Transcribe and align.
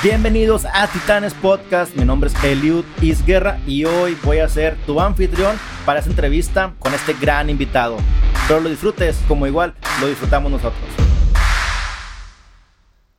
Bienvenidos 0.00 0.64
a 0.64 0.86
Titanes 0.86 1.34
Podcast, 1.34 1.96
mi 1.96 2.04
nombre 2.04 2.30
es 2.30 2.44
Eliud 2.44 2.84
Isguerra 3.02 3.58
y 3.66 3.84
hoy 3.84 4.16
voy 4.22 4.38
a 4.38 4.48
ser 4.48 4.76
tu 4.86 5.00
anfitrión 5.00 5.56
para 5.84 5.98
esta 5.98 6.12
entrevista 6.12 6.72
con 6.78 6.94
este 6.94 7.14
gran 7.14 7.50
invitado. 7.50 7.96
Espero 8.32 8.60
lo 8.60 8.68
disfrutes 8.68 9.20
como 9.26 9.48
igual 9.48 9.74
lo 10.00 10.06
disfrutamos 10.06 10.52
nosotros. 10.52 10.80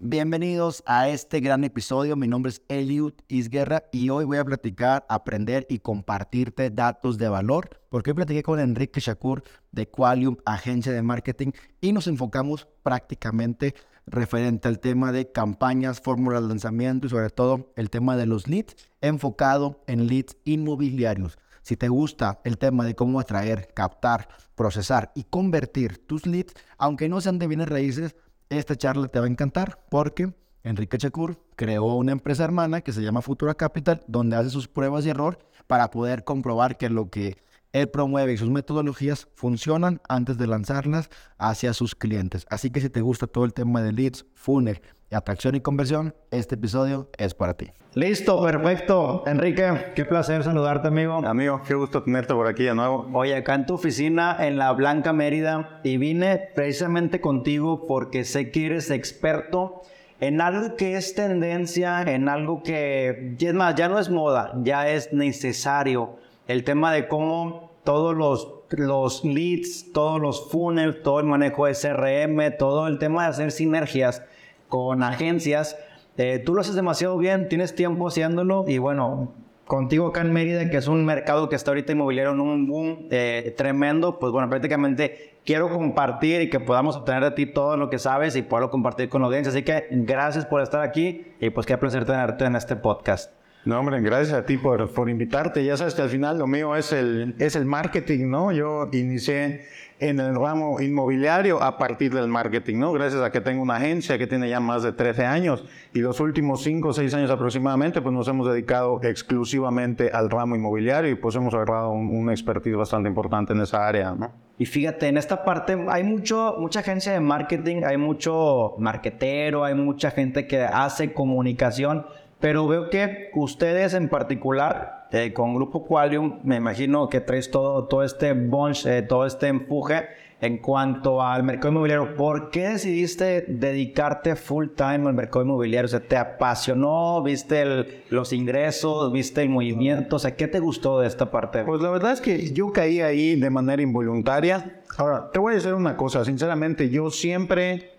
Bienvenidos 0.01 0.81
a 0.85 1.09
este 1.09 1.41
gran 1.41 1.65
episodio. 1.65 2.15
Mi 2.15 2.29
nombre 2.29 2.51
es 2.51 2.61
Eliud 2.69 3.11
Isguerra 3.27 3.83
y 3.91 4.09
hoy 4.09 4.23
voy 4.23 4.37
a 4.37 4.45
platicar, 4.45 5.05
aprender 5.09 5.67
y 5.67 5.79
compartirte 5.79 6.69
datos 6.69 7.17
de 7.17 7.27
valor. 7.27 7.81
Porque 7.89 8.11
hoy 8.11 8.15
platiqué 8.15 8.41
con 8.41 8.61
Enrique 8.61 9.01
Shakur 9.01 9.43
de 9.73 9.89
Qualium, 9.89 10.37
agencia 10.45 10.93
de 10.93 11.01
marketing, 11.01 11.51
y 11.81 11.91
nos 11.91 12.07
enfocamos 12.07 12.69
prácticamente 12.81 13.75
referente 14.09 14.67
al 14.67 14.79
tema 14.79 15.11
de 15.11 15.31
campañas, 15.31 16.01
fórmulas 16.01 16.41
de 16.41 16.49
lanzamiento 16.49 17.07
y 17.07 17.09
sobre 17.09 17.29
todo 17.29 17.71
el 17.75 17.89
tema 17.89 18.17
de 18.17 18.25
los 18.25 18.47
leads, 18.47 18.75
enfocado 19.01 19.81
en 19.87 20.07
leads 20.07 20.37
inmobiliarios. 20.43 21.37
Si 21.61 21.77
te 21.77 21.89
gusta 21.89 22.41
el 22.43 22.57
tema 22.57 22.85
de 22.85 22.95
cómo 22.95 23.19
atraer, 23.19 23.73
captar, 23.73 24.27
procesar 24.55 25.11
y 25.15 25.23
convertir 25.23 26.05
tus 26.05 26.25
leads, 26.25 26.53
aunque 26.77 27.09
no 27.09 27.21
sean 27.21 27.39
de 27.39 27.47
bienes 27.47 27.69
raíces, 27.69 28.15
esta 28.49 28.75
charla 28.75 29.07
te 29.07 29.19
va 29.19 29.25
a 29.25 29.29
encantar 29.29 29.85
porque 29.89 30.33
Enrique 30.63 30.97
Chacur 30.97 31.39
creó 31.55 31.85
una 31.95 32.11
empresa 32.11 32.43
hermana 32.43 32.81
que 32.81 32.91
se 32.91 33.01
llama 33.01 33.21
Futura 33.21 33.53
Capital, 33.53 34.01
donde 34.07 34.35
hace 34.35 34.49
sus 34.49 34.67
pruebas 34.67 35.05
y 35.05 35.09
error 35.09 35.39
para 35.67 35.91
poder 35.91 36.23
comprobar 36.23 36.77
que 36.77 36.89
lo 36.89 37.09
que 37.09 37.37
él 37.73 37.89
promueve 37.89 38.33
y 38.33 38.37
sus 38.37 38.49
metodologías 38.49 39.27
funcionan 39.35 40.01
antes 40.07 40.37
de 40.37 40.47
lanzarlas 40.47 41.09
hacia 41.37 41.73
sus 41.73 41.95
clientes. 41.95 42.45
Así 42.49 42.71
que 42.71 42.81
si 42.81 42.89
te 42.89 43.01
gusta 43.01 43.27
todo 43.27 43.45
el 43.45 43.53
tema 43.53 43.81
de 43.81 43.93
leads, 43.93 44.25
funnel, 44.33 44.81
atracción 45.11 45.55
y 45.55 45.61
conversión, 45.61 46.15
este 46.31 46.55
episodio 46.55 47.09
es 47.17 47.33
para 47.33 47.55
ti. 47.55 47.71
Listo, 47.95 48.43
perfecto. 48.43 49.23
Enrique, 49.25 49.93
qué 49.95 50.05
placer 50.05 50.43
saludarte, 50.43 50.89
amigo. 50.89 51.25
Amigo, 51.25 51.61
qué 51.67 51.73
gusto 51.73 52.03
tenerte 52.03 52.33
por 52.33 52.47
aquí 52.47 52.63
de 52.63 52.75
nuevo. 52.75 53.09
Oye, 53.13 53.35
acá 53.35 53.55
en 53.55 53.65
tu 53.65 53.73
oficina 53.73 54.37
en 54.39 54.57
la 54.57 54.71
Blanca 54.73 55.11
Mérida 55.11 55.81
y 55.83 55.97
vine 55.97 56.49
precisamente 56.53 57.19
contigo 57.19 57.87
porque 57.87 58.25
sé 58.25 58.51
que 58.51 58.67
eres 58.67 58.91
experto 58.91 59.81
en 60.19 60.41
algo 60.41 60.75
que 60.75 60.97
es 60.97 61.15
tendencia, 61.15 62.01
en 62.01 62.29
algo 62.29 62.61
que, 62.61 63.35
es 63.39 63.53
más, 63.53 63.75
ya 63.75 63.87
no 63.87 63.99
es 63.99 64.09
moda, 64.09 64.53
ya 64.63 64.89
es 64.89 65.13
necesario 65.13 66.17
el 66.47 66.63
tema 66.63 66.91
de 66.91 67.07
cómo 67.07 67.68
todos 67.83 68.15
los, 68.15 68.49
los 68.69 69.23
leads, 69.23 69.91
todos 69.93 70.19
los 70.19 70.49
funnels, 70.49 71.01
todo 71.03 71.19
el 71.19 71.25
manejo 71.25 71.65
de 71.65 71.73
CRM, 71.73 72.57
todo 72.57 72.87
el 72.87 72.99
tema 72.99 73.23
de 73.23 73.29
hacer 73.29 73.51
sinergias 73.51 74.23
con 74.67 75.03
agencias, 75.03 75.77
eh, 76.17 76.39
tú 76.39 76.53
lo 76.53 76.61
haces 76.61 76.75
demasiado 76.75 77.17
bien, 77.17 77.47
tienes 77.47 77.75
tiempo 77.75 78.07
haciéndolo 78.07 78.65
y 78.67 78.77
bueno, 78.77 79.33
contigo 79.65 80.07
acá 80.07 80.21
en 80.21 80.33
Mérida, 80.33 80.69
que 80.69 80.77
es 80.77 80.87
un 80.87 81.05
mercado 81.05 81.47
que 81.47 81.55
está 81.55 81.71
ahorita 81.71 81.93
inmobiliario 81.93 82.33
en 82.33 82.39
un 82.41 82.67
boom 82.67 83.07
eh, 83.09 83.53
tremendo, 83.55 84.19
pues 84.19 84.31
bueno, 84.33 84.49
prácticamente 84.49 85.37
quiero 85.45 85.69
compartir 85.69 86.41
y 86.41 86.49
que 86.49 86.59
podamos 86.59 86.97
obtener 86.97 87.23
de 87.23 87.31
ti 87.31 87.45
todo 87.45 87.77
lo 87.77 87.89
que 87.89 87.99
sabes 87.99 88.35
y 88.35 88.41
poderlo 88.41 88.69
compartir 88.69 89.09
con 89.09 89.21
la 89.21 89.27
audiencia. 89.27 89.51
Así 89.51 89.63
que 89.63 89.87
gracias 89.91 90.45
por 90.45 90.61
estar 90.61 90.81
aquí 90.81 91.25
y 91.39 91.51
pues 91.51 91.65
qué 91.65 91.77
placer 91.77 92.03
tenerte 92.03 92.45
en 92.45 92.55
este 92.55 92.75
podcast. 92.75 93.38
No, 93.65 93.79
hombre, 93.79 93.99
gracias 94.01 94.33
a 94.33 94.45
ti 94.45 94.57
por, 94.57 94.89
por 94.93 95.09
invitarte. 95.09 95.63
Ya 95.63 95.75
sabes 95.75 95.93
que 95.93 96.01
al 96.01 96.09
final 96.09 96.37
lo 96.37 96.47
mío 96.47 96.75
es 96.75 96.93
el, 96.93 97.35
es 97.39 97.55
el 97.55 97.65
marketing, 97.65 98.29
¿no? 98.29 98.51
Yo 98.51 98.89
inicié 98.93 99.65
en 99.99 100.19
el 100.19 100.35
ramo 100.35 100.79
inmobiliario 100.79 101.61
a 101.61 101.77
partir 101.77 102.13
del 102.13 102.27
marketing, 102.27 102.77
¿no? 102.77 102.93
Gracias 102.93 103.21
a 103.21 103.31
que 103.31 103.41
tengo 103.41 103.61
una 103.61 103.75
agencia 103.75 104.17
que 104.17 104.27
tiene 104.27 104.49
ya 104.49 104.61
más 104.61 104.83
de 104.83 104.93
13 104.93 105.25
años 105.25 105.65
y 105.93 105.99
los 105.99 106.19
últimos 106.21 106.63
5 106.63 106.87
o 106.87 106.93
6 106.93 107.13
años 107.15 107.29
aproximadamente, 107.29 108.01
pues 108.01 108.13
nos 108.13 108.27
hemos 108.29 108.47
dedicado 108.47 109.01
exclusivamente 109.03 110.09
al 110.13 110.29
ramo 110.29 110.55
inmobiliario 110.55 111.11
y 111.11 111.15
pues 111.15 111.35
hemos 111.35 111.53
agarrado 111.53 111.91
un, 111.91 112.15
un 112.15 112.29
expertise 112.29 112.77
bastante 112.77 113.09
importante 113.09 113.51
en 113.51 113.61
esa 113.61 113.85
área, 113.85 114.15
¿no? 114.15 114.31
Y 114.57 114.65
fíjate, 114.65 115.07
en 115.07 115.17
esta 115.17 115.45
parte 115.45 115.77
hay 115.89 116.03
mucho, 116.03 116.55
mucha 116.59 116.81
agencia 116.81 117.13
de 117.13 117.21
marketing, 117.21 117.83
hay 117.85 117.95
mucho 117.95 118.75
marketero, 118.77 119.63
hay 119.63 119.73
mucha 119.73 120.11
gente 120.11 120.47
que 120.47 120.61
hace 120.61 121.13
comunicación, 121.13 122.05
pero 122.39 122.67
veo 122.67 122.89
que 122.89 123.29
ustedes 123.35 123.93
en 123.93 124.09
particular, 124.09 125.07
eh, 125.11 125.33
con 125.33 125.55
Grupo 125.55 125.85
Qualium, 125.85 126.39
me 126.43 126.55
imagino 126.55 127.09
que 127.09 127.19
traes 127.19 127.51
todo, 127.51 127.85
todo 127.85 128.03
este 128.03 128.33
bunch, 128.33 128.85
eh, 128.85 129.01
todo 129.01 129.25
este 129.25 129.47
empuje 129.47 130.07
en 130.41 130.59
cuanto 130.59 131.21
al 131.21 131.43
mercado 131.43 131.69
inmobiliario. 131.69 132.15
¿Por 132.15 132.49
qué 132.49 132.69
decidiste 132.69 133.43
dedicarte 133.47 134.37
full 134.37 134.67
time 134.75 135.07
al 135.07 135.13
mercado 135.13 135.43
inmobiliario? 135.43 135.85
O 135.85 135.89
sea, 135.89 135.99
¿te 135.99 136.15
apasionó? 136.15 137.21
¿Viste 137.21 138.03
los 138.09 138.31
ingresos? 138.31 139.11
¿Viste 139.11 139.41
el 139.41 139.49
movimiento? 139.49 140.15
O 140.15 140.19
sea, 140.19 140.35
¿qué 140.35 140.47
te 140.47 140.59
gustó 140.59 141.01
de 141.01 141.07
esta 141.07 141.29
parte? 141.29 141.63
Pues 141.63 141.81
la 141.81 141.89
verdad 141.89 142.13
es 142.13 142.21
que 142.21 142.53
yo 142.53 142.71
caí 142.71 143.01
ahí 143.01 143.37
de 143.37 143.49
manera 143.49 143.81
involuntaria. 143.81 144.81
Ahora, 144.97 145.29
te 145.31 145.39
voy 145.39 145.53
a 145.53 145.55
decir 145.55 145.73
una 145.73 145.97
cosa, 145.97 146.23
sinceramente, 146.23 146.89
yo 146.89 147.09
siempre 147.09 147.98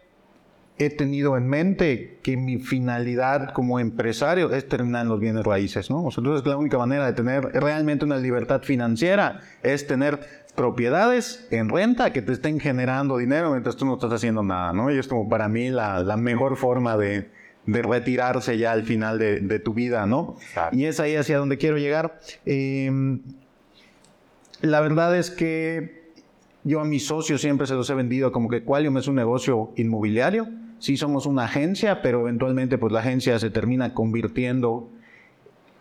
he 0.81 0.89
tenido 0.89 1.37
en 1.37 1.47
mente 1.47 2.19
que 2.23 2.39
mi 2.39 2.59
finalidad 2.59 3.53
como 3.53 3.79
empresario 3.79 4.51
es 4.51 4.67
terminar 4.67 5.03
en 5.03 5.11
los 5.11 5.21
bienes 5.21 5.45
raíces, 5.45 5.91
¿no? 5.91 6.09
entonces 6.09 6.47
la 6.47 6.57
única 6.57 6.79
manera 6.79 7.05
de 7.05 7.13
tener 7.13 7.43
realmente 7.53 8.07
una 8.07 8.17
libertad 8.17 8.63
financiera 8.63 9.43
es 9.63 9.87
tener 9.87 10.21
propiedades 10.55 11.47
en 11.51 11.69
renta 11.69 12.15
que 12.15 12.23
te 12.23 12.33
estén 12.33 12.61
generando 12.61 13.19
dinero 13.19 13.51
mientras 13.51 13.77
tú 13.77 13.85
no 13.85 13.95
estás 13.95 14.13
haciendo 14.13 14.43
nada, 14.43 14.73
¿no? 14.73 14.91
Y 14.91 14.99
es 14.99 15.07
como 15.07 15.29
para 15.29 15.49
mí 15.49 15.71
la, 15.71 16.01
la 16.01 16.17
mejor 16.17 16.57
forma 16.57 16.97
de, 16.97 17.31
de, 17.67 17.83
retirarse 17.83 18.59
ya 18.59 18.73
al 18.73 18.83
final 18.83 19.19
de, 19.19 19.41
de 19.41 19.59
tu 19.61 19.75
vida, 19.75 20.07
¿no? 20.07 20.37
Y 20.73 20.87
es 20.87 20.99
ahí 20.99 21.15
hacia 21.15 21.39
donde 21.39 21.57
quiero 21.57 21.79
llegar. 21.79 22.21
Eh, 22.47 22.91
la 24.61 24.81
verdad 24.81 25.17
es 25.17 25.31
que 25.31 26.11
yo 26.65 26.81
a 26.81 26.85
mis 26.85 27.07
socios 27.07 27.41
siempre 27.41 27.67
se 27.67 27.75
los 27.75 27.89
he 27.89 27.95
vendido 27.95 28.33
como 28.33 28.49
que 28.49 28.65
Qualium 28.65 28.99
es 28.99 29.07
un 29.07 29.15
negocio 29.15 29.73
inmobiliario 29.77 30.49
sí 30.81 30.97
somos 30.97 31.27
una 31.27 31.45
agencia, 31.45 32.03
pero 32.03 32.23
eventualmente 32.23 32.79
pues 32.79 32.93
la 32.93 33.01
agencia 33.01 33.39
se 33.39 33.51
termina 33.51 33.95
convirtiendo 33.95 34.91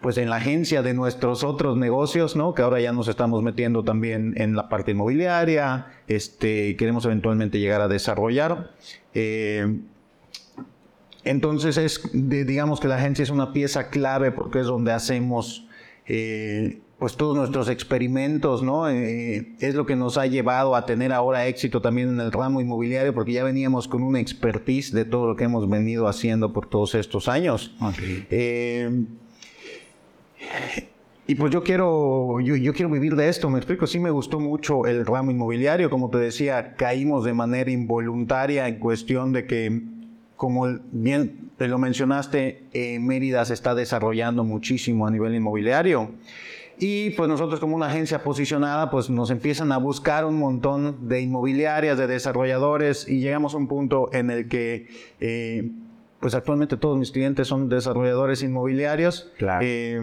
pues 0.02 0.18
en 0.18 0.30
la 0.30 0.38
agencia 0.38 0.82
de 0.82 0.94
nuestros 0.94 1.44
otros 1.44 1.76
negocios, 1.76 2.36
¿no? 2.36 2.54
Que 2.54 2.62
ahora 2.62 2.80
ya 2.80 2.94
nos 2.94 3.08
estamos 3.08 3.44
metiendo 3.44 3.84
también 3.84 4.34
en 4.38 4.56
la 4.56 4.70
parte 4.70 4.92
inmobiliaria, 4.92 5.88
este, 6.08 6.78
queremos 6.78 7.04
eventualmente 7.06 7.60
llegar 7.60 7.82
a 7.82 7.88
desarrollar. 7.88 8.72
Eh, 9.14 9.80
entonces 11.26 11.78
es, 11.78 12.02
digamos 12.14 12.80
que 12.80 12.88
la 12.88 12.96
agencia 12.96 13.24
es 13.24 13.30
una 13.30 13.52
pieza 13.52 13.90
clave 13.90 14.32
porque 14.32 14.62
es 14.62 14.68
donde 14.68 14.94
hacemos 14.94 15.68
eh, 16.08 16.80
pues 17.00 17.16
todos 17.16 17.36
nuestros 17.36 17.70
experimentos, 17.70 18.62
¿no? 18.62 18.90
Eh, 18.90 19.54
es 19.60 19.74
lo 19.74 19.86
que 19.86 19.96
nos 19.96 20.18
ha 20.18 20.28
llevado 20.28 20.76
a 20.76 20.86
tener 20.86 21.14
ahora 21.14 21.48
éxito 21.48 21.82
también 21.82 22.10
en 22.10 22.20
el 22.20 22.32
ramo 22.34 22.60
inmobiliario, 22.60 23.14
porque 23.14 23.32
ya 23.32 23.44
veníamos 23.46 23.88
con 23.88 24.04
una 24.04 24.20
expertise 24.20 24.92
de 24.92 25.06
todo 25.06 25.28
lo 25.28 25.36
que 25.38 25.46
hemos 25.46 25.68
venido 25.70 26.10
haciendo 26.10 26.52
por 26.52 26.68
todos 26.68 26.96
estos 26.96 27.30
años. 27.30 27.74
Okay. 27.82 28.28
Eh, 28.30 29.06
y 31.26 31.36
pues 31.36 31.54
yo 31.54 31.64
quiero, 31.64 32.42
yo, 32.42 32.58
yo, 32.58 32.74
quiero 32.74 32.92
vivir 32.92 33.16
de 33.16 33.30
esto, 33.30 33.50
me 33.50 33.60
explico, 33.60 33.88
sí 33.88 34.00
me 34.00 34.10
gustó 34.10 34.42
mucho 34.42 34.86
el 34.86 35.06
ramo 35.06 35.32
inmobiliario, 35.32 35.90
como 35.90 36.10
te 36.10 36.18
decía, 36.18 36.76
caímos 36.76 37.24
de 37.24 37.34
manera 37.34 37.72
involuntaria 37.72 38.68
en 38.68 38.80
cuestión 38.80 39.32
de 39.32 39.46
que, 39.46 39.84
como 40.36 40.68
bien 40.92 41.52
te 41.56 41.70
lo 41.70 41.78
mencionaste, 41.78 42.64
eh, 42.74 43.00
Mérida 43.00 43.46
se 43.46 43.54
está 43.54 43.74
desarrollando 43.74 44.44
muchísimo 44.44 45.08
a 45.08 45.12
nivel 45.12 45.34
inmobiliario. 45.36 46.12
Y 46.80 47.10
pues 47.12 47.28
nosotros 47.28 47.60
como 47.60 47.76
una 47.76 47.88
agencia 47.88 48.24
posicionada, 48.24 48.90
pues 48.90 49.10
nos 49.10 49.32
empiezan 49.32 49.74
a 49.74 49.78
buscar 49.78 50.24
un 50.24 50.40
montón 50.40 51.10
de 51.10 51.20
inmobiliarias, 51.22 51.98
de 51.98 52.08
desarrolladores 52.08 53.08
y 53.08 53.20
llegamos 53.20 53.54
a 53.54 53.58
un 53.58 53.68
punto 53.68 54.10
en 54.14 54.32
el 54.32 54.48
que 54.48 54.88
eh, 55.20 55.72
pues 56.22 56.34
actualmente 56.36 56.78
todos 56.78 56.98
mis 56.98 57.12
clientes 57.12 57.48
son 57.50 57.68
desarrolladores 57.68 58.44
inmobiliarios. 58.44 59.30
Claro. 59.38 59.66
Eh, 59.66 60.02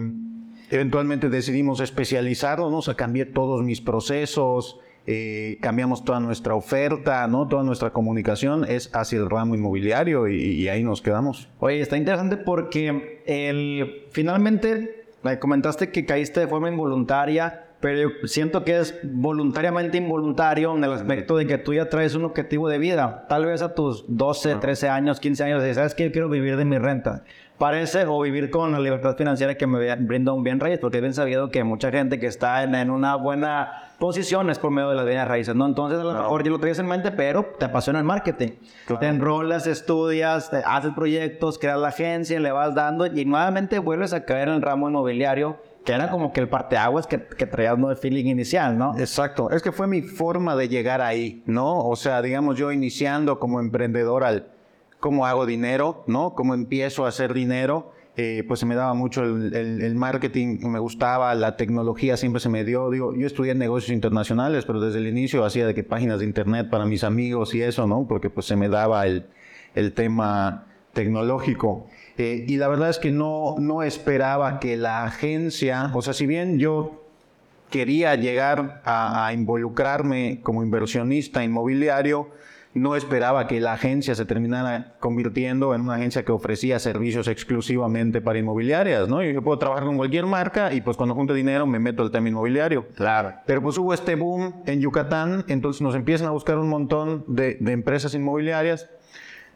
eventualmente 0.69 1.29
decidimos 1.29 1.79
especializarnos, 1.79 2.71
¿no? 2.71 2.77
o 2.77 2.81
sea, 2.83 2.93
cambié 2.93 3.25
todos 3.25 3.63
mis 3.63 3.81
procesos, 3.81 4.79
eh, 5.07 5.57
cambiamos 5.61 6.03
toda 6.03 6.19
nuestra 6.19 6.53
oferta, 6.53 7.25
¿no? 7.27 7.47
Toda 7.47 7.63
nuestra 7.63 7.91
comunicación 7.91 8.65
es 8.65 8.93
hacia 8.93 9.17
el 9.17 9.29
ramo 9.29 9.55
inmobiliario 9.55 10.27
y, 10.27 10.35
y 10.35 10.67
ahí 10.67 10.83
nos 10.83 11.01
quedamos. 11.01 11.49
Oye, 11.59 11.79
está 11.79 11.97
interesante 11.97 12.37
porque 12.37 13.23
el, 13.25 14.05
finalmente 14.11 14.96
comentaste 15.39 15.91
que 15.91 16.05
caíste 16.05 16.39
de 16.39 16.47
forma 16.47 16.69
involuntaria 16.69 17.67
pero 17.79 18.09
yo 18.09 18.27
siento 18.27 18.63
que 18.63 18.77
es 18.79 18.99
voluntariamente 19.03 19.97
involuntario 19.97 20.75
en 20.75 20.83
el 20.83 20.91
aspecto 20.93 21.37
de 21.37 21.45
que 21.45 21.57
tú 21.59 21.73
ya 21.73 21.89
traes 21.89 22.15
un 22.15 22.25
objetivo 22.25 22.69
de 22.69 22.79
vida. 22.79 23.25
Tal 23.29 23.45
vez 23.45 23.61
a 23.61 23.75
tus 23.75 24.03
12, 24.07 24.55
13 24.55 24.89
años, 24.89 25.19
15 25.19 25.43
años, 25.43 25.63
y 25.63 25.73
sabes 25.75 25.93
que 25.93 26.05
yo 26.05 26.11
quiero 26.11 26.27
vivir 26.27 26.57
de 26.57 26.65
mi 26.65 26.79
renta. 26.79 27.23
Parece, 27.57 28.05
o 28.05 28.21
vivir 28.21 28.51
con 28.51 28.71
la 28.71 28.79
libertad 28.79 29.15
financiera 29.17 29.55
que 29.55 29.65
me 29.65 29.95
brinda 29.95 30.31
un 30.31 30.43
bien 30.43 30.59
raíz, 30.59 30.77
porque 30.79 30.97
es 30.97 31.01
bien 31.01 31.13
sabido 31.13 31.49
que 31.49 31.63
mucha 31.63 31.89
gente 31.89 32.19
que 32.19 32.27
está 32.27 32.63
en, 32.63 32.75
en 32.75 32.91
una 32.91 33.15
buena 33.15 33.87
posición 33.97 34.49
es 34.51 34.59
por 34.59 34.69
medio 34.69 34.89
de 34.89 34.95
las 34.95 35.05
bienes 35.05 35.27
raíces, 35.27 35.55
¿no? 35.55 35.65
Entonces, 35.65 35.99
a 35.99 36.03
lo 36.03 36.13
mejor 36.13 36.43
ya 36.43 36.51
lo 36.51 36.59
traes 36.59 36.77
en 36.77 36.85
mente, 36.85 37.11
pero 37.11 37.45
te 37.57 37.65
apasiona 37.65 37.97
el 37.97 38.05
marketing. 38.05 38.49
Te 38.99 39.07
enrolas, 39.07 39.65
estudias, 39.65 40.51
te 40.51 40.57
haces 40.57 40.93
proyectos, 40.93 41.57
creas 41.57 41.79
la 41.79 41.87
agencia, 41.87 42.39
le 42.39 42.51
vas 42.51 42.75
dando 42.75 43.07
y 43.07 43.25
nuevamente 43.25 43.79
vuelves 43.79 44.13
a 44.13 44.23
caer 44.23 44.49
en 44.49 44.55
el 44.55 44.61
ramo 44.61 44.89
inmobiliario 44.89 45.57
que 45.83 45.93
era 45.93 46.11
como 46.11 46.33
que 46.33 46.41
el 46.41 46.49
parteaguas 46.49 47.07
que, 47.07 47.23
que 47.23 47.47
traías 47.47 47.77
no 47.77 47.87
de 47.87 47.95
feeling 47.95 48.25
inicial, 48.25 48.77
¿no? 48.77 48.93
Exacto, 48.99 49.49
es 49.51 49.63
que 49.63 49.71
fue 49.71 49.87
mi 49.87 50.01
forma 50.01 50.53
de 50.57 50.67
llegar 50.67 50.99
ahí, 50.99 51.41
¿no? 51.45 51.79
O 51.79 51.95
sea, 51.95 52.21
digamos 52.21 52.57
yo 52.57 52.73
iniciando 52.73 53.39
como 53.39 53.61
emprendedor 53.61 54.25
al 54.25 54.47
cómo 54.99 55.25
hago 55.25 55.45
dinero, 55.45 56.03
¿no? 56.07 56.33
Cómo 56.33 56.53
empiezo 56.53 57.05
a 57.05 57.09
hacer 57.09 57.33
dinero, 57.33 57.91
eh, 58.15 58.43
pues 58.47 58.59
se 58.59 58.65
me 58.65 58.75
daba 58.75 58.93
mucho 58.93 59.23
el, 59.23 59.95
marketing, 59.95 60.59
me 60.63 60.79
gustaba, 60.79 61.35
la 61.35 61.55
tecnología 61.55 62.17
siempre 62.17 62.39
se 62.39 62.49
me 62.49 62.63
dio, 62.63 62.89
digo, 62.89 63.15
yo 63.15 63.27
estudié 63.27 63.53
negocios 63.53 63.91
internacionales, 63.91 64.65
pero 64.65 64.79
desde 64.79 64.99
el 64.99 65.07
inicio 65.07 65.45
hacía 65.45 65.67
de 65.67 65.75
que 65.75 65.83
páginas 65.83 66.19
de 66.19 66.25
internet 66.25 66.69
para 66.69 66.85
mis 66.85 67.03
amigos 67.03 67.53
y 67.53 67.61
eso, 67.61 67.85
¿no? 67.85 68.07
Porque 68.07 68.29
pues 68.29 68.47
se 68.47 68.55
me 68.55 68.69
daba 68.69 69.05
el, 69.05 69.27
el 69.75 69.93
tema 69.93 70.65
tecnológico. 70.93 71.85
Eh, 72.17 72.45
y 72.47 72.57
la 72.57 72.67
verdad 72.67 72.89
es 72.89 72.97
que 72.97 73.11
no, 73.11 73.55
no 73.59 73.83
esperaba 73.83 74.59
que 74.59 74.75
la 74.77 75.03
agencia, 75.03 75.91
o 75.93 76.01
sea, 76.01 76.13
si 76.13 76.25
bien 76.25 76.57
yo 76.57 77.03
quería 77.69 78.15
llegar 78.15 78.81
a, 78.85 79.31
involucrarme 79.33 80.39
como 80.41 80.63
inversionista 80.63 81.43
inmobiliario, 81.43 82.29
no 82.77 82.95
esperaba 82.95 83.47
que 83.47 83.59
la 83.59 83.73
agencia 83.73 84.15
se 84.15 84.25
terminara 84.25 84.95
convirtiendo 84.99 85.73
en 85.73 85.81
una 85.81 85.95
agencia 85.95 86.23
que 86.23 86.31
ofrecía 86.31 86.79
servicios 86.79 87.27
exclusivamente 87.27 88.21
para 88.21 88.39
inmobiliarias, 88.39 89.07
¿no? 89.07 89.23
Yo 89.23 89.41
puedo 89.41 89.57
trabajar 89.59 89.85
con 89.85 89.97
cualquier 89.97 90.25
marca 90.25 90.73
y 90.73 90.81
pues 90.81 90.97
cuando 90.97 91.15
junte 91.15 91.33
dinero 91.33 91.65
me 91.65 91.79
meto 91.79 92.03
al 92.03 92.11
tema 92.11 92.29
inmobiliario. 92.29 92.87
Claro. 92.95 93.33
Pero 93.45 93.61
pues 93.61 93.77
hubo 93.77 93.93
este 93.93 94.15
boom 94.15 94.63
en 94.65 94.81
Yucatán, 94.81 95.45
entonces 95.47 95.81
nos 95.81 95.95
empiezan 95.95 96.27
a 96.27 96.31
buscar 96.31 96.57
un 96.57 96.69
montón 96.69 97.25
de, 97.27 97.57
de 97.59 97.71
empresas 97.71 98.13
inmobiliarias 98.13 98.89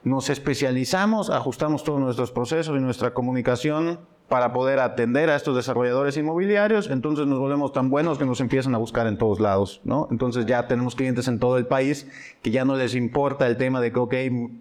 nos 0.04 0.32
especializamos, 0.32 1.30
ajustamos 1.30 1.84
todos 1.84 2.00
nuestros 2.00 2.32
procesos 2.32 2.76
y 2.76 2.82
nuestra 2.82 3.14
comunicación 3.14 4.00
para 4.32 4.54
poder 4.54 4.80
atender 4.80 5.30
a 5.30 5.36
estos 5.36 5.58
desarrolladores 5.58 6.16
inmobiliarios, 6.16 6.90
entonces 6.90 7.28
nos 7.28 7.38
volvemos 7.38 7.74
tan 7.74 7.90
buenos 7.90 8.18
que 8.18 8.24
nos 8.24 8.40
empiezan 8.40 8.74
a 8.74 8.78
buscar 8.78 9.06
en 9.08 9.18
todos 9.18 9.42
lados, 9.42 9.82
¿no? 9.84 10.08
Entonces 10.10 10.46
ya 10.46 10.68
tenemos 10.68 10.96
clientes 10.96 11.28
en 11.28 11.38
todo 11.38 11.58
el 11.58 11.68
país 11.68 12.10
que 12.42 12.50
ya 12.50 12.64
no 12.64 12.78
les 12.78 12.96
importa 12.96 13.46
el 13.46 13.58
tema 13.58 13.82
de 13.82 13.92
que, 13.92 14.00
ok, 14.00 14.14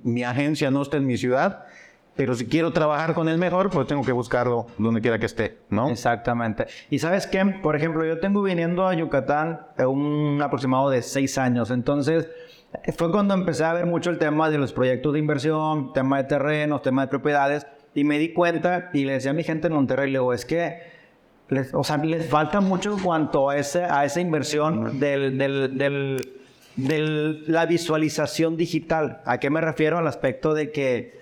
mi 0.02 0.24
agencia 0.24 0.72
no 0.72 0.82
está 0.82 0.96
en 0.96 1.06
mi 1.06 1.16
ciudad, 1.16 1.66
pero 2.16 2.34
si 2.34 2.46
quiero 2.46 2.72
trabajar 2.72 3.14
con 3.14 3.28
el 3.28 3.38
mejor, 3.38 3.70
pues 3.70 3.86
tengo 3.86 4.02
que 4.02 4.10
buscarlo 4.10 4.66
donde 4.76 5.00
quiera 5.00 5.20
que 5.20 5.26
esté, 5.26 5.58
¿no? 5.68 5.88
Exactamente. 5.88 6.66
Y 6.90 6.98
sabes 6.98 7.28
qué, 7.28 7.46
por 7.62 7.76
ejemplo, 7.76 8.04
yo 8.04 8.18
tengo 8.18 8.42
viniendo 8.42 8.88
a 8.88 8.94
Yucatán 8.94 9.68
un 9.86 10.42
aproximado 10.42 10.90
de 10.90 11.00
seis 11.00 11.38
años, 11.38 11.70
entonces 11.70 12.28
fue 12.96 13.12
cuando 13.12 13.34
empecé 13.34 13.62
a 13.62 13.72
ver 13.72 13.86
mucho 13.86 14.10
el 14.10 14.18
tema 14.18 14.50
de 14.50 14.58
los 14.58 14.72
proyectos 14.72 15.12
de 15.12 15.20
inversión, 15.20 15.92
tema 15.92 16.16
de 16.16 16.24
terrenos, 16.24 16.82
tema 16.82 17.02
de 17.02 17.08
propiedades, 17.08 17.68
y 17.94 18.04
me 18.04 18.18
di 18.18 18.32
cuenta 18.32 18.90
y 18.92 19.04
le 19.04 19.14
decía 19.14 19.32
a 19.32 19.34
mi 19.34 19.42
gente 19.42 19.66
en 19.66 19.74
Monterrey, 19.74 20.10
le 20.10 20.18
digo, 20.18 20.32
es 20.32 20.44
que, 20.44 20.82
les, 21.48 21.74
o 21.74 21.82
sea, 21.82 21.96
les 21.98 22.28
falta 22.28 22.60
mucho 22.60 22.92
en 22.92 23.00
cuanto 23.00 23.50
a, 23.50 23.56
ese, 23.56 23.84
a 23.84 24.04
esa 24.04 24.20
inversión 24.20 25.00
del, 25.00 25.36
del, 25.36 25.76
del, 25.76 26.32
de 26.76 27.42
la 27.46 27.66
visualización 27.66 28.56
digital. 28.56 29.20
¿A 29.24 29.38
qué 29.38 29.50
me 29.50 29.60
refiero? 29.60 29.98
Al 29.98 30.06
aspecto 30.06 30.54
de 30.54 30.70
que 30.70 31.20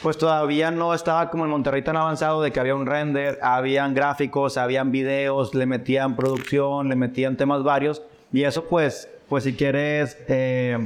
pues 0.00 0.16
todavía 0.16 0.70
no 0.70 0.94
estaba 0.94 1.28
como 1.28 1.44
en 1.44 1.50
Monterrey 1.50 1.82
tan 1.82 1.96
avanzado 1.96 2.40
de 2.40 2.50
que 2.52 2.60
había 2.60 2.74
un 2.74 2.86
render, 2.86 3.38
habían 3.42 3.94
gráficos, 3.94 4.56
habían 4.56 4.92
videos, 4.92 5.54
le 5.54 5.66
metían 5.66 6.16
producción, 6.16 6.88
le 6.88 6.96
metían 6.96 7.36
temas 7.36 7.62
varios 7.62 8.02
y 8.32 8.44
eso 8.44 8.64
pues 8.64 9.08
pues 9.32 9.44
si 9.44 9.54
quieres, 9.54 10.18
eh, 10.28 10.76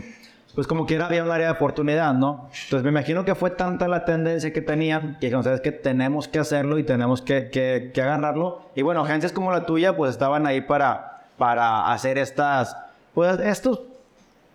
pues 0.56 0.66
como 0.66 0.86
quiera 0.86 1.04
había 1.04 1.22
un 1.22 1.30
área 1.30 1.48
de 1.48 1.52
oportunidad, 1.52 2.14
¿no? 2.14 2.48
Entonces 2.64 2.82
me 2.82 2.88
imagino 2.88 3.26
que 3.26 3.34
fue 3.34 3.50
tanta 3.50 3.88
la 3.88 4.06
tendencia 4.06 4.54
que 4.54 4.62
tenían 4.62 5.18
que 5.20 5.30
sabes 5.30 5.60
que 5.60 5.70
tenemos 5.70 6.28
que 6.28 6.38
hacerlo 6.38 6.78
y 6.78 6.82
tenemos 6.82 7.20
que, 7.20 7.50
que, 7.50 7.90
que, 7.92 8.00
agarrarlo. 8.00 8.62
Y 8.74 8.80
bueno, 8.80 9.02
agencias 9.02 9.32
como 9.32 9.52
la 9.52 9.66
tuya 9.66 9.94
pues 9.94 10.12
estaban 10.12 10.46
ahí 10.46 10.62
para, 10.62 11.26
para 11.36 11.92
hacer 11.92 12.16
estas, 12.16 12.74
pues 13.12 13.38
estos 13.38 13.82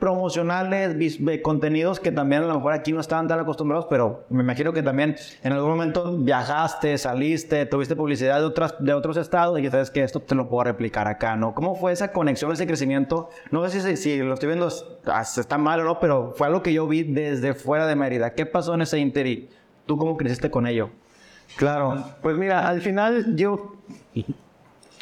promocionales, 0.01 1.19
contenidos 1.43 1.99
que 1.99 2.11
también 2.11 2.41
a 2.41 2.47
lo 2.47 2.55
mejor 2.55 2.73
aquí 2.73 2.91
no 2.91 2.99
estaban 2.99 3.27
tan 3.27 3.39
acostumbrados, 3.39 3.85
pero 3.87 4.25
me 4.29 4.41
imagino 4.41 4.73
que 4.73 4.81
también 4.81 5.15
en 5.43 5.53
algún 5.53 5.69
momento 5.69 6.17
viajaste, 6.17 6.97
saliste, 6.97 7.67
tuviste 7.67 7.95
publicidad 7.95 8.39
de, 8.39 8.45
otras, 8.45 8.73
de 8.79 8.95
otros 8.95 9.15
estados 9.17 9.59
y 9.59 9.69
sabes 9.69 9.91
que 9.91 10.03
esto 10.03 10.19
te 10.19 10.33
lo 10.33 10.49
puedo 10.49 10.63
replicar 10.63 11.07
acá, 11.07 11.35
¿no? 11.35 11.53
¿Cómo 11.53 11.75
fue 11.75 11.91
esa 11.91 12.11
conexión, 12.11 12.51
ese 12.51 12.65
crecimiento? 12.65 13.29
No 13.51 13.69
sé 13.69 13.79
si, 13.79 13.95
si 13.95 14.17
lo 14.17 14.33
estoy 14.33 14.47
viendo, 14.47 14.69
ah, 15.05 15.21
está 15.21 15.59
mal 15.59 15.81
o 15.81 15.83
no, 15.83 15.99
pero 15.99 16.33
fue 16.35 16.47
algo 16.47 16.63
que 16.63 16.73
yo 16.73 16.87
vi 16.87 17.03
desde 17.03 17.53
fuera 17.53 17.85
de 17.85 17.95
Mérida. 17.95 18.33
¿Qué 18.33 18.47
pasó 18.47 18.73
en 18.73 18.81
ese 18.81 18.97
interí? 18.97 19.49
¿Tú 19.85 19.97
cómo 19.97 20.17
creciste 20.17 20.49
con 20.49 20.65
ello? 20.65 20.89
Claro, 21.57 22.03
pues 22.23 22.35
mira, 22.37 22.67
al 22.67 22.81
final 22.81 23.35
yo 23.35 23.75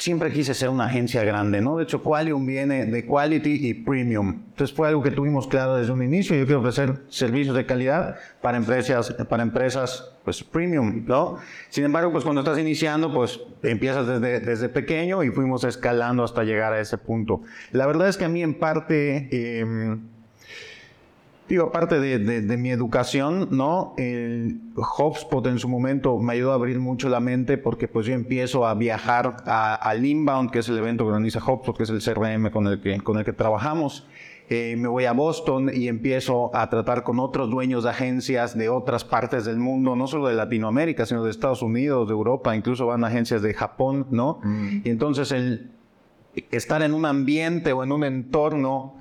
siempre 0.00 0.32
quise 0.32 0.54
ser 0.54 0.70
una 0.70 0.86
agencia 0.86 1.22
grande, 1.24 1.60
¿no? 1.60 1.76
De 1.76 1.84
hecho, 1.84 2.02
Qualium 2.02 2.46
viene 2.46 2.86
de 2.86 3.04
Quality 3.04 3.68
y 3.68 3.74
Premium. 3.74 4.28
Entonces 4.48 4.74
fue 4.74 4.88
algo 4.88 5.02
que 5.02 5.10
tuvimos 5.10 5.46
claro 5.46 5.76
desde 5.76 5.92
un 5.92 6.02
inicio. 6.02 6.34
Yo 6.36 6.46
quiero 6.46 6.60
ofrecer 6.60 7.02
servicios 7.08 7.54
de 7.54 7.66
calidad 7.66 8.16
para 8.40 8.56
empresas, 8.56 9.12
para 9.28 9.42
empresas 9.42 10.10
pues 10.24 10.42
premium, 10.42 11.04
¿no? 11.06 11.36
Sin 11.68 11.84
embargo, 11.84 12.10
pues 12.12 12.24
cuando 12.24 12.40
estás 12.40 12.58
iniciando, 12.58 13.12
pues 13.12 13.40
empiezas 13.62 14.06
desde, 14.06 14.40
desde 14.40 14.70
pequeño 14.70 15.22
y 15.22 15.28
fuimos 15.30 15.64
escalando 15.64 16.24
hasta 16.24 16.44
llegar 16.44 16.72
a 16.72 16.80
ese 16.80 16.96
punto. 16.96 17.42
La 17.70 17.86
verdad 17.86 18.08
es 18.08 18.16
que 18.16 18.24
a 18.24 18.28
mí 18.28 18.42
en 18.42 18.58
parte... 18.58 19.28
Eh, 19.30 19.98
Digo, 21.50 21.64
aparte 21.64 21.98
de, 21.98 22.56
mi 22.56 22.70
educación, 22.70 23.48
¿no? 23.50 23.92
El 23.96 24.60
HubSpot 24.76 25.44
en 25.48 25.58
su 25.58 25.68
momento 25.68 26.16
me 26.16 26.34
ayudó 26.34 26.52
a 26.52 26.54
abrir 26.54 26.78
mucho 26.78 27.08
la 27.08 27.18
mente 27.18 27.58
porque 27.58 27.88
pues 27.88 28.06
yo 28.06 28.14
empiezo 28.14 28.68
a 28.68 28.74
viajar 28.74 29.38
al 29.46 30.06
Inbound, 30.06 30.52
que 30.52 30.60
es 30.60 30.68
el 30.68 30.78
evento 30.78 31.02
que 31.02 31.08
organiza 31.08 31.40
HubSpot, 31.44 31.76
que 31.76 31.82
es 31.82 31.90
el 31.90 32.00
CRM 32.00 32.52
con 32.52 32.68
el 32.68 32.80
que, 32.80 33.00
con 33.00 33.18
el 33.18 33.24
que 33.24 33.32
trabajamos. 33.32 34.06
Eh, 34.48 34.76
me 34.78 34.86
voy 34.86 35.06
a 35.06 35.12
Boston 35.12 35.72
y 35.74 35.88
empiezo 35.88 36.54
a 36.54 36.70
tratar 36.70 37.02
con 37.02 37.18
otros 37.18 37.50
dueños 37.50 37.82
de 37.82 37.90
agencias 37.90 38.56
de 38.56 38.68
otras 38.68 39.04
partes 39.04 39.44
del 39.44 39.56
mundo, 39.56 39.96
no 39.96 40.06
solo 40.06 40.28
de 40.28 40.34
Latinoamérica, 40.34 41.04
sino 41.04 41.24
de 41.24 41.32
Estados 41.32 41.62
Unidos, 41.62 42.06
de 42.06 42.12
Europa, 42.12 42.54
incluso 42.54 42.86
van 42.86 43.02
agencias 43.02 43.42
de 43.42 43.54
Japón, 43.54 44.06
¿no? 44.10 44.38
Mm. 44.44 44.82
Y 44.84 44.90
entonces 44.90 45.32
el 45.32 45.72
estar 46.52 46.82
en 46.82 46.94
un 46.94 47.06
ambiente 47.06 47.72
o 47.72 47.82
en 47.82 47.90
un 47.90 48.04
entorno 48.04 48.99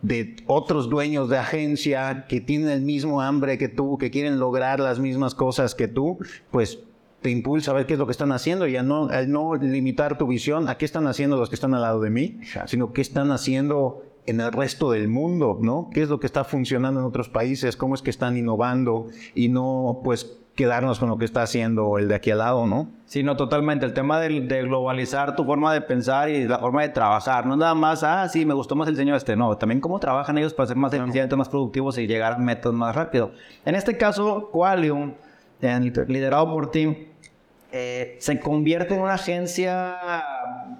de 0.00 0.36
otros 0.46 0.88
dueños 0.88 1.28
de 1.28 1.38
agencia 1.38 2.26
que 2.28 2.40
tienen 2.40 2.68
el 2.68 2.82
mismo 2.82 3.20
hambre 3.20 3.58
que 3.58 3.68
tú, 3.68 3.98
que 3.98 4.10
quieren 4.10 4.38
lograr 4.38 4.80
las 4.80 4.98
mismas 4.98 5.34
cosas 5.34 5.74
que 5.74 5.88
tú, 5.88 6.18
pues 6.50 6.80
te 7.20 7.30
impulsa 7.30 7.70
a 7.70 7.74
ver 7.74 7.86
qué 7.86 7.94
es 7.94 7.98
lo 7.98 8.06
que 8.06 8.12
están 8.12 8.32
haciendo 8.32 8.66
y 8.66 8.76
a 8.76 8.82
no, 8.82 9.08
no 9.26 9.54
limitar 9.54 10.18
tu 10.18 10.26
visión 10.26 10.68
a 10.68 10.76
qué 10.76 10.84
están 10.84 11.06
haciendo 11.06 11.36
los 11.36 11.48
que 11.48 11.54
están 11.54 11.72
al 11.74 11.82
lado 11.82 12.00
de 12.00 12.10
mí, 12.10 12.40
sino 12.66 12.92
qué 12.92 13.00
están 13.00 13.30
haciendo 13.30 14.02
en 14.26 14.40
el 14.40 14.52
resto 14.52 14.90
del 14.90 15.08
mundo, 15.08 15.58
¿no? 15.60 15.90
¿Qué 15.92 16.02
es 16.02 16.08
lo 16.08 16.20
que 16.20 16.26
está 16.26 16.44
funcionando 16.44 17.00
en 17.00 17.06
otros 17.06 17.28
países? 17.28 17.76
¿Cómo 17.76 17.94
es 17.94 18.02
que 18.02 18.10
están 18.10 18.36
innovando? 18.36 19.06
Y 19.34 19.48
no, 19.48 20.00
pues, 20.04 20.41
quedarnos 20.54 20.98
con 20.98 21.08
lo 21.08 21.16
que 21.16 21.24
está 21.24 21.42
haciendo 21.42 21.98
el 21.98 22.08
de 22.08 22.14
aquí 22.14 22.30
al 22.30 22.38
lado, 22.38 22.66
¿no? 22.66 22.88
Sí, 23.06 23.22
no, 23.22 23.36
totalmente. 23.36 23.86
El 23.86 23.94
tema 23.94 24.20
de, 24.20 24.62
globalizar 24.62 25.34
tu 25.34 25.44
forma 25.44 25.72
de 25.72 25.80
pensar 25.80 26.28
y 26.28 26.46
la 26.46 26.58
forma 26.58 26.82
de 26.82 26.90
trabajar. 26.90 27.46
No 27.46 27.56
nada 27.56 27.74
más, 27.74 28.02
ah, 28.02 28.28
sí, 28.28 28.44
me 28.44 28.54
gustó 28.54 28.74
más 28.74 28.88
el 28.88 28.94
diseño 28.94 29.16
este. 29.16 29.34
No, 29.36 29.56
también 29.56 29.80
cómo 29.80 29.98
trabajan 29.98 30.36
ellos 30.38 30.52
para 30.52 30.66
ser 30.66 30.76
más 30.76 30.92
eficientes, 30.92 31.36
más 31.36 31.48
productivos 31.48 31.96
y 31.98 32.06
llegar 32.06 32.34
a 32.34 32.38
metas 32.38 32.72
más 32.72 32.94
rápido. 32.94 33.32
En 33.64 33.74
este 33.74 33.96
caso, 33.96 34.50
Qualium, 34.50 35.14
liderado 36.08 36.52
por 36.52 36.70
ti, 36.70 37.08
eh, 37.72 38.16
se 38.20 38.38
convierte 38.38 38.94
en 38.94 39.00
una 39.00 39.14
agencia 39.14 39.96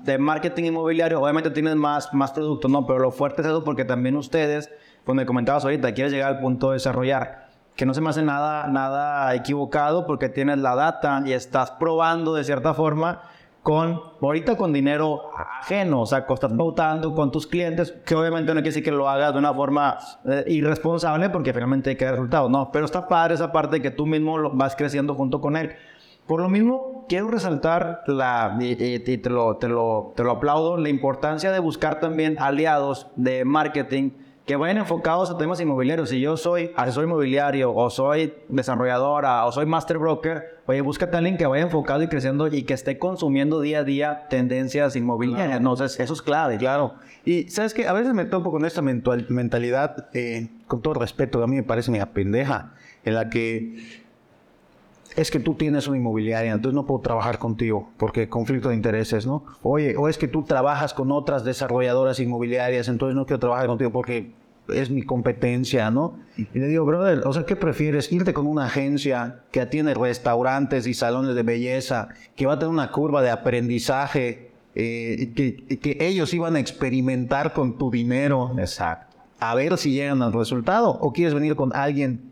de 0.05 0.19
marketing 0.19 0.65
inmobiliario. 0.65 1.21
Obviamente 1.21 1.51
tienes 1.51 1.77
más, 1.77 2.13
más 2.13 2.33
productos, 2.33 2.71
¿no? 2.71 2.87
Pero 2.87 2.99
lo 2.99 3.11
fuerte 3.11 3.41
es 3.41 3.49
eso 3.49 3.65
porque 3.65 3.87
también 3.87 4.17
ustedes, 4.17 4.71
pues 5.05 5.17
me 5.17 5.25
comentabas 5.25 5.65
ahorita, 5.65 5.95
quieres 5.95 6.13
llegar 6.13 6.35
al 6.35 6.41
punto 6.41 6.71
de 6.71 6.75
desarrollar 6.75 7.42
que 7.77 7.87
no 7.87 7.95
se 7.95 8.01
me 8.01 8.11
hace 8.11 8.23
nada, 8.23 8.67
nada 8.69 9.35
equivocado 9.35 10.07
porque 10.07 10.29
tienes 10.29 10.59
la 10.59 10.75
data 10.75 11.23
y 11.25 11.33
estás 11.33 11.71
probando 11.73 12.35
de 12.35 12.45
cierta 12.45 12.75
forma 12.75 13.23
con, 13.63 14.01
ahorita 14.21 14.57
con 14.57 14.73
dinero 14.73 15.31
ajeno, 15.37 16.03
o 16.03 16.07
sea, 16.07 16.27
estás 16.29 16.53
pautando 16.53 17.15
con 17.15 17.31
tus 17.31 17.47
clientes, 17.47 17.93
que 18.05 18.15
obviamente 18.15 18.53
no 18.53 18.61
quiere 18.61 18.71
decir 18.71 18.83
que 18.83 18.91
lo 18.91 19.09
hagas 19.09 19.33
de 19.33 19.39
una 19.39 19.55
forma 19.55 19.99
eh, 20.25 20.45
irresponsable 20.49 21.31
porque 21.31 21.53
finalmente 21.53 21.91
hay 21.91 21.97
que 21.97 22.05
dar 22.05 22.15
resultados, 22.15 22.51
no, 22.51 22.71
pero 22.73 22.85
está 22.85 23.07
padre 23.07 23.35
esa 23.35 23.53
parte 23.53 23.77
de 23.77 23.83
que 23.83 23.91
tú 23.91 24.05
mismo 24.05 24.37
lo 24.37 24.51
vas 24.51 24.75
creciendo 24.75 25.15
junto 25.15 25.41
con 25.41 25.57
él. 25.57 25.73
Por 26.27 26.41
lo 26.41 26.49
mismo, 26.49 27.05
quiero 27.09 27.29
resaltar, 27.29 28.03
la, 28.07 28.57
y, 28.61 28.73
y 28.73 28.99
te, 28.99 29.31
lo, 29.31 29.57
te, 29.57 29.69
lo, 29.69 30.13
te 30.17 30.25
lo 30.25 30.33
aplaudo, 30.33 30.77
la 30.77 30.89
importancia 30.89 31.51
de 31.53 31.59
buscar 31.59 32.01
también 32.01 32.37
aliados 32.41 33.09
de 33.17 33.45
marketing 33.45 34.11
que 34.47 34.57
vayan 34.57 34.79
enfocados 34.79 35.31
a 35.31 35.39
temas 35.39 35.61
inmobiliarios. 35.61 36.09
Si 36.09 36.21
yo 36.21 36.37
soy 36.37 36.73
asesor 36.77 37.05
inmobiliario 37.05 37.75
o 37.75 37.91
soy 37.91 38.35
desarrolladora 38.49 39.45
o 39.47 39.53
soy 39.53 39.67
master 39.67 39.99
broker, 39.99 40.61
oye, 40.67 40.81
búscate 40.81 41.15
a 41.17 41.19
alguien 41.19 41.37
que 41.37 41.47
vaya 41.47 41.63
enfocado 41.63 42.03
y 42.03 42.09
creciendo 42.09 42.49
y 42.49 42.65
que 42.65 42.75
esté 42.75 42.99
consumiendo 42.99 43.61
día 43.61 43.81
a 43.81 43.85
día 43.85 44.27
tendencias 44.29 44.97
inmobiliarias. 44.97 45.61
No, 45.61 45.75
eso 45.75 45.85
es 45.85 46.23
clave. 46.23 46.59
Claro. 46.59 46.95
Y 47.25 47.45
sabes 47.51 47.73
que 47.73 47.87
a 47.87 47.93
veces 47.93 48.15
me 48.15 48.25
topo 48.25 48.51
con 48.51 48.65
esta 48.65 48.83
mentalidad, 48.83 50.09
eh, 50.13 50.49
con 50.67 50.83
todo 50.83 50.95
respeto, 50.95 51.43
a 51.43 51.47
mí 51.47 51.57
me 51.57 51.63
parece 51.63 51.91
media 51.93 52.13
pendeja, 52.13 52.75
en 53.05 53.15
la 53.15 53.31
que 53.31 54.02
es 55.17 55.31
que 55.31 55.41
tú 55.41 55.55
tienes 55.55 55.87
una 55.89 55.99
inmobiliaria, 55.99 56.53
entonces 56.53 56.75
no 56.75 56.87
puedo 56.87 57.01
trabajar 57.01 57.39
contigo 57.39 57.91
porque 57.97 58.29
conflicto 58.29 58.69
de 58.71 58.75
intereses, 58.75 59.27
¿no? 59.27 59.45
Oye, 59.63 59.97
o 59.97 60.09
es 60.09 60.19
que 60.19 60.29
tú 60.29 60.43
trabajas 60.43 60.95
con 60.95 61.13
otras 61.13 61.45
desarrolladoras 61.45 62.21
inmobiliarias, 62.21 62.89
entonces 62.89 63.15
no 63.17 63.27
quiero 63.27 63.41
trabajar 63.41 63.67
contigo 63.67 63.91
porque 63.91 64.33
es 64.69 64.91
mi 64.91 65.03
competencia, 65.03 65.91
¿no? 65.91 66.19
Y 66.37 66.59
le 66.59 66.69
digo, 66.69 66.85
brother, 66.85 67.23
o 67.27 67.33
sea, 67.33 67.45
¿qué 67.45 67.57
prefieres? 67.57 68.13
Irte 68.13 68.33
con 68.33 68.47
una 68.47 68.67
agencia 68.67 69.41
que 69.51 69.61
atiende 69.61 69.95
restaurantes 69.95 70.87
y 70.87 70.95
salones 70.95 71.35
de 71.35 71.43
belleza, 71.43 72.09
que 72.37 72.47
va 72.47 72.55
a 72.55 72.59
tener 72.59 72.71
una 72.71 72.91
curva 72.91 73.23
de 73.23 73.31
aprendizaje, 73.31 74.51
eh, 74.75 75.33
que, 75.35 75.79
que 75.79 75.99
ellos 76.01 76.33
iban 76.33 76.57
a 76.57 76.61
experimentar 76.61 77.53
con 77.53 77.77
tu 77.77 77.91
dinero. 77.91 78.55
Exacto. 78.59 79.17
A 79.41 79.55
ver 79.55 79.77
si 79.77 79.93
llegan 79.93 80.23
al 80.23 80.33
resultado. 80.33 80.91
¿O 80.91 81.13
quieres 81.13 81.35
venir 81.35 81.57
con 81.57 81.75
alguien 81.75 82.32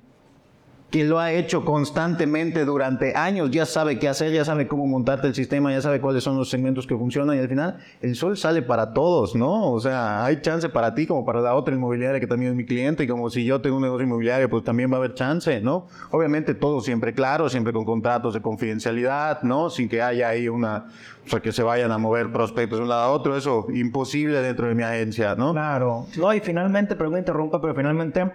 que 0.90 1.04
lo 1.04 1.20
ha 1.20 1.32
hecho 1.32 1.64
constantemente 1.64 2.64
durante 2.64 3.14
años, 3.16 3.50
ya 3.50 3.64
sabe 3.64 3.98
qué 3.98 4.08
hacer, 4.08 4.32
ya 4.32 4.44
sabe 4.44 4.66
cómo 4.66 4.86
montarte 4.86 5.28
el 5.28 5.34
sistema, 5.34 5.70
ya 5.70 5.80
sabe 5.80 6.00
cuáles 6.00 6.24
son 6.24 6.36
los 6.36 6.50
segmentos 6.50 6.86
que 6.86 6.96
funcionan 6.96 7.36
y 7.36 7.38
al 7.38 7.48
final 7.48 7.78
el 8.02 8.16
sol 8.16 8.36
sale 8.36 8.62
para 8.62 8.92
todos, 8.92 9.36
¿no? 9.36 9.70
O 9.72 9.78
sea, 9.78 10.24
hay 10.24 10.40
chance 10.40 10.68
para 10.68 10.94
ti 10.94 11.06
como 11.06 11.24
para 11.24 11.40
la 11.40 11.54
otra 11.54 11.74
inmobiliaria 11.74 12.18
que 12.18 12.26
también 12.26 12.52
es 12.52 12.56
mi 12.56 12.64
cliente 12.64 13.04
y 13.04 13.06
como 13.06 13.30
si 13.30 13.44
yo 13.44 13.60
tengo 13.60 13.76
un 13.76 13.82
negocio 13.82 14.04
inmobiliario, 14.04 14.50
pues 14.50 14.64
también 14.64 14.90
va 14.90 14.96
a 14.96 14.98
haber 14.98 15.14
chance, 15.14 15.60
¿no? 15.60 15.86
Obviamente 16.10 16.54
todo 16.54 16.80
siempre 16.80 17.14
claro, 17.14 17.48
siempre 17.48 17.72
con 17.72 17.84
contratos 17.84 18.34
de 18.34 18.42
confidencialidad, 18.42 19.42
¿no? 19.42 19.70
Sin 19.70 19.88
que 19.88 20.02
haya 20.02 20.28
ahí 20.28 20.48
una, 20.48 20.86
o 21.24 21.28
sea, 21.28 21.40
que 21.40 21.52
se 21.52 21.62
vayan 21.62 21.92
a 21.92 21.98
mover 21.98 22.32
prospectos 22.32 22.78
de 22.78 22.82
un 22.82 22.88
lado 22.88 23.02
a 23.02 23.10
otro, 23.10 23.36
eso 23.36 23.66
imposible 23.72 24.42
dentro 24.42 24.66
de 24.66 24.74
mi 24.74 24.82
agencia, 24.82 25.36
¿no? 25.36 25.52
Claro. 25.52 26.06
No, 26.16 26.34
y 26.34 26.40
finalmente, 26.40 26.96
perdón 26.96 27.14
que 27.14 27.18
interrumpa, 27.20 27.60
pero 27.60 27.74
finalmente 27.76 28.32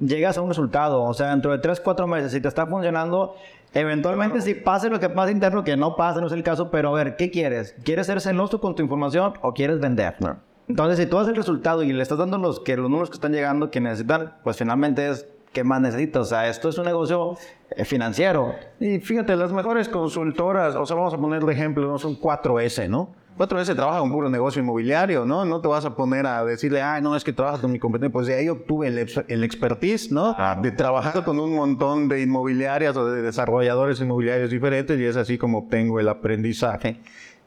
llegas 0.00 0.38
a 0.38 0.42
un 0.42 0.48
resultado. 0.48 1.02
O 1.02 1.14
sea, 1.14 1.30
dentro 1.30 1.52
de 1.52 1.58
3, 1.58 1.80
4 1.80 2.06
meses, 2.06 2.32
si 2.32 2.40
te 2.40 2.48
está 2.48 2.66
funcionando, 2.66 3.34
eventualmente 3.74 4.40
si 4.40 4.54
pase 4.54 4.90
lo 4.90 5.00
que 5.00 5.08
pasa 5.08 5.30
interno, 5.30 5.64
que 5.64 5.76
no 5.76 5.96
pasa, 5.96 6.20
no 6.20 6.26
es 6.26 6.32
el 6.32 6.42
caso, 6.42 6.70
pero 6.70 6.90
a 6.90 6.92
ver, 6.92 7.16
¿qué 7.16 7.30
quieres? 7.30 7.74
¿Quieres 7.84 8.06
ser 8.06 8.20
celoso 8.20 8.60
con 8.60 8.74
tu 8.74 8.82
información 8.82 9.34
o 9.42 9.52
quieres 9.52 9.80
vender? 9.80 10.16
Entonces, 10.68 10.98
si 10.98 11.06
tú 11.06 11.18
haces 11.18 11.30
el 11.30 11.36
resultado 11.36 11.82
y 11.82 11.92
le 11.92 12.02
estás 12.02 12.18
dando 12.18 12.36
los, 12.38 12.60
que, 12.60 12.76
los 12.76 12.90
números 12.90 13.10
que 13.10 13.14
están 13.14 13.32
llegando 13.32 13.70
que 13.70 13.80
necesitan, 13.80 14.34
pues 14.44 14.56
finalmente 14.56 15.08
es 15.08 15.26
¿qué 15.52 15.64
más 15.64 15.80
necesitas? 15.80 16.22
O 16.22 16.24
sea, 16.24 16.48
esto 16.48 16.68
es 16.68 16.78
un 16.78 16.84
negocio 16.84 17.36
financiero. 17.84 18.54
Y 18.80 18.98
fíjate, 18.98 19.36
las 19.36 19.52
mejores 19.52 19.88
consultoras, 19.88 20.74
o 20.74 20.86
sea, 20.86 20.96
vamos 20.96 21.14
a 21.14 21.18
poner 21.18 21.44
de 21.44 21.52
ejemplo, 21.52 21.86
no 21.86 21.98
son 21.98 22.18
4S, 22.18 22.88
¿no? 22.88 23.14
Cuatro 23.36 23.58
veces 23.58 23.76
trabaja 23.76 24.00
con 24.00 24.10
puro 24.10 24.28
negocio 24.28 24.60
inmobiliario, 24.60 25.24
¿no? 25.24 25.44
No 25.44 25.60
te 25.60 25.68
vas 25.68 25.84
a 25.84 25.94
poner 25.94 26.26
a 26.26 26.44
decirle, 26.44 26.82
ay, 26.82 27.00
no, 27.00 27.14
es 27.14 27.22
que 27.22 27.32
trabajas 27.32 27.60
con 27.60 27.70
mi 27.70 27.78
competencia. 27.78 28.12
Pues 28.12 28.26
de 28.26 28.34
ahí 28.34 28.48
obtuve 28.48 28.88
el, 28.88 29.08
el 29.28 29.44
expertise, 29.44 30.10
¿no? 30.10 30.36
De 30.60 30.72
trabajar 30.72 31.22
con 31.22 31.38
un 31.38 31.54
montón 31.54 32.08
de 32.08 32.20
inmobiliarias 32.20 32.96
o 32.96 33.08
de 33.08 33.22
desarrolladores 33.22 34.00
inmobiliarios 34.00 34.50
diferentes 34.50 34.98
y 34.98 35.04
es 35.04 35.16
así 35.16 35.38
como 35.38 35.58
obtengo 35.58 36.00
el 36.00 36.08
aprendizaje 36.08 37.00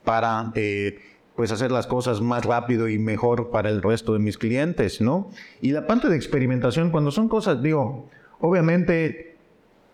para, 0.05 0.53
eh, 0.55 0.97
pues, 1.35 1.51
hacer 1.51 1.71
las 1.71 1.87
cosas 1.87 2.21
más 2.21 2.45
rápido 2.45 2.87
y 2.87 2.97
mejor 2.97 3.49
para 3.49 3.69
el 3.69 3.81
resto 3.81 4.13
de 4.13 4.19
mis 4.19 4.37
clientes, 4.37 5.01
¿no? 5.01 5.29
Y 5.59 5.71
la 5.71 5.87
parte 5.87 6.07
de 6.07 6.15
experimentación, 6.15 6.91
cuando 6.91 7.11
son 7.11 7.27
cosas, 7.27 7.61
digo, 7.61 8.07
obviamente 8.39 9.30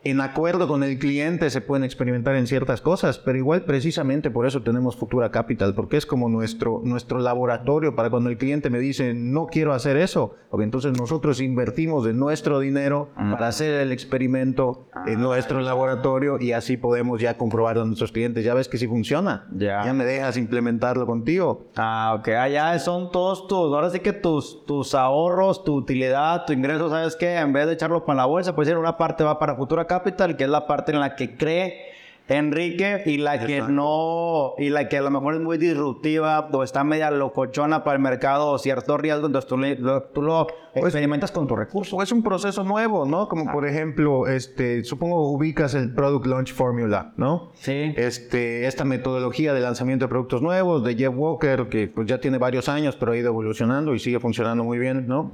en 0.04 0.22
acuerdo 0.22 0.68
con 0.68 0.84
el 0.84 1.00
cliente 1.00 1.50
se 1.50 1.60
pueden 1.60 1.84
experimentar 1.84 2.36
en 2.36 2.48
ciertas 2.48 2.82
cosas, 2.82 3.18
pero 3.18 3.38
igual 3.38 3.64
precisamente 3.64 4.32
por 4.32 4.46
eso 4.46 4.62
tenemos 4.62 4.96
Futura 4.96 5.32
Capital, 5.32 5.74
porque 5.74 5.98
es 5.98 6.06
como 6.06 6.30
nuestro, 6.30 6.82
nuestro 6.84 7.20
laboratorio 7.20 7.96
para 7.96 8.10
cuando 8.10 8.30
el 8.30 8.38
cliente 8.38 8.70
me 8.70 8.80
dice, 8.80 9.14
no 9.14 9.48
quiero 9.48 9.74
hacer 9.74 9.98
eso, 9.98 10.36
porque 10.50 10.64
entonces 10.64 10.98
nosotros 10.98 11.42
invertimos 11.42 12.06
de 12.06 12.14
nuestro 12.14 12.60
dinero 12.60 13.10
ah. 13.16 13.32
para 13.34 13.48
hacer 13.48 13.82
el 13.82 13.92
experimento 13.92 14.88
en 15.08 15.18
ah. 15.18 15.22
nuestro 15.22 15.60
laboratorio 15.60 16.40
y 16.40 16.54
así 16.54 16.78
podemos 16.78 17.20
ya 17.20 17.38
comprobar 17.38 17.78
a 17.78 17.84
nuestros 17.84 18.14
clientes, 18.14 18.46
ya 18.46 18.54
ves 18.54 18.70
que 18.70 18.78
sí 18.78 18.88
funciona, 18.88 19.48
ya, 19.52 19.84
ya 19.84 19.94
me 19.94 20.06
dejas 20.06 20.38
implementarlo 20.38 21.06
contigo. 21.06 21.68
Ah, 21.76 22.16
ok, 22.20 22.30
ah, 22.30 22.80
son 22.80 23.12
todos 23.12 23.48
tus, 23.48 23.74
ahora 23.74 23.90
sí 23.90 24.00
que 24.00 24.14
tus, 24.14 24.66
tus 24.66 24.96
ahorros, 24.96 25.66
tu 25.66 25.76
utilidad, 25.76 26.46
tu 26.46 26.54
ingreso, 26.54 26.90
¿sabes 26.90 27.16
qué? 27.16 27.36
En 27.36 27.52
vez 27.52 27.66
de 27.66 27.74
echarlo 27.74 28.06
para 28.06 28.18
la 28.18 28.26
bolsa, 28.26 28.56
pues 28.56 28.68
una 28.68 28.96
parte 28.96 29.24
va 29.24 29.40
para 29.40 29.56
Futura 29.56 29.86
Capital 29.86 29.97
Capital, 29.98 30.38
que 30.38 30.44
es 30.44 30.50
la 30.50 30.68
parte 30.68 30.92
en 30.92 31.00
la 31.00 31.16
que 31.16 31.36
cree 31.36 31.88
Enrique 32.36 33.04
y 33.06 33.18
la 33.18 33.46
que 33.46 33.62
no, 33.62 34.54
y 34.58 34.70
la 34.70 34.90
que 34.90 34.98
a 34.98 35.02
lo 35.02 35.10
mejor 35.10 35.36
es 35.36 35.40
muy 35.40 35.58
disruptiva 35.58 36.50
o 36.52 36.64
está 36.64 36.84
media 36.84 37.10
locochona 37.10 37.84
para 37.84 37.96
el 37.96 38.02
mercado 38.02 38.52
o 38.52 38.58
cierto 38.58 38.98
riesgo, 38.98 39.28
entonces 39.28 39.48
tú, 39.48 39.58
lo, 39.58 40.04
tú 40.04 40.22
lo 40.22 40.48
pues, 40.74 40.86
experimentas 40.86 41.32
con 41.32 41.48
tu 41.48 41.56
recurso. 41.56 42.02
Es 42.02 42.12
un 42.12 42.24
proceso 42.24 42.64
nuevo, 42.64 43.06
¿no? 43.06 43.30
Como 43.30 43.52
por 43.52 43.66
ejemplo, 43.66 44.28
este, 44.28 44.84
supongo 44.84 45.32
ubicas 45.32 45.74
el 45.74 45.94
Product 45.94 46.26
Launch 46.26 46.54
Formula, 46.54 47.14
¿no? 47.16 47.52
Sí. 47.56 47.94
Este, 47.96 48.68
esta 48.68 48.84
metodología 48.84 49.54
de 49.54 49.62
lanzamiento 49.62 50.06
de 50.06 50.10
productos 50.10 50.42
nuevos 50.42 50.84
de 50.84 50.96
Jeff 50.96 51.14
Walker, 51.16 51.68
que 51.70 51.88
pues 51.88 52.08
ya 52.08 52.20
tiene 52.20 52.38
varios 52.38 52.68
años, 52.68 52.98
pero 52.98 53.14
ha 53.14 53.18
ido 53.18 53.30
evolucionando 53.30 53.96
y 53.96 54.00
sigue 54.00 54.20
funcionando 54.20 54.66
muy 54.66 54.80
bien, 54.80 55.08
¿no? 55.08 55.32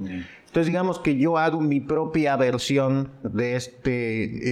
Entonces 0.54 0.68
digamos 0.68 1.00
que 1.00 1.18
yo 1.18 1.40
hago 1.40 1.60
mi 1.62 1.80
propia 1.80 2.36
versión 2.36 3.10
de 3.24 3.56
este, 3.56 3.90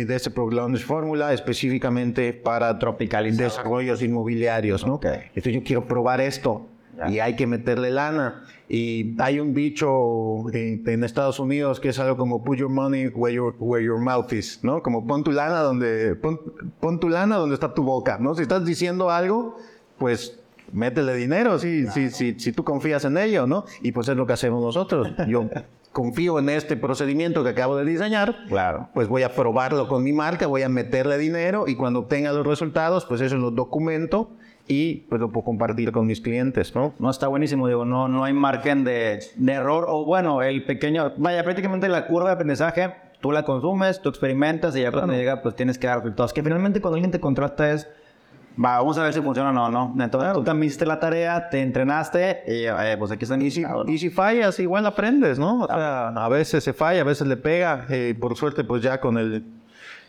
de 0.08 0.15
este 0.15 0.31
Product 0.31 0.55
Launch 0.55 0.84
Formula 0.84 1.31
específicamente 1.31 2.34
para 2.34 2.79
tropicalizar 2.79 3.43
desarrollos 3.46 4.01
inmobiliarios, 4.01 4.84
¿no? 4.84 5.00
Entonces 5.03 5.53
yo 5.53 5.62
quiero 5.63 5.88
probar 5.88 6.20
esto 6.20 6.65
y 7.08 7.20
hay 7.20 7.36
que 7.36 7.46
meterle 7.46 7.91
lana. 7.91 8.46
Y 8.67 9.15
hay 9.22 9.39
un 9.39 9.53
dicho 9.53 10.50
en, 10.51 11.03
Estados 11.03 11.39
Unidos 11.39 11.79
que 11.79 11.89
es 11.89 12.00
algo 12.00 12.17
como 12.17 12.43
put 12.43 12.58
your 12.58 12.72
money 12.72 13.10
where 13.10 13.36
your, 13.36 13.53
where 13.60 13.86
your 13.86 14.00
mouth 14.00 14.34
is, 14.34 14.60
¿no? 14.63 14.81
Como 14.81 15.05
pon 15.05 15.24
tu 15.24 15.31
lana 15.31 15.60
donde 15.60 16.15
pon, 16.15 17.00
tu 17.00 17.10
lana 17.10 17.36
donde 17.36 17.53
está 17.53 17.75
tu 17.75 17.84
boca, 17.84 18.17
¿no? 18.20 18.34
Si 18.34 18.41
estás 18.41 18.65
diciendo 18.65 19.12
algo, 19.12 19.55
pues 20.00 20.39
métele 20.74 21.13
dinero, 21.13 21.60
si, 21.60 21.86
si, 21.86 22.10
si, 22.10 22.39
si 22.39 22.51
tú 22.53 22.63
confías 22.63 23.05
en 23.05 23.20
ello, 23.20 23.46
¿no? 23.46 23.65
Y 23.84 23.91
pues 23.91 24.08
es 24.08 24.17
lo 24.17 24.25
que 24.25 24.34
hacemos 24.34 24.63
nosotros. 24.63 25.08
Yo 25.27 25.48
confío 25.91 26.39
en 26.39 26.50
este 26.50 26.77
procedimiento 26.77 27.43
que 27.43 27.50
acabo 27.50 27.75
de 27.75 27.86
diseñar, 27.86 28.45
claro. 28.48 28.89
pues 28.93 29.07
voy 29.07 29.24
a 29.24 29.33
probarlo 29.33 29.88
con 29.88 30.03
mi 30.03 30.13
marca, 30.13 30.48
voy 30.48 30.62
a 30.62 30.69
meterle 30.69 31.17
dinero 31.17 31.65
y 31.67 31.75
cuando 31.75 32.00
obtenga 32.00 32.31
los 32.31 32.45
resultados, 32.45 33.05
pues 33.05 33.21
eso 33.21 33.38
lo 33.38 33.51
documento 33.51 34.29
y 34.67 35.07
pues 35.10 35.19
lo 35.19 35.31
puedo 35.31 35.45
compartir 35.45 35.91
con 35.91 36.07
mis 36.07 36.21
clientes, 36.21 36.74
¿no? 36.75 36.93
No, 37.00 37.10
está 37.10 37.27
buenísimo, 37.27 37.67
digo, 37.67 37.83
no, 37.83 38.07
no 38.07 38.24
hay 38.24 38.33
margen 38.33 38.83
de, 38.83 39.19
de 39.36 39.51
error 39.51 39.86
o 39.89 40.05
bueno, 40.05 40.41
el 40.41 40.63
pequeño, 40.63 41.13
vaya, 41.17 41.43
prácticamente 41.43 41.89
la 41.89 42.07
curva 42.07 42.29
de 42.29 42.36
aprendizaje, 42.36 42.93
tú 43.19 43.31
la 43.31 43.43
consumes, 43.43 44.01
tú 44.01 44.10
experimentas 44.10 44.75
y 44.75 44.81
ya 44.81 44.91
cuando 44.91 45.13
llega, 45.13 45.41
pues 45.41 45.55
tienes 45.55 45.77
que 45.77 45.88
dar 45.88 45.98
resultados. 46.00 46.33
Que 46.33 46.43
finalmente 46.43 46.81
cuando 46.81 46.95
alguien 46.95 47.12
te 47.12 47.19
contrata 47.19 47.71
es 47.71 47.88
vamos 48.55 48.98
a 48.98 49.03
ver 49.03 49.13
si 49.13 49.22
funciona 49.22 49.50
o 49.50 49.53
no, 49.53 49.70
¿no? 49.70 50.03
Entonces 50.03 50.34
tú 50.34 50.43
también 50.43 50.67
hiciste 50.67 50.86
la 50.86 51.00
tarea, 51.00 51.50
te 51.50 51.62
entrenaste 51.62 52.43
y 52.48 52.65
eh, 52.65 52.96
pues 52.98 53.12
aquí 53.12 53.24
están. 53.24 53.41
Y 53.41 53.51
si, 53.51 53.63
y 53.88 53.98
si 53.98 54.10
fallas, 54.10 54.60
igual 54.60 54.86
aprendes, 54.86 55.39
¿no? 55.39 55.62
O 55.62 55.67
sea, 55.67 56.10
a 56.10 56.29
veces 56.29 56.63
se 56.63 56.74
falla, 56.74 57.01
a 57.01 57.05
veces 57.05 57.27
le 57.27 57.38
pega. 57.38 57.86
Eh, 57.89 58.15
por 58.20 58.36
suerte, 58.36 58.63
pues 58.63 58.81
ya 58.81 59.00
con 59.00 59.17
el, 59.17 59.46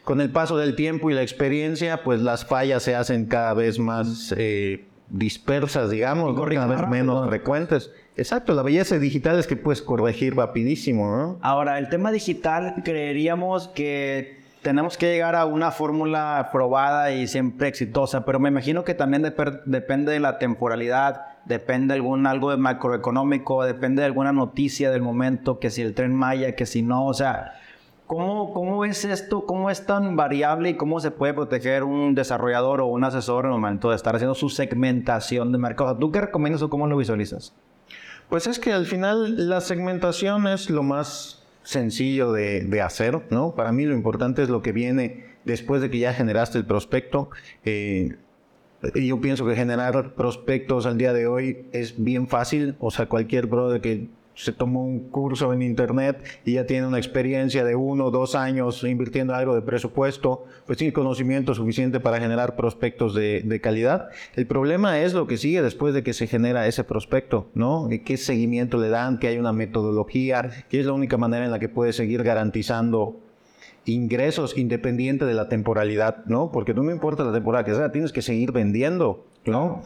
con 0.04 0.20
el 0.20 0.30
paso 0.30 0.56
del 0.56 0.74
tiempo 0.74 1.10
y 1.10 1.14
la 1.14 1.22
experiencia, 1.22 2.02
pues 2.02 2.20
las 2.20 2.44
fallas 2.44 2.82
se 2.82 2.94
hacen 2.94 3.26
cada 3.26 3.54
vez 3.54 3.78
más 3.78 4.34
eh, 4.36 4.86
dispersas, 5.08 5.90
digamos, 5.90 6.38
cada 6.38 6.66
vez 6.66 6.88
menos 6.88 7.28
frecuentes. 7.28 7.90
Exacto, 8.16 8.52
la 8.54 8.62
belleza 8.62 8.98
digital 8.98 9.38
es 9.38 9.46
que 9.46 9.56
puedes 9.56 9.80
corregir 9.80 10.36
rapidísimo, 10.36 11.16
¿no? 11.16 11.38
Ahora, 11.40 11.78
el 11.78 11.88
tema 11.88 12.12
digital, 12.12 12.82
creeríamos 12.84 13.68
que 13.68 14.41
tenemos 14.62 14.96
que 14.96 15.12
llegar 15.12 15.34
a 15.34 15.44
una 15.44 15.72
fórmula 15.72 16.48
probada 16.52 17.12
y 17.12 17.26
siempre 17.26 17.68
exitosa, 17.68 18.24
pero 18.24 18.38
me 18.38 18.48
imagino 18.48 18.84
que 18.84 18.94
también 18.94 19.22
depende 19.22 20.12
de 20.12 20.20
la 20.20 20.38
temporalidad, 20.38 21.26
depende 21.44 21.92
de 21.92 21.98
algún 21.98 22.26
algo 22.26 22.50
de 22.50 22.56
macroeconómico, 22.56 23.64
depende 23.64 24.02
de 24.02 24.06
alguna 24.06 24.32
noticia 24.32 24.90
del 24.90 25.02
momento, 25.02 25.58
que 25.58 25.70
si 25.70 25.82
el 25.82 25.94
tren 25.94 26.14
Maya, 26.14 26.54
que 26.54 26.66
si 26.66 26.82
no, 26.82 27.06
o 27.06 27.14
sea, 27.14 27.54
¿cómo, 28.06 28.52
cómo 28.54 28.84
es 28.84 29.04
esto? 29.04 29.46
¿Cómo 29.46 29.68
es 29.68 29.84
tan 29.84 30.16
variable 30.16 30.70
y 30.70 30.76
cómo 30.76 31.00
se 31.00 31.10
puede 31.10 31.34
proteger 31.34 31.82
un 31.82 32.14
desarrollador 32.14 32.80
o 32.80 32.86
un 32.86 33.02
asesor 33.02 33.46
en 33.46 33.52
el 33.52 33.58
momento 33.58 33.90
de 33.90 33.96
estar 33.96 34.14
haciendo 34.14 34.36
su 34.36 34.48
segmentación 34.48 35.50
de 35.50 35.58
mercado? 35.58 35.96
¿Tú 35.96 36.12
qué 36.12 36.20
recomiendas 36.20 36.62
o 36.62 36.70
cómo 36.70 36.86
lo 36.86 36.96
visualizas? 36.96 37.52
Pues 38.28 38.46
es 38.46 38.58
que 38.58 38.72
al 38.72 38.86
final 38.86 39.48
la 39.48 39.60
segmentación 39.60 40.46
es 40.46 40.70
lo 40.70 40.82
más 40.82 41.41
sencillo 41.62 42.32
de, 42.32 42.80
hacer, 42.82 43.22
¿no? 43.30 43.54
Para 43.54 43.72
mí 43.72 43.84
lo 43.84 43.94
importante 43.94 44.42
es 44.42 44.48
lo 44.48 44.62
que 44.62 44.72
viene 44.72 45.24
después 45.44 45.80
de 45.82 45.90
que 45.90 45.98
ya 45.98 46.12
generaste 46.12 46.58
el 46.58 46.66
prospecto. 46.66 47.30
Eh, 47.64 48.16
yo 48.94 49.20
pienso 49.20 49.46
que 49.46 49.54
generar 49.54 50.14
prospectos 50.14 50.86
al 50.86 50.98
día 50.98 51.12
de 51.12 51.26
hoy 51.26 51.66
es 51.72 52.02
bien 52.02 52.26
fácil. 52.26 52.76
O 52.80 52.90
sea, 52.90 53.06
cualquier 53.06 53.46
brother 53.46 53.80
que 53.80 54.08
se 54.34 54.52
tomó 54.52 54.84
un 54.84 55.08
curso 55.10 55.52
en 55.52 55.62
internet 55.62 56.22
y 56.44 56.54
ya 56.54 56.66
tiene 56.66 56.86
una 56.86 56.98
experiencia 56.98 57.64
de 57.64 57.74
uno 57.74 58.06
o 58.06 58.10
dos 58.10 58.34
años 58.34 58.82
invirtiendo 58.84 59.34
algo 59.34 59.54
de 59.54 59.62
presupuesto, 59.62 60.44
pues 60.66 60.78
tiene 60.78 60.92
conocimiento 60.92 61.54
suficiente 61.54 62.00
para 62.00 62.20
generar 62.20 62.56
prospectos 62.56 63.14
de, 63.14 63.42
de 63.44 63.60
calidad. 63.60 64.08
El 64.34 64.46
problema 64.46 65.00
es 65.00 65.14
lo 65.14 65.26
que 65.26 65.36
sigue 65.36 65.62
después 65.62 65.94
de 65.94 66.02
que 66.02 66.12
se 66.12 66.26
genera 66.26 66.66
ese 66.66 66.84
prospecto, 66.84 67.48
¿no? 67.54 67.88
¿Qué 68.04 68.16
seguimiento 68.16 68.78
le 68.78 68.88
dan? 68.88 69.18
¿Que 69.18 69.28
hay 69.28 69.38
una 69.38 69.52
metodología? 69.52 70.50
¿Qué 70.68 70.80
es 70.80 70.86
la 70.86 70.92
única 70.92 71.16
manera 71.16 71.44
en 71.44 71.50
la 71.50 71.58
que 71.58 71.68
puede 71.68 71.92
seguir 71.92 72.22
garantizando 72.22 73.20
ingresos 73.84 74.56
independiente 74.56 75.24
de 75.24 75.34
la 75.34 75.48
temporalidad, 75.48 76.24
¿no? 76.26 76.52
Porque 76.52 76.74
no 76.74 76.82
me 76.82 76.92
importa 76.92 77.24
la 77.24 77.32
temporada 77.32 77.64
que 77.64 77.74
sea, 77.74 77.90
tienes 77.90 78.12
que 78.12 78.22
seguir 78.22 78.52
vendiendo, 78.52 79.26
¿no? 79.44 79.82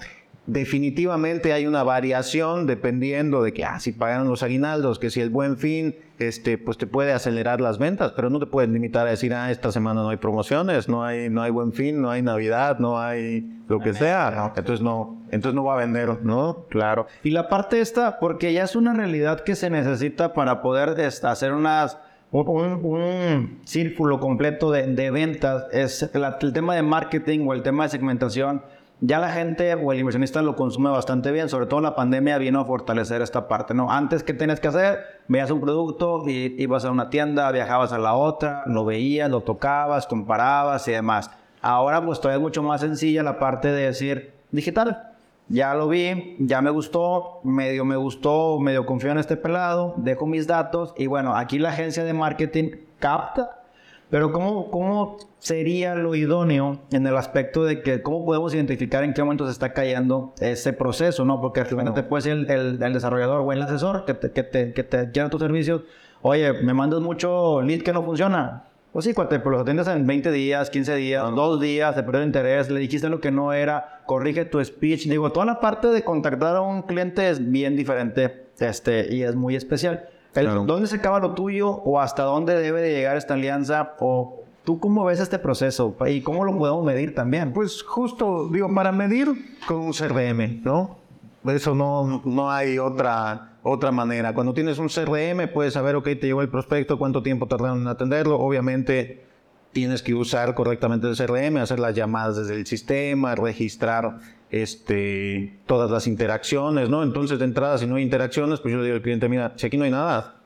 Definitivamente 0.46 1.52
hay 1.52 1.66
una 1.66 1.82
variación 1.82 2.66
dependiendo 2.66 3.42
de 3.42 3.52
que, 3.52 3.64
ah, 3.64 3.80
si 3.80 3.92
pagaron 3.92 4.28
los 4.28 4.42
aguinaldos, 4.42 4.98
que 4.98 5.10
si 5.10 5.20
el 5.20 5.30
buen 5.30 5.56
fin, 5.56 5.96
este, 6.18 6.56
pues 6.56 6.78
te 6.78 6.86
puede 6.86 7.12
acelerar 7.12 7.60
las 7.60 7.78
ventas, 7.78 8.12
pero 8.12 8.30
no 8.30 8.38
te 8.38 8.46
puedes 8.46 8.70
limitar 8.70 9.06
a 9.06 9.10
decir, 9.10 9.34
ah, 9.34 9.50
esta 9.50 9.72
semana 9.72 10.02
no 10.02 10.08
hay 10.08 10.16
promociones, 10.16 10.88
no 10.88 11.04
hay, 11.04 11.28
no 11.28 11.42
hay 11.42 11.50
buen 11.50 11.72
fin, 11.72 12.00
no 12.00 12.10
hay 12.10 12.22
Navidad, 12.22 12.78
no 12.78 12.98
hay 12.98 13.46
lo 13.68 13.80
que 13.80 13.92
sea. 13.92 14.52
Entonces 14.56 14.82
no, 14.82 15.22
entonces 15.30 15.54
no 15.54 15.64
va 15.64 15.74
a 15.74 15.78
vender, 15.78 16.22
¿no? 16.22 16.66
Claro. 16.70 17.06
Y 17.22 17.30
la 17.30 17.48
parte 17.48 17.80
esta, 17.80 18.18
porque 18.18 18.52
ya 18.52 18.64
es 18.64 18.76
una 18.76 18.94
realidad 18.94 19.40
que 19.40 19.56
se 19.56 19.70
necesita 19.70 20.32
para 20.32 20.62
poder 20.62 21.00
hacer 21.00 21.52
unas 21.52 21.98
un, 22.30 23.60
círculo 23.64 24.20
completo 24.20 24.70
de, 24.70 24.86
de 24.86 25.10
ventas, 25.10 25.66
es 25.72 26.10
el 26.40 26.52
tema 26.52 26.74
de 26.74 26.82
marketing 26.82 27.46
o 27.46 27.54
el 27.54 27.62
tema 27.62 27.84
de 27.84 27.90
segmentación 27.90 28.62
ya 29.00 29.18
la 29.18 29.30
gente 29.30 29.74
o 29.74 29.92
el 29.92 29.98
inversionista 29.98 30.40
lo 30.42 30.56
consume 30.56 30.90
bastante 30.90 31.30
bien, 31.30 31.48
sobre 31.48 31.66
todo 31.66 31.80
la 31.80 31.94
pandemia 31.94 32.38
vino 32.38 32.60
a 32.60 32.64
fortalecer 32.64 33.20
esta 33.20 33.46
parte, 33.46 33.74
¿no? 33.74 33.90
Antes, 33.90 34.22
¿qué 34.22 34.32
tenías 34.32 34.58
que 34.58 34.68
hacer? 34.68 35.00
Veías 35.28 35.50
un 35.50 35.60
producto, 35.60 36.24
y 36.26 36.54
ibas 36.58 36.84
a 36.84 36.90
una 36.90 37.10
tienda, 37.10 37.50
viajabas 37.52 37.92
a 37.92 37.98
la 37.98 38.14
otra, 38.14 38.62
lo 38.66 38.84
veías, 38.84 39.30
lo 39.30 39.42
tocabas, 39.42 40.06
comparabas 40.06 40.88
y 40.88 40.92
demás. 40.92 41.30
Ahora, 41.60 42.04
pues 42.04 42.20
todavía 42.20 42.38
es 42.38 42.42
mucho 42.42 42.62
más 42.62 42.80
sencilla 42.80 43.22
la 43.22 43.38
parte 43.38 43.68
de 43.68 43.86
decir 43.86 44.32
digital. 44.50 45.12
Ya 45.48 45.74
lo 45.74 45.88
vi, 45.88 46.36
ya 46.40 46.60
me 46.60 46.70
gustó, 46.70 47.40
medio 47.44 47.84
me 47.84 47.96
gustó, 47.96 48.58
medio 48.58 48.84
confío 48.84 49.12
en 49.12 49.18
este 49.18 49.36
pelado, 49.36 49.94
dejo 49.96 50.26
mis 50.26 50.46
datos 50.46 50.92
y 50.96 51.06
bueno, 51.06 51.36
aquí 51.36 51.58
la 51.58 51.68
agencia 51.68 52.02
de 52.02 52.12
marketing 52.12 52.70
capta 52.98 53.62
pero 54.10 54.32
¿cómo, 54.32 54.70
¿cómo 54.70 55.18
sería 55.38 55.94
lo 55.94 56.14
idóneo 56.14 56.80
en 56.92 57.06
el 57.06 57.16
aspecto 57.16 57.64
de 57.64 57.82
que 57.82 58.02
cómo 58.02 58.24
podemos 58.24 58.54
identificar 58.54 59.02
en 59.04 59.14
qué 59.14 59.22
momento 59.22 59.46
se 59.46 59.52
está 59.52 59.72
cayendo 59.72 60.32
ese 60.40 60.72
proceso, 60.72 61.24
¿no? 61.24 61.40
Porque 61.40 61.60
al 61.60 61.94
te 61.94 62.02
puede 62.02 62.22
ser 62.22 62.32
el, 62.32 62.82
el, 62.82 62.92
desarrollador 62.92 63.40
o 63.40 63.52
el 63.52 63.62
asesor 63.62 64.04
que 64.04 64.14
te, 64.14 64.30
que 64.30 64.42
te, 64.42 64.72
que 64.72 64.84
te 64.84 65.10
quiera 65.10 65.28
tus 65.28 65.40
servicios. 65.40 65.82
Oye, 66.22 66.52
me 66.62 66.74
mandas 66.74 67.00
mucho 67.00 67.62
lead 67.62 67.82
que 67.82 67.92
no 67.92 68.02
funciona. 68.04 68.64
Pues 68.92 69.04
sí, 69.04 69.12
cuate, 69.12 69.40
pero 69.40 69.50
los 69.50 69.60
atiendes 69.60 69.86
en 69.88 70.06
20 70.06 70.32
días, 70.32 70.70
15 70.70 70.94
días, 70.94 71.22
dos 71.34 71.60
días, 71.60 71.94
te 71.94 72.02
perdió 72.02 72.22
el 72.22 72.28
interés, 72.28 72.70
le 72.70 72.80
dijiste 72.80 73.10
lo 73.10 73.20
que 73.20 73.30
no 73.30 73.52
era, 73.52 74.02
corrige 74.06 74.46
tu 74.46 74.64
speech. 74.64 75.06
Digo, 75.06 75.32
toda 75.32 75.44
la 75.44 75.60
parte 75.60 75.88
de 75.88 76.02
contactar 76.02 76.56
a 76.56 76.62
un 76.62 76.80
cliente 76.80 77.28
es 77.28 77.50
bien 77.50 77.76
diferente 77.76 78.46
este, 78.58 79.14
y 79.14 79.22
es 79.22 79.34
muy 79.34 79.54
especial. 79.54 80.08
¿Dónde 80.44 80.86
se 80.86 80.96
acaba 80.96 81.20
lo 81.20 81.32
tuyo 81.32 81.70
o 81.70 82.00
hasta 82.00 82.22
dónde 82.22 82.54
debe 82.54 82.80
de 82.82 82.92
llegar 82.92 83.16
esta 83.16 83.34
alianza? 83.34 83.94
¿O 84.00 84.42
tú 84.64 84.78
cómo 84.80 85.04
ves 85.04 85.20
este 85.20 85.38
proceso 85.38 85.96
y 86.06 86.20
cómo 86.20 86.44
lo 86.44 86.56
podemos 86.56 86.84
medir 86.84 87.14
también? 87.14 87.52
Pues 87.52 87.82
justo, 87.82 88.48
digo, 88.48 88.72
para 88.74 88.92
medir 88.92 89.56
con 89.66 89.78
un 89.78 89.92
CRM, 89.92 90.62
¿no? 90.62 90.98
Eso 91.46 91.74
no, 91.74 92.22
no 92.24 92.50
hay 92.50 92.78
otra, 92.78 93.58
otra 93.62 93.92
manera. 93.92 94.34
Cuando 94.34 94.52
tienes 94.52 94.78
un 94.78 94.88
CRM 94.88 95.52
puedes 95.52 95.74
saber, 95.74 95.94
ok, 95.96 96.04
te 96.04 96.26
llegó 96.26 96.42
el 96.42 96.48
prospecto, 96.48 96.98
cuánto 96.98 97.22
tiempo 97.22 97.46
tardaron 97.46 97.82
en 97.82 97.86
atenderlo. 97.86 98.38
Obviamente 98.38 99.24
tienes 99.72 100.02
que 100.02 100.14
usar 100.14 100.54
correctamente 100.54 101.06
el 101.06 101.16
CRM, 101.16 101.58
hacer 101.58 101.78
las 101.78 101.94
llamadas 101.94 102.36
desde 102.36 102.54
el 102.54 102.66
sistema, 102.66 103.34
registrar 103.34 104.18
este, 104.50 105.58
todas 105.66 105.90
las 105.90 106.06
interacciones, 106.06 106.88
¿no? 106.88 107.02
Entonces, 107.02 107.38
de 107.38 107.44
entrada, 107.44 107.78
si 107.78 107.86
no 107.86 107.96
hay 107.96 108.02
interacciones, 108.02 108.60
pues 108.60 108.72
yo 108.72 108.78
le 108.78 108.84
digo 108.84 108.96
al 108.96 109.02
cliente, 109.02 109.28
mira, 109.28 109.52
si 109.56 109.66
aquí 109.66 109.76
no 109.76 109.84
hay 109.84 109.90
nada, 109.90 110.36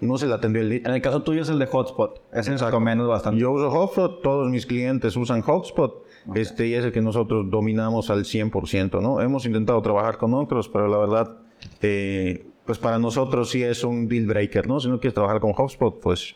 no 0.00 0.18
se 0.18 0.26
le 0.26 0.34
atendió 0.34 0.60
el. 0.62 0.72
En 0.72 0.86
el 0.88 1.00
caso 1.00 1.22
tuyo 1.22 1.42
es 1.42 1.48
el 1.48 1.58
de 1.58 1.66
Hotspot. 1.66 2.20
Es 2.32 2.48
Exacto. 2.48 2.80
menos 2.80 3.08
bastante. 3.08 3.40
Yo 3.40 3.52
uso 3.52 3.70
Hotspot, 3.70 4.22
todos 4.22 4.50
mis 4.50 4.66
clientes 4.66 5.16
usan 5.16 5.40
Hotspot. 5.40 6.04
Este, 6.34 6.66
y 6.66 6.74
es 6.74 6.84
el 6.84 6.92
que 6.92 7.00
nosotros 7.00 7.48
dominamos 7.48 8.10
al 8.10 8.24
100%, 8.24 9.00
¿no? 9.00 9.20
Hemos 9.20 9.46
intentado 9.46 9.80
trabajar 9.80 10.18
con 10.18 10.34
otros, 10.34 10.68
pero 10.68 10.88
la 10.88 10.98
verdad, 10.98 11.36
eh, 11.82 12.46
pues 12.64 12.78
para 12.78 12.98
nosotros 12.98 13.48
sí 13.50 13.62
es 13.62 13.84
un 13.84 14.08
deal 14.08 14.26
breaker, 14.26 14.66
¿no? 14.66 14.80
Si 14.80 14.88
no 14.88 14.98
quieres 14.98 15.14
trabajar 15.14 15.40
con 15.40 15.52
Hotspot, 15.52 16.00
pues 16.00 16.34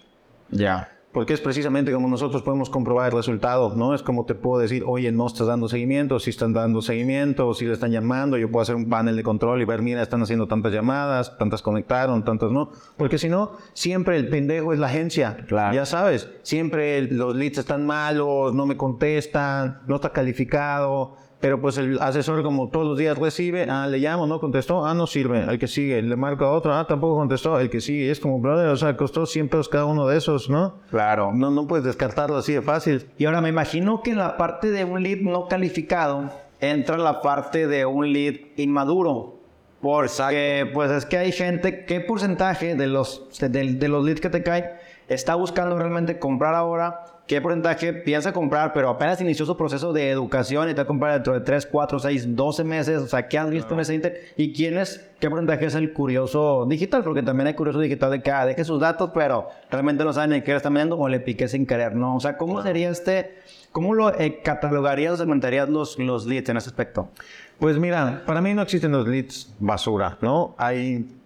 ya 0.50 0.88
porque 1.12 1.34
es 1.34 1.40
precisamente 1.40 1.92
como 1.92 2.08
nosotros 2.08 2.42
podemos 2.42 2.70
comprobar 2.70 3.10
el 3.10 3.16
resultado, 3.16 3.74
¿no? 3.74 3.94
Es 3.94 4.02
como 4.02 4.26
te 4.26 4.34
puedo 4.34 4.60
decir, 4.60 4.84
oye, 4.86 5.10
no 5.10 5.26
estás 5.26 5.48
dando 5.48 5.68
seguimiento, 5.68 6.20
si 6.20 6.30
están 6.30 6.52
dando 6.52 6.82
seguimiento, 6.82 7.52
si 7.54 7.64
le 7.64 7.72
están 7.72 7.90
llamando, 7.90 8.38
yo 8.38 8.50
puedo 8.50 8.62
hacer 8.62 8.76
un 8.76 8.88
panel 8.88 9.16
de 9.16 9.22
control 9.24 9.60
y 9.60 9.64
ver, 9.64 9.82
mira, 9.82 10.02
están 10.02 10.22
haciendo 10.22 10.46
tantas 10.46 10.72
llamadas, 10.72 11.36
tantas 11.36 11.62
conectaron, 11.62 12.24
tantas 12.24 12.52
no. 12.52 12.70
Porque 12.96 13.18
si 13.18 13.28
no, 13.28 13.52
siempre 13.72 14.16
el 14.16 14.28
pendejo 14.28 14.72
es 14.72 14.78
la 14.78 14.86
agencia. 14.86 15.44
Claro. 15.48 15.74
Ya 15.74 15.84
sabes, 15.84 16.30
siempre 16.42 17.02
los 17.02 17.34
leads 17.34 17.58
están 17.58 17.86
malos, 17.86 18.54
no 18.54 18.66
me 18.66 18.76
contestan, 18.76 19.80
no 19.88 19.96
está 19.96 20.10
calificado, 20.10 21.16
pero 21.40 21.60
pues 21.60 21.78
el 21.78 21.98
asesor 22.00 22.42
como 22.42 22.68
todos 22.68 22.86
los 22.86 22.98
días 22.98 23.18
recibe, 23.18 23.66
ah, 23.68 23.86
le 23.86 23.98
llamo, 23.98 24.26
no 24.26 24.40
contestó, 24.40 24.84
ah, 24.84 24.94
no 24.94 25.06
sirve, 25.06 25.44
el 25.48 25.58
que 25.58 25.66
sigue, 25.66 26.00
le 26.02 26.16
marco 26.16 26.44
a 26.44 26.52
otro, 26.52 26.74
ah, 26.74 26.86
tampoco 26.86 27.16
contestó, 27.16 27.58
el 27.58 27.70
que 27.70 27.80
sigue, 27.80 28.10
es 28.10 28.20
como, 28.20 28.38
brother, 28.40 28.68
o 28.68 28.76
sea, 28.76 28.96
costó 28.96 29.24
100 29.24 29.48
pesos 29.48 29.68
cada 29.68 29.86
uno 29.86 30.06
de 30.06 30.18
esos, 30.18 30.50
¿no? 30.50 30.76
Claro. 30.90 31.32
No, 31.34 31.50
no 31.50 31.66
puedes 31.66 31.84
descartarlo 31.84 32.36
así 32.36 32.52
de 32.52 32.62
fácil. 32.62 33.06
Y 33.16 33.24
ahora 33.24 33.40
me 33.40 33.48
imagino 33.48 34.02
que 34.02 34.10
en 34.10 34.18
la 34.18 34.36
parte 34.36 34.70
de 34.70 34.84
un 34.84 35.02
lead 35.02 35.20
no 35.20 35.48
calificado 35.48 36.30
entra 36.60 36.98
la 36.98 37.22
parte 37.22 37.66
de 37.66 37.86
un 37.86 38.12
lead 38.12 38.34
inmaduro. 38.56 39.40
Porque, 39.80 40.70
pues 40.74 40.90
es 40.90 41.06
que 41.06 41.16
hay 41.16 41.32
gente, 41.32 41.86
¿qué 41.86 42.00
porcentaje 42.00 42.74
de 42.74 42.86
los, 42.86 43.28
de, 43.40 43.48
de 43.48 43.88
los 43.88 44.04
leads 44.04 44.20
que 44.20 44.28
te 44.28 44.42
caen 44.42 44.66
está 45.10 45.34
buscando 45.34 45.76
realmente 45.76 46.20
comprar 46.20 46.54
ahora 46.54 47.04
qué 47.26 47.40
porcentaje 47.40 47.92
piensa 47.92 48.32
comprar, 48.32 48.72
pero 48.72 48.88
apenas 48.88 49.20
inició 49.20 49.44
su 49.44 49.56
proceso 49.56 49.92
de 49.92 50.08
educación 50.10 50.68
y 50.68 50.80
a 50.80 50.84
comprar 50.84 51.14
dentro 51.14 51.32
de 51.32 51.40
3, 51.40 51.66
4, 51.66 51.98
6, 51.98 52.36
12 52.36 52.64
meses. 52.64 53.02
O 53.02 53.06
sea, 53.08 53.26
¿qué 53.28 53.36
has 53.38 53.50
visto 53.50 53.74
en 53.74 53.80
ese 53.80 53.94
inter? 53.94 54.20
¿Y 54.36 54.52
quién 54.52 54.78
es, 54.78 55.08
qué 55.18 55.28
porcentaje 55.28 55.66
es 55.66 55.74
el 55.74 55.92
curioso 55.92 56.64
digital? 56.68 57.02
Porque 57.02 57.22
también 57.22 57.48
hay 57.48 57.54
curioso 57.54 57.80
digital 57.80 58.12
de 58.12 58.22
que 58.22 58.30
ah, 58.30 58.46
deje 58.46 58.64
sus 58.64 58.80
datos, 58.80 59.10
pero 59.12 59.48
realmente 59.68 60.04
no 60.04 60.12
saben 60.12 60.30
ni 60.30 60.42
qué 60.42 60.52
le 60.52 60.58
están 60.58 60.74
vendiendo 60.74 60.96
o 60.96 61.08
le 61.08 61.18
piqué 61.18 61.48
sin 61.48 61.66
querer, 61.66 61.96
¿no? 61.96 62.16
O 62.16 62.20
sea, 62.20 62.36
¿cómo 62.36 62.62
sería 62.62 62.90
este, 62.90 63.36
cómo 63.72 63.94
lo 63.94 64.16
eh, 64.18 64.40
catalogarías 64.42 65.14
o 65.14 65.16
segmentarías 65.16 65.68
los, 65.68 65.98
los 65.98 66.26
leads 66.26 66.48
en 66.48 66.56
ese 66.56 66.68
aspecto? 66.68 67.10
Pues 67.58 67.78
mira, 67.78 68.22
para 68.26 68.40
mí 68.40 68.54
no 68.54 68.62
existen 68.62 68.92
los 68.92 69.06
leads 69.06 69.52
basura, 69.58 70.18
¿no? 70.20 70.54
Hay 70.56 71.19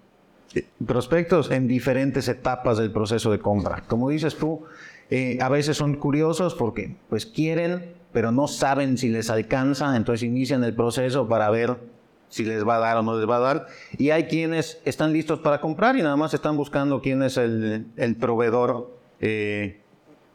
prospectos 0.86 1.50
en 1.50 1.68
diferentes 1.68 2.28
etapas 2.28 2.78
del 2.78 2.90
proceso 2.90 3.30
de 3.30 3.38
compra. 3.38 3.84
Como 3.86 4.10
dices 4.10 4.36
tú, 4.36 4.64
eh, 5.10 5.38
a 5.40 5.48
veces 5.48 5.76
son 5.76 5.96
curiosos 5.96 6.54
porque 6.54 6.96
pues 7.08 7.26
quieren, 7.26 7.94
pero 8.12 8.32
no 8.32 8.48
saben 8.48 8.96
si 8.98 9.08
les 9.08 9.30
alcanza, 9.30 9.96
entonces 9.96 10.22
inician 10.22 10.64
el 10.64 10.74
proceso 10.74 11.28
para 11.28 11.50
ver 11.50 11.76
si 12.28 12.44
les 12.44 12.66
va 12.66 12.76
a 12.76 12.78
dar 12.80 12.96
o 12.96 13.02
no 13.02 13.18
les 13.18 13.28
va 13.28 13.36
a 13.36 13.40
dar. 13.40 13.66
Y 13.96 14.10
hay 14.10 14.24
quienes 14.24 14.80
están 14.84 15.12
listos 15.12 15.40
para 15.40 15.60
comprar 15.60 15.96
y 15.96 16.02
nada 16.02 16.16
más 16.16 16.34
están 16.34 16.56
buscando 16.56 17.00
quién 17.00 17.22
es 17.22 17.36
el, 17.36 18.16
proveedor 18.18 18.98
eh, 19.20 19.80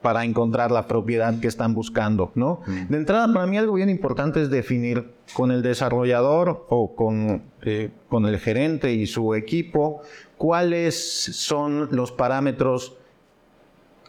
para 0.01 0.23
encontrar 0.23 0.71
la 0.71 0.87
propiedad 0.87 1.39
que 1.39 1.47
están 1.47 1.73
buscando, 1.73 2.31
¿no? 2.35 2.61
De 2.87 2.97
entrada, 2.97 3.31
para 3.33 3.45
mí 3.45 3.57
algo 3.57 3.73
bien 3.73 3.89
importante 3.89 4.41
es 4.41 4.49
definir 4.49 5.11
con 5.33 5.51
el 5.51 5.61
desarrollador 5.61 6.65
o 6.69 6.95
con, 6.95 7.43
eh, 7.63 7.89
con 8.07 8.25
el 8.25 8.39
gerente 8.39 8.93
y 8.93 9.07
su 9.07 9.35
equipo 9.35 10.01
cuáles 10.37 10.95
son 10.95 11.89
los 11.91 12.13
parámetros 12.13 12.95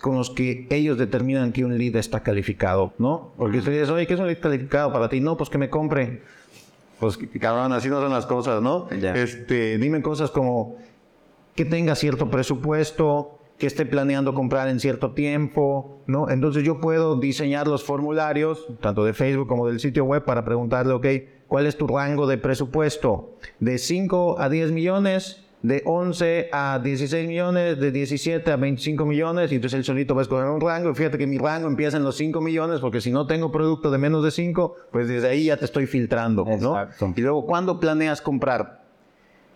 con 0.00 0.16
los 0.16 0.31
que 0.31 0.66
ellos 0.70 0.96
determinan 0.96 1.53
que 1.53 1.64
un 1.64 1.76
lead 1.76 1.96
está 1.96 2.22
calificado, 2.22 2.94
¿no? 2.98 3.33
Porque 3.37 3.59
usted 3.59 3.81
dice, 3.81 3.92
oye, 3.92 4.07
¿qué 4.07 4.14
es 4.14 4.20
un 4.20 4.26
lead 4.26 4.40
calificado 4.40 4.92
para 4.92 5.09
ti? 5.09 5.20
No, 5.20 5.37
pues 5.37 5.50
que 5.50 5.59
me 5.59 5.68
compre. 5.68 6.22
Pues 7.00 7.18
cabrón, 7.40 7.72
así 7.72 7.88
no 7.88 8.00
son 8.00 8.12
las 8.12 8.26
cosas, 8.26 8.62
¿no? 8.62 8.88
Este, 8.90 9.76
dime 9.76 10.00
cosas 10.03 10.31
como 10.31 10.76
que 11.55 11.64
tenga 11.64 11.94
cierto 11.96 12.31
presupuesto, 12.31 13.39
que 13.61 13.66
esté 13.66 13.85
planeando 13.85 14.33
comprar 14.33 14.68
en 14.68 14.81
cierto 14.81 15.12
tiempo, 15.12 16.03
¿no? 16.07 16.31
Entonces 16.31 16.64
yo 16.64 16.81
puedo 16.81 17.20
diseñar 17.20 17.68
los 17.68 17.85
formularios, 17.85 18.66
tanto 18.81 19.05
de 19.05 19.12
Facebook 19.12 19.46
como 19.46 19.68
del 19.68 19.79
sitio 19.79 20.05
web, 20.05 20.25
para 20.25 20.44
preguntarle, 20.46 20.94
ok, 20.94 21.07
¿cuál 21.46 21.66
es 21.66 21.77
tu 21.77 21.87
rango 21.87 22.27
de 22.27 22.38
presupuesto? 22.38 23.37
¿De 23.61 23.77
5 23.77 24.40
a 24.40 24.49
10 24.49 24.73
millones? 24.73 25.44
de 25.62 25.83
11 25.85 26.49
a 26.53 26.81
16 26.83 27.29
millones, 27.29 27.79
de 27.79 27.90
17 27.90 28.51
a 28.51 28.57
25 28.57 29.05
millones, 29.05 29.53
y 29.53 29.57
entonces 29.57 29.77
él 29.77 29.85
solito 29.85 30.14
va 30.14 30.23
a 30.23 30.25
escoger 30.25 30.46
un 30.46 30.59
rango. 30.59 30.94
Fíjate 30.94 31.18
que 31.18 31.27
mi 31.27 31.37
rango 31.37 31.68
empieza 31.68 31.99
en 31.99 32.03
los 32.03 32.16
5 32.16 32.40
millones, 32.40 32.81
porque 32.81 33.03
si 33.03 33.12
no 33.12 33.27
tengo 33.27 33.53
producto 33.53 33.90
de 33.90 33.99
menos 33.99 34.25
de 34.25 34.31
5, 34.31 34.75
pues 34.90 35.07
desde 35.07 35.29
ahí 35.29 35.44
ya 35.44 35.59
te 35.59 35.66
estoy 35.66 35.87
filtrando, 35.87 36.46
¿no? 36.46 36.81
Exacto. 36.81 37.12
Y 37.14 37.20
luego, 37.20 37.44
¿cuándo 37.44 37.79
planeas 37.79 38.23
comprar? 38.23 38.85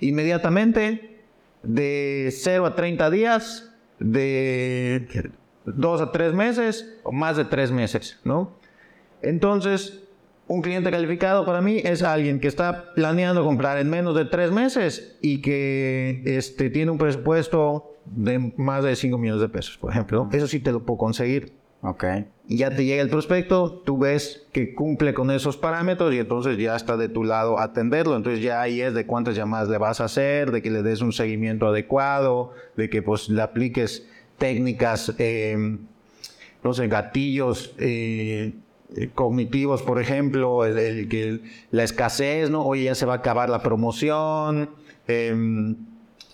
Inmediatamente, 0.00 1.22
de 1.62 2.28
0 2.30 2.66
a 2.66 2.74
30 2.74 3.08
días, 3.08 3.73
de 3.98 5.32
2 5.64 6.00
a 6.00 6.12
3 6.12 6.34
meses, 6.34 6.98
o 7.02 7.12
más 7.12 7.36
de 7.36 7.44
3 7.44 7.70
meses, 7.72 8.20
¿no? 8.24 8.52
Entonces, 9.22 10.04
un 10.46 10.62
cliente 10.62 10.90
calificado 10.90 11.44
para 11.44 11.60
mí 11.60 11.80
es 11.82 12.02
alguien 12.02 12.38
que 12.40 12.48
está 12.48 12.92
planeando 12.94 13.44
comprar 13.44 13.78
en 13.78 13.88
menos 13.88 14.14
de 14.14 14.26
tres 14.26 14.50
meses 14.50 15.16
y 15.22 15.40
que 15.40 16.22
este, 16.24 16.70
tiene 16.70 16.90
un 16.90 16.98
presupuesto 16.98 17.96
de 18.04 18.52
más 18.56 18.84
de 18.84 18.94
5 18.94 19.16
millones 19.16 19.40
de 19.40 19.48
pesos, 19.48 19.78
por 19.78 19.90
ejemplo. 19.90 20.28
Eso 20.32 20.46
sí 20.46 20.60
te 20.60 20.72
lo 20.72 20.84
puedo 20.84 20.98
conseguir. 20.98 21.54
Ok. 21.80 22.04
Ya 22.46 22.68
te 22.74 22.84
llega 22.84 23.02
el 23.02 23.08
prospecto, 23.08 23.82
tú 23.86 23.98
ves 23.98 24.46
que 24.52 24.74
cumple 24.74 25.14
con 25.14 25.30
esos 25.30 25.56
parámetros 25.56 26.12
y 26.12 26.18
entonces 26.18 26.58
ya 26.58 26.76
está 26.76 26.98
de 26.98 27.08
tu 27.08 27.24
lado 27.24 27.58
atenderlo. 27.58 28.16
Entonces 28.16 28.42
ya 28.42 28.60
ahí 28.60 28.82
es 28.82 28.92
de 28.92 29.06
cuántas 29.06 29.34
llamadas 29.34 29.68
le 29.68 29.78
vas 29.78 30.00
a 30.00 30.04
hacer, 30.04 30.50
de 30.50 30.60
que 30.60 30.70
le 30.70 30.82
des 30.82 31.00
un 31.00 31.12
seguimiento 31.12 31.66
adecuado, 31.68 32.52
de 32.76 32.90
que 32.90 33.00
pues 33.00 33.30
le 33.30 33.40
apliques 33.40 34.06
técnicas, 34.36 35.14
eh, 35.18 35.78
no 36.62 36.74
sé, 36.74 36.88
gatillos. 36.88 37.74
eh, 37.78 38.52
eh, 38.96 39.10
cognitivos, 39.14 39.82
por 39.82 40.00
ejemplo, 40.00 40.64
el, 40.64 41.42
la 41.70 41.82
escasez, 41.84 42.50
¿no? 42.50 42.62
Oye, 42.64 42.84
ya 42.84 42.94
se 42.94 43.06
va 43.06 43.14
a 43.14 43.16
acabar 43.16 43.48
la 43.48 43.62
promoción, 43.62 44.70
em, 45.08 45.76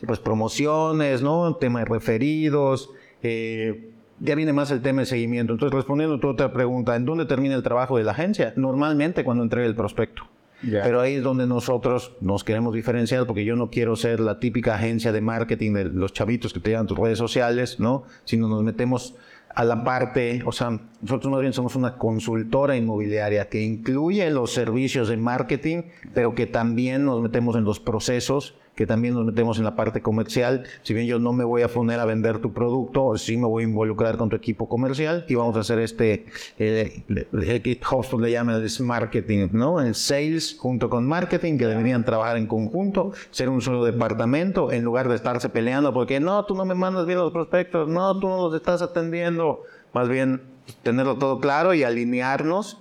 pues 0.07 0.19
promociones, 0.19 1.23
¿no? 1.23 1.57
Tema 1.57 1.81
de 1.81 1.85
referidos, 1.87 2.91
eh, 3.23 3.90
ya 4.21 4.35
viene 4.35 4.53
más 4.53 4.71
el 4.71 4.83
tema 4.83 5.01
de 5.01 5.07
seguimiento. 5.07 5.55
Entonces, 5.55 5.75
respondiendo 5.75 6.17
a 6.17 6.21
tu 6.21 6.29
otra 6.29 6.53
pregunta, 6.53 6.95
¿en 6.95 7.05
dónde 7.05 7.25
termina 7.25 7.55
el 7.55 7.63
trabajo 7.63 7.97
de 7.97 8.05
la 8.05 8.13
agencia? 8.13 8.53
Normalmente 8.57 9.25
cuando 9.25 9.43
entrega 9.43 9.67
el 9.67 9.75
prospecto. 9.75 10.25
Ya. 10.63 10.83
Pero 10.83 11.01
ahí 11.01 11.15
es 11.15 11.23
donde 11.23 11.47
nosotros 11.47 12.13
nos 12.21 12.45
queremos 12.45 12.75
diferenciar 12.75 13.27
porque 13.27 13.47
yo 13.47 13.57
no 13.57 13.71
quiero 13.71 13.97
ser 13.97 14.21
la 14.21 14.39
típica 14.39 14.75
agencia 14.75 15.11
de 15.11 15.23
marketing 15.23 15.73
de 15.73 15.85
los 15.87 16.13
chavitos 16.13 16.53
que 16.53 16.61
te 16.61 16.71
llevan 16.71 16.87
tus 16.87 16.99
redes 16.99 17.17
sociales, 17.17 17.81
¿no? 17.81 18.05
Sino 18.25 18.47
nos 18.47 18.63
metemos 18.63 19.15
a 19.55 19.65
la 19.65 19.83
parte, 19.83 20.43
o 20.45 20.53
sea, 20.53 20.79
nosotros 21.01 21.33
más 21.33 21.41
bien 21.41 21.53
somos 21.53 21.75
una 21.75 21.97
consultora 21.97 22.77
inmobiliaria 22.77 23.49
que 23.49 23.63
incluye 23.63 24.31
los 24.31 24.53
servicios 24.53 25.09
de 25.09 25.17
marketing, 25.17 25.83
pero 26.15 26.35
que 26.35 26.47
también 26.47 27.05
nos 27.05 27.21
metemos 27.21 27.57
en 27.57 27.65
los 27.65 27.81
procesos, 27.81 28.55
que 28.75 28.87
también 28.87 29.13
nos 29.15 29.27
metemos 29.27 29.59
en 29.59 29.65
la 29.65 29.77
parte 29.77 30.01
comercial. 30.01 30.65
Si 30.83 30.95
bien 30.95 31.07
yo 31.07 31.19
no 31.19 31.33
me 31.35 31.45
voy 31.45 31.63
a 31.63 31.69
poner 31.69 32.01
a 32.01 32.05
vender 32.07 32.39
tu 32.39 32.53
producto, 32.53 33.17
sí 33.19 33.37
me 33.37 33.47
voy 33.47 33.65
a 33.65 33.67
involucrar 33.67 34.17
con 34.17 34.31
tu 34.31 34.37
equipo 34.37 34.69
comercial 34.69 35.27
y 35.29 35.35
vamos 35.35 35.55
a 35.57 35.61
hacer 35.61 35.79
este, 35.81 36.25
eh, 36.59 37.03
le- 37.09 37.63
que 37.63 37.79
HubSpot 37.91 38.21
le 38.21 38.31
llama 38.31 38.57
el 38.57 38.85
marketing, 38.85 39.49
¿no? 39.53 39.81
El 39.81 39.95
sales 39.95 40.57
junto 40.59 40.89
con 40.89 41.07
marketing, 41.07 41.59
que 41.59 41.67
deberían 41.67 42.05
trabajar 42.05 42.37
en 42.39 42.47
conjunto, 42.47 43.13
ser 43.31 43.49
un 43.51 43.61
solo 43.61 43.85
departamento, 43.85 44.73
en 44.73 44.83
lugar 44.85 45.09
de 45.09 45.17
estarse 45.17 45.49
peleando, 45.51 45.93
porque 45.93 46.19
no, 46.21 46.45
tú 46.47 46.55
no 46.55 46.65
me 46.65 46.75
mandas 46.75 47.05
bien 47.07 47.19
los 47.19 47.33
prospectos, 47.33 47.89
no, 47.89 48.19
tú 48.19 48.29
no 48.29 48.37
los 48.49 48.55
estás 48.55 48.81
atendiendo. 48.81 49.61
Más 49.93 50.09
bien, 50.09 50.41
tenerlo 50.83 51.17
todo 51.17 51.39
claro 51.41 51.75
y 51.75 51.83
alinearnos 51.83 52.79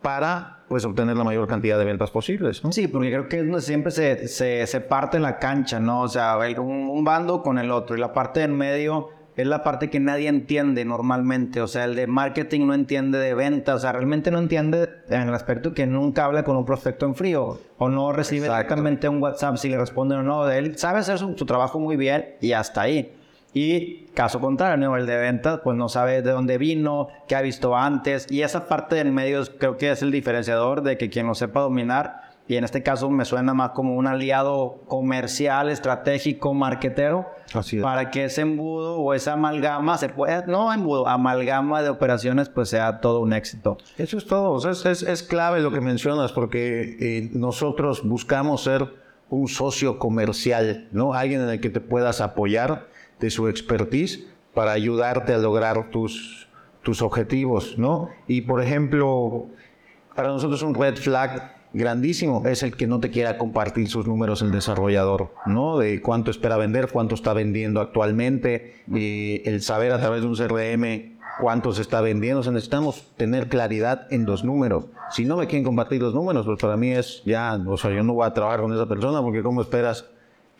para 0.00 0.60
pues 0.72 0.86
obtener 0.86 1.14
la 1.18 1.22
mayor 1.22 1.46
cantidad 1.46 1.78
de 1.78 1.84
ventas 1.84 2.10
posibles. 2.10 2.64
¿no? 2.64 2.72
Sí, 2.72 2.88
porque 2.88 3.10
creo 3.10 3.28
que 3.28 3.40
es 3.40 3.42
donde 3.44 3.60
siempre 3.60 3.92
se, 3.92 4.26
se, 4.26 4.66
se 4.66 4.80
parte 4.80 5.20
la 5.20 5.38
cancha, 5.38 5.78
¿no? 5.78 6.00
O 6.00 6.08
sea, 6.08 6.38
un, 6.58 6.88
un 6.88 7.04
bando 7.04 7.42
con 7.42 7.58
el 7.58 7.70
otro. 7.70 7.94
Y 7.94 8.00
la 8.00 8.14
parte 8.14 8.40
del 8.40 8.52
medio 8.52 9.10
es 9.36 9.46
la 9.46 9.62
parte 9.62 9.90
que 9.90 10.00
nadie 10.00 10.28
entiende 10.28 10.82
normalmente. 10.86 11.60
O 11.60 11.66
sea, 11.66 11.84
el 11.84 11.94
de 11.94 12.06
marketing 12.06 12.66
no 12.66 12.72
entiende 12.72 13.18
de 13.18 13.34
ventas. 13.34 13.74
O 13.76 13.78
sea, 13.80 13.92
realmente 13.92 14.30
no 14.30 14.38
entiende 14.38 14.88
en 15.10 15.28
el 15.28 15.34
aspecto 15.34 15.74
que 15.74 15.86
nunca 15.86 16.24
habla 16.24 16.42
con 16.42 16.56
un 16.56 16.64
prospecto 16.64 17.04
en 17.04 17.16
frío. 17.16 17.58
O 17.76 17.90
no 17.90 18.10
recibe 18.12 18.46
exactamente 18.46 19.10
un 19.10 19.22
WhatsApp 19.22 19.58
si 19.58 19.68
le 19.68 19.76
responden 19.76 20.20
o 20.20 20.22
no. 20.22 20.50
Él 20.50 20.78
sabe 20.78 21.00
hacer 21.00 21.18
su, 21.18 21.36
su 21.36 21.44
trabajo 21.44 21.80
muy 21.80 21.96
bien 21.96 22.36
y 22.40 22.52
hasta 22.52 22.80
ahí. 22.80 23.14
Y 23.54 24.06
caso 24.14 24.40
contrario, 24.40 24.96
el 24.96 25.06
de 25.06 25.16
ventas, 25.18 25.60
pues 25.62 25.76
no 25.76 25.88
sabe 25.88 26.22
de 26.22 26.30
dónde 26.30 26.56
vino, 26.58 27.08
qué 27.28 27.36
ha 27.36 27.42
visto 27.42 27.76
antes. 27.76 28.26
Y 28.30 28.42
esa 28.42 28.66
parte 28.66 28.96
del 28.96 29.12
medio 29.12 29.42
creo 29.58 29.76
que 29.76 29.90
es 29.90 30.02
el 30.02 30.10
diferenciador 30.10 30.82
de 30.82 30.96
que 30.96 31.10
quien 31.10 31.26
lo 31.26 31.34
sepa 31.34 31.60
dominar, 31.60 32.32
y 32.48 32.56
en 32.56 32.64
este 32.64 32.82
caso 32.82 33.08
me 33.08 33.24
suena 33.24 33.54
más 33.54 33.70
como 33.70 33.94
un 33.94 34.06
aliado 34.06 34.82
comercial, 34.88 35.68
estratégico, 35.70 36.54
marquetero, 36.54 37.26
Así 37.54 37.76
es. 37.76 37.82
para 37.82 38.10
que 38.10 38.24
ese 38.24 38.40
embudo 38.40 38.98
o 38.98 39.14
esa 39.14 39.34
amalgama 39.34 39.96
se 39.96 40.08
pueda, 40.08 40.44
no 40.46 40.72
embudo, 40.72 41.06
amalgama 41.06 41.82
de 41.82 41.90
operaciones, 41.90 42.48
pues 42.48 42.68
sea 42.70 43.00
todo 43.00 43.20
un 43.20 43.32
éxito. 43.32 43.78
Eso 43.96 44.18
es 44.18 44.26
todo. 44.26 44.50
O 44.52 44.60
sea, 44.60 44.72
es, 44.72 44.84
es- 44.86 45.02
es 45.02 45.22
clave 45.22 45.60
lo 45.60 45.70
que 45.70 45.80
mencionas 45.80 46.32
porque 46.32 46.96
eh, 47.00 47.30
nosotros 47.32 48.02
buscamos 48.06 48.62
ser 48.64 48.88
un 49.30 49.46
socio 49.48 49.98
comercial, 49.98 50.88
¿no? 50.92 51.14
Alguien 51.14 51.42
en 51.42 51.48
el 51.48 51.60
que 51.60 51.70
te 51.70 51.80
puedas 51.80 52.20
apoyar 52.20 52.88
de 53.22 53.30
su 53.30 53.48
expertise 53.48 54.26
para 54.52 54.72
ayudarte 54.72 55.32
a 55.32 55.38
lograr 55.38 55.90
tus, 55.90 56.48
tus 56.82 57.00
objetivos, 57.00 57.78
¿no? 57.78 58.10
Y 58.26 58.42
por 58.42 58.60
ejemplo, 58.60 59.46
para 60.14 60.28
nosotros 60.28 60.60
un 60.62 60.74
red 60.74 60.96
flag 60.96 61.54
grandísimo 61.72 62.42
es 62.44 62.64
el 62.64 62.76
que 62.76 62.86
no 62.86 63.00
te 63.00 63.10
quiera 63.10 63.38
compartir 63.38 63.88
sus 63.88 64.06
números 64.06 64.42
el 64.42 64.50
desarrollador, 64.50 65.32
¿no? 65.46 65.78
De 65.78 66.02
cuánto 66.02 66.32
espera 66.32 66.56
vender, 66.56 66.88
cuánto 66.92 67.14
está 67.14 67.32
vendiendo 67.32 67.80
actualmente, 67.80 68.82
y 68.92 69.40
el 69.48 69.62
saber 69.62 69.92
a 69.92 70.00
través 70.00 70.22
de 70.22 70.26
un 70.26 70.36
CRM 70.36 71.12
cuánto 71.40 71.72
se 71.72 71.82
está 71.82 72.00
vendiendo. 72.00 72.40
O 72.40 72.42
sea, 72.42 72.52
necesitamos 72.52 73.06
tener 73.16 73.48
claridad 73.48 74.06
en 74.10 74.26
los 74.26 74.44
números. 74.44 74.86
Si 75.10 75.24
no 75.24 75.36
me 75.36 75.46
quieren 75.46 75.64
compartir 75.64 76.02
los 76.02 76.12
números, 76.12 76.44
pues 76.44 76.60
para 76.60 76.76
mí 76.76 76.90
es 76.90 77.22
ya, 77.24 77.54
o 77.54 77.76
sea, 77.76 77.90
yo 77.92 78.02
no 78.02 78.14
voy 78.14 78.26
a 78.26 78.34
trabajar 78.34 78.60
con 78.60 78.72
esa 78.74 78.86
persona 78.86 79.22
porque 79.22 79.42
¿cómo 79.42 79.62
esperas 79.62 80.06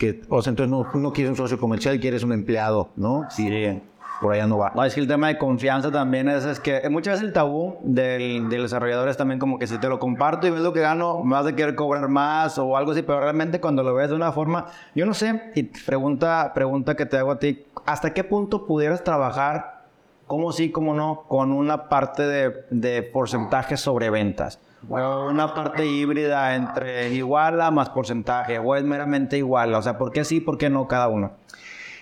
que, 0.03 0.21
o 0.29 0.43
sea, 0.43 0.51
entonces 0.51 0.69
no, 0.69 0.85
no 1.01 1.13
quieres 1.13 1.31
un 1.31 1.37
socio 1.37 1.61
comercial, 1.61 2.01
quieres 2.01 2.25
un 2.25 2.33
empleado, 2.33 2.91
¿no? 2.97 3.25
Sí. 3.31 3.81
Por 4.21 4.35
allá 4.35 4.49
no 4.49 4.59
va. 4.59 4.73
No, 4.75 4.85
es 4.85 4.95
que 4.95 5.01
el 5.01 5.07
tema 5.07 5.29
de 5.29 5.39
confianza 5.39 5.93
también 5.93 6.29
es, 6.29 6.45
es 6.45 6.59
que 6.59 6.89
muchas 6.91 7.15
veces 7.15 7.29
el 7.29 7.33
tabú 7.33 7.77
del, 7.85 8.49
del 8.49 8.63
desarrollador 8.63 9.09
es 9.09 9.17
también 9.17 9.39
como 9.39 9.61
que 9.61 9.69
si 9.69 9.79
te 9.79 9.89
lo 9.89 10.01
comparto 10.01 10.49
y 10.49 10.51
ves 10.51 10.61
lo 10.61 10.73
que 10.73 10.81
gano, 10.81 11.23
me 11.23 11.37
vas 11.37 11.47
a 11.47 11.55
querer 11.55 11.77
cobrar 11.77 12.09
más 12.09 12.59
o 12.59 12.77
algo 12.77 12.91
así, 12.91 13.03
pero 13.03 13.21
realmente 13.21 13.61
cuando 13.61 13.85
lo 13.85 13.95
ves 13.95 14.09
de 14.09 14.17
una 14.17 14.33
forma, 14.33 14.67
yo 14.93 15.07
no 15.07 15.15
sé, 15.15 15.53
y 15.55 15.63
pregunta, 15.63 16.51
pregunta 16.53 16.97
que 16.97 17.07
te 17.07 17.17
hago 17.17 17.31
a 17.31 17.39
ti, 17.39 17.65
¿hasta 17.87 18.13
qué 18.13 18.25
punto 18.25 18.67
pudieras 18.67 19.05
trabajar, 19.05 19.85
como 20.27 20.51
sí, 20.51 20.73
como 20.73 20.95
no, 20.95 21.27
con 21.29 21.53
una 21.53 21.89
parte 21.89 22.25
de, 22.25 22.65
de 22.71 23.05
porcentaje 23.05 23.77
sobre 23.77 24.11
ventas? 24.11 24.59
Una 24.89 25.55
parte 25.55 25.87
híbrida 25.87 26.55
entre 26.55 27.13
igual 27.15 27.61
a 27.61 27.71
más 27.71 27.91
porcentaje, 27.91 28.59
o 28.59 28.75
es 28.75 28.83
meramente 28.85 29.39
igual, 29.39 29.75
o 29.75 29.83
sea, 29.83 29.97
¿por 29.97 30.11
qué 30.11 30.25
sí, 30.25 30.41
por 30.41 30.59
qué 30.59 30.71
no 30.71 30.89
cada 30.89 31.09
uno? 31.09 31.33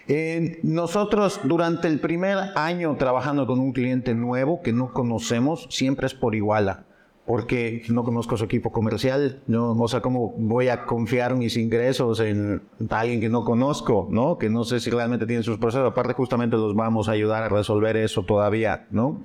Eh, 0.09 0.59
nosotros 0.63 1.41
durante 1.45 1.87
el 1.87 2.01
primer 2.01 2.39
año 2.57 2.97
trabajando 2.97 3.47
con 3.47 3.61
un 3.61 3.73
cliente 3.73 4.15
nuevo 4.15 4.63
que 4.63 4.73
no 4.73 4.93
conocemos, 4.93 5.67
siempre 5.71 6.07
es 6.07 6.15
por 6.15 6.35
iguala, 6.35 6.85
porque 7.31 7.85
no 7.89 8.03
conozco 8.03 8.37
su 8.37 8.45
equipo 8.45 8.73
comercial, 8.73 9.41
no, 9.47 9.71
o 9.71 9.87
sea, 9.87 10.01
¿cómo 10.01 10.35
voy 10.37 10.67
a 10.67 10.85
confiar 10.85 11.37
mis 11.37 11.57
ingresos 11.57 12.19
en 12.19 12.61
alguien 12.89 13.21
que 13.21 13.29
no 13.29 13.45
conozco, 13.45 14.09
¿no? 14.11 14.37
Que 14.37 14.51
no 14.51 14.65
sé 14.65 14.81
si 14.81 14.91
realmente 14.91 15.27
tiene 15.27 15.45
sus 15.45 15.57
procesos, 15.59 15.89
aparte 15.89 16.13
justamente 16.13 16.57
los 16.57 16.75
vamos 16.75 17.09
a 17.09 17.13
ayudar 17.13 17.45
a 17.45 17.49
resolver 17.49 17.97
eso 17.97 18.25
todavía, 18.25 18.89
¿no? 18.91 19.23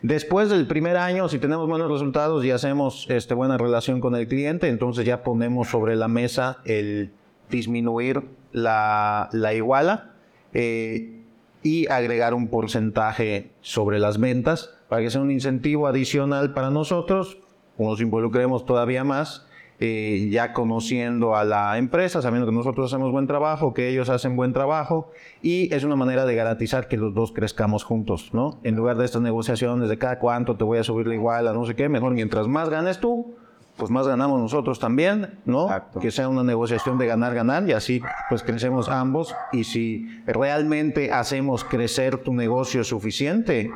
Después 0.00 0.48
del 0.48 0.66
primer 0.66 0.96
año, 0.96 1.28
si 1.28 1.38
tenemos 1.38 1.68
buenos 1.68 1.90
resultados 1.90 2.42
y 2.42 2.52
hacemos 2.52 3.04
este, 3.10 3.34
buena 3.34 3.58
relación 3.58 4.00
con 4.00 4.16
el 4.16 4.28
cliente, 4.28 4.68
entonces 4.68 5.04
ya 5.04 5.22
ponemos 5.22 5.68
sobre 5.68 5.94
la 5.94 6.08
mesa 6.08 6.62
el 6.64 7.12
disminuir 7.50 8.22
la, 8.52 9.28
la 9.32 9.52
iguala 9.52 10.14
eh, 10.54 11.20
y 11.62 11.86
agregar 11.88 12.32
un 12.32 12.48
porcentaje 12.48 13.50
sobre 13.60 13.98
las 13.98 14.18
ventas 14.18 14.75
para 14.88 15.02
que 15.02 15.10
sea 15.10 15.20
un 15.20 15.30
incentivo 15.30 15.86
adicional 15.86 16.52
para 16.52 16.70
nosotros, 16.70 17.38
nos 17.78 18.00
involucremos 18.00 18.64
todavía 18.64 19.04
más, 19.04 19.46
eh, 19.78 20.28
ya 20.30 20.54
conociendo 20.54 21.36
a 21.36 21.44
la 21.44 21.76
empresa, 21.76 22.22
sabiendo 22.22 22.46
que 22.46 22.54
nosotros 22.54 22.90
hacemos 22.90 23.12
buen 23.12 23.26
trabajo, 23.26 23.74
que 23.74 23.88
ellos 23.88 24.08
hacen 24.08 24.34
buen 24.34 24.54
trabajo, 24.54 25.10
y 25.42 25.72
es 25.74 25.84
una 25.84 25.96
manera 25.96 26.24
de 26.24 26.34
garantizar 26.34 26.88
que 26.88 26.96
los 26.96 27.12
dos 27.12 27.32
crezcamos 27.32 27.84
juntos, 27.84 28.30
¿no? 28.32 28.58
En 28.62 28.74
lugar 28.74 28.96
de 28.96 29.04
estas 29.04 29.20
negociaciones 29.20 29.90
de 29.90 29.98
cada 29.98 30.18
cuánto 30.18 30.56
te 30.56 30.64
voy 30.64 30.78
a 30.78 30.82
subir 30.82 31.06
la 31.06 31.14
igual 31.14 31.46
a 31.46 31.52
no 31.52 31.66
sé 31.66 31.74
qué, 31.74 31.90
mejor 31.90 32.14
mientras 32.14 32.48
más 32.48 32.70
ganes 32.70 33.00
tú, 33.00 33.34
pues 33.76 33.90
más 33.90 34.08
ganamos 34.08 34.40
nosotros 34.40 34.78
también, 34.78 35.40
¿no? 35.44 35.64
Exacto. 35.64 36.00
Que 36.00 36.10
sea 36.10 36.30
una 36.30 36.42
negociación 36.42 36.96
de 36.96 37.06
ganar, 37.06 37.34
ganar, 37.34 37.68
y 37.68 37.72
así 37.72 38.00
pues 38.30 38.42
crecemos 38.42 38.88
ambos, 38.88 39.34
y 39.52 39.64
si 39.64 40.08
realmente 40.26 41.12
hacemos 41.12 41.64
crecer 41.64 42.16
tu 42.16 42.32
negocio 42.32 42.82
suficiente, 42.82 43.70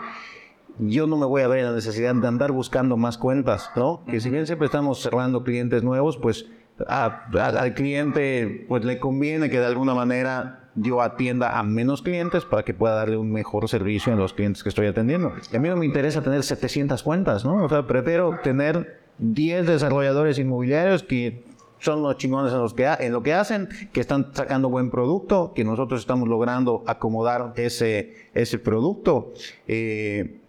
yo 0.78 1.06
no 1.06 1.16
me 1.16 1.26
voy 1.26 1.42
a 1.42 1.48
ver 1.48 1.60
en 1.60 1.66
la 1.66 1.72
necesidad 1.72 2.14
de 2.14 2.26
andar 2.26 2.52
buscando 2.52 2.96
más 2.96 3.18
cuentas, 3.18 3.70
¿no? 3.76 4.04
Que 4.06 4.20
si 4.20 4.30
bien 4.30 4.46
siempre 4.46 4.66
estamos 4.66 5.00
cerrando 5.00 5.44
clientes 5.44 5.82
nuevos, 5.82 6.16
pues 6.16 6.46
al 6.88 7.74
cliente 7.74 8.64
pues 8.68 8.84
le 8.84 8.98
conviene 8.98 9.50
que 9.50 9.58
de 9.58 9.66
alguna 9.66 9.94
manera 9.94 10.70
yo 10.74 11.02
atienda 11.02 11.58
a 11.58 11.62
menos 11.62 12.02
clientes 12.02 12.44
para 12.44 12.62
que 12.62 12.74
pueda 12.74 12.94
darle 12.94 13.16
un 13.16 13.30
mejor 13.32 13.68
servicio 13.68 14.12
a 14.12 14.16
los 14.16 14.32
clientes 14.32 14.62
que 14.62 14.68
estoy 14.68 14.86
atendiendo. 14.86 15.32
Y 15.52 15.56
a 15.56 15.60
mí 15.60 15.68
no 15.68 15.76
me 15.76 15.86
interesa 15.86 16.22
tener 16.22 16.42
700 16.42 17.02
cuentas, 17.02 17.44
¿no? 17.44 17.64
O 17.64 17.68
sea, 17.68 17.86
prefiero 17.86 18.38
tener 18.42 19.00
10 19.18 19.66
desarrolladores 19.66 20.38
inmobiliarios 20.38 21.02
que 21.02 21.44
son 21.80 22.02
los 22.02 22.16
chingones 22.18 22.52
en, 22.52 22.58
los 22.58 22.74
que, 22.74 22.86
en 23.00 23.12
lo 23.12 23.22
que 23.22 23.34
hacen, 23.34 23.68
que 23.92 24.00
están 24.00 24.34
sacando 24.34 24.68
buen 24.68 24.90
producto, 24.90 25.52
que 25.54 25.64
nosotros 25.64 26.00
estamos 26.00 26.28
logrando 26.28 26.84
acomodar 26.86 27.54
ese, 27.56 28.14
ese 28.34 28.58
producto. 28.58 29.32
Eh, 29.66 30.39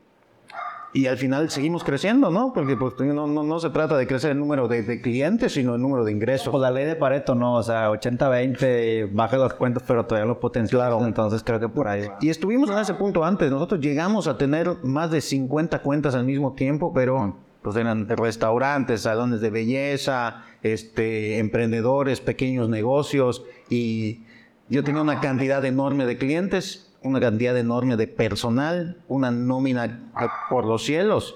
y 0.93 1.07
al 1.07 1.17
final 1.17 1.49
seguimos 1.49 1.83
creciendo, 1.83 2.31
¿no? 2.31 2.51
Porque 2.53 2.75
pues, 2.75 2.93
no, 2.99 3.25
no, 3.25 3.43
no 3.43 3.59
se 3.59 3.69
trata 3.69 3.95
de 3.97 4.07
crecer 4.07 4.31
el 4.31 4.39
número 4.39 4.67
de, 4.67 5.01
clientes, 5.01 5.53
sino 5.53 5.75
el 5.75 5.81
número 5.81 6.03
de 6.03 6.11
ingresos. 6.11 6.49
Pues 6.49 6.61
la 6.61 6.69
ley 6.69 6.85
de 6.85 6.95
Pareto, 6.95 7.33
¿no? 7.33 7.55
O 7.55 7.63
sea, 7.63 7.89
80-20, 7.91 9.09
baja 9.13 9.37
los 9.37 9.53
cuentos, 9.53 9.83
pero 9.87 10.05
todavía 10.05 10.27
los 10.27 10.37
potenciales. 10.37 11.01
Entonces 11.01 11.43
creo 11.43 11.59
que 11.59 11.69
por 11.69 11.87
ahí. 11.87 12.07
Y 12.19 12.29
estuvimos 12.29 12.69
en 12.69 12.77
ese 12.77 12.93
punto 12.95 13.23
antes. 13.23 13.49
Nosotros 13.49 13.79
llegamos 13.79 14.27
a 14.27 14.37
tener 14.37 14.83
más 14.83 15.11
de 15.11 15.21
50 15.21 15.79
cuentas 15.79 16.13
al 16.13 16.25
mismo 16.25 16.53
tiempo, 16.53 16.93
pero 16.93 17.37
pues 17.61 17.75
eran 17.77 18.09
restaurantes, 18.09 19.01
salones 19.01 19.39
de 19.39 19.49
belleza, 19.49 20.43
este, 20.61 21.37
emprendedores, 21.37 22.19
pequeños 22.19 22.67
negocios. 22.67 23.45
Y 23.69 24.23
yo 24.67 24.83
tenía 24.83 25.01
una 25.01 25.21
cantidad 25.21 25.63
enorme 25.63 26.05
de 26.05 26.17
clientes 26.17 26.90
una 27.03 27.19
cantidad 27.19 27.57
enorme 27.57 27.97
de 27.97 28.07
personal, 28.07 28.97
una 29.07 29.31
nómina 29.31 30.11
por 30.49 30.65
los 30.65 30.83
cielos. 30.83 31.35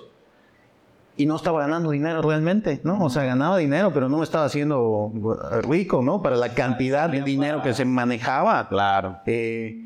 Y 1.17 1.25
no 1.25 1.38
estaba 1.38 1.62
ganando 1.62 1.91
dinero 1.91 2.21
realmente, 2.21 2.82
¿no? 2.84 3.04
O 3.04 3.10
sea, 3.10 3.23
ganaba 3.23 3.58
dinero, 3.58 3.91
pero 3.93 4.10
no 4.10 4.17
me 4.17 4.23
estaba 4.23 4.45
haciendo 4.45 5.13
rico, 5.63 6.01
¿no? 6.01 6.21
Para 6.21 6.36
la 6.36 6.54
cantidad 6.54 7.10
de 7.10 7.21
dinero 7.21 7.62
que 7.62 7.73
se 7.73 7.86
manejaba. 7.86 8.67
Claro. 8.67 9.19
Eh, 9.25 9.82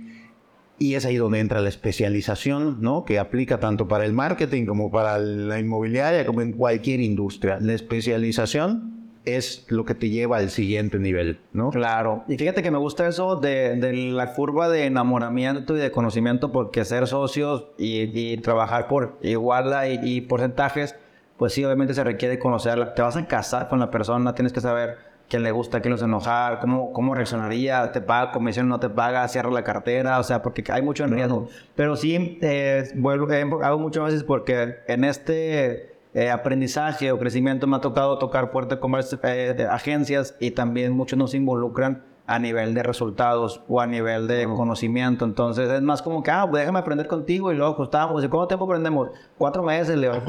y 0.80 0.96
es 0.96 1.06
ahí 1.06 1.18
donde 1.18 1.40
entra 1.40 1.62
la 1.62 1.70
especialización, 1.70 2.82
¿no? 2.82 3.06
Que 3.06 3.20
aplica 3.20 3.60
tanto 3.60 3.88
para 3.88 4.06
el 4.06 4.14
marketing 4.14 4.66
como 4.66 4.90
para 4.90 5.20
la 5.20 5.60
inmobiliaria, 5.60 6.26
como 6.26 6.42
en 6.42 6.54
cualquier 6.54 7.00
industria. 7.00 7.60
La 7.62 7.74
especialización 7.74 8.99
es 9.26 9.66
lo 9.70 9.86
que 9.86 9.96
te 9.96 10.10
lleva 10.10 10.38
al 10.38 10.50
siguiente 10.50 11.00
nivel, 11.00 11.40
¿no? 11.54 11.70
Claro. 11.70 12.24
Y 12.28 12.38
fíjate 12.38 12.64
que 12.64 12.72
me 12.72 12.78
gusta 12.78 13.08
eso 13.08 13.36
de, 13.36 13.76
la 14.14 14.34
curva 14.34 14.70
de 14.70 14.86
enamoramiento 14.86 15.76
y 15.76 15.80
de 15.80 15.92
conocimiento, 15.92 16.52
porque 16.52 16.86
ser 16.86 17.08
socios 17.08 17.68
y, 17.78 18.38
trabajar 18.38 18.88
por 18.88 19.18
igual 19.22 19.74
y, 19.90 20.18
y, 20.18 20.22
porcentajes, 20.22 20.96
pues 21.38 21.54
sí, 21.54 21.64
obviamente 21.64 21.94
se 21.94 22.04
requiere 22.04 22.40
conocerla. 22.40 22.94
Te 22.94 23.02
vas 23.02 23.18
a 23.18 23.28
casar 23.28 23.70
con 23.70 23.80
la 23.80 23.92
persona, 23.92 24.34
tienes 24.36 24.54
que 24.54 24.62
saber 24.62 25.10
quién 25.30 25.44
le 25.44 25.52
gusta, 25.52 25.80
quién 25.80 25.92
los 25.92 26.02
enojar, 26.02 26.60
cómo, 26.60 26.92
cómo 26.92 27.14
reaccionaría, 27.14 27.92
te 27.92 28.02
paga 28.02 28.32
comisión, 28.32 28.68
no 28.68 28.80
te 28.80 28.90
paga, 28.90 29.28
cierra 29.28 29.52
la 29.52 29.64
cartera, 29.64 30.20
o 30.20 30.24
sea, 30.24 30.42
porque 30.42 30.64
hay 30.70 30.82
mucho 30.82 31.06
en 31.06 31.12
riesgo. 31.12 31.48
Pero 31.76 31.96
sí, 31.96 32.40
eh, 32.42 32.90
vuelvo, 32.96 33.32
eh, 33.32 33.46
hago 33.64 33.80
muchas 33.80 34.06
veces 34.06 34.24
porque 34.24 34.78
en 34.88 35.04
este 35.04 35.89
eh, 36.14 36.30
aprendizaje 36.30 37.12
o 37.12 37.20
crecimiento 37.20 37.68
me 37.68 37.78
ha 37.78 37.82
tocado 37.82 38.18
tocar 38.18 38.52
varias 38.52 39.18
eh, 39.24 39.68
agencias 39.70 40.36
y 40.40 40.52
también 40.52 40.92
muchos 40.94 41.18
nos 41.20 41.34
involucran 41.34 42.04
a 42.30 42.38
nivel 42.38 42.76
de 42.76 42.84
resultados 42.84 43.62
o 43.68 43.82
a 43.82 43.88
nivel 43.88 44.28
de 44.28 44.46
conocimiento. 44.46 45.26
Entonces 45.26 45.68
es 45.68 45.82
más 45.82 46.04
como 46.04 46.22
que, 46.22 46.30
ah, 46.30 46.46
pues 46.48 46.62
déjame 46.62 46.78
aprender 46.78 47.08
contigo 47.08 47.52
y 47.52 47.56
luego 47.56 47.74
ajustamos. 47.74 48.24
¿Y 48.24 48.28
cuánto 48.28 48.50
tiempo 48.50 48.66
aprendemos? 48.66 49.10
Cuatro 49.36 49.64
meses, 49.64 49.98
Leo. 49.98 50.14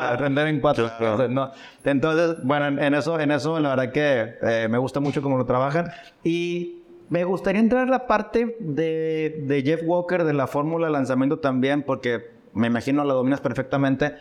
aprender 0.00 0.48
en 0.48 0.60
cuatro 0.60 0.90
meses, 0.98 1.30
¿no? 1.30 1.52
Entonces, 1.84 2.42
bueno, 2.42 2.82
en 2.82 2.92
eso, 2.94 3.20
en 3.20 3.30
eso 3.30 3.60
la 3.60 3.68
verdad 3.76 3.92
que 3.92 4.34
eh, 4.42 4.66
me 4.68 4.78
gusta 4.78 4.98
mucho 4.98 5.22
cómo 5.22 5.38
lo 5.38 5.46
trabajan. 5.46 5.92
Y 6.24 6.82
me 7.08 7.22
gustaría 7.22 7.60
entrar 7.60 7.86
a 7.86 7.90
la 7.90 8.08
parte 8.08 8.56
de, 8.58 9.44
de 9.46 9.62
Jeff 9.62 9.82
Walker, 9.84 10.24
de 10.24 10.32
la 10.32 10.48
fórmula 10.48 10.88
de 10.88 10.92
lanzamiento 10.92 11.38
también, 11.38 11.84
porque 11.84 12.39
me 12.52 12.66
imagino 12.66 13.04
la 13.04 13.14
dominas 13.14 13.40
perfectamente. 13.40 14.16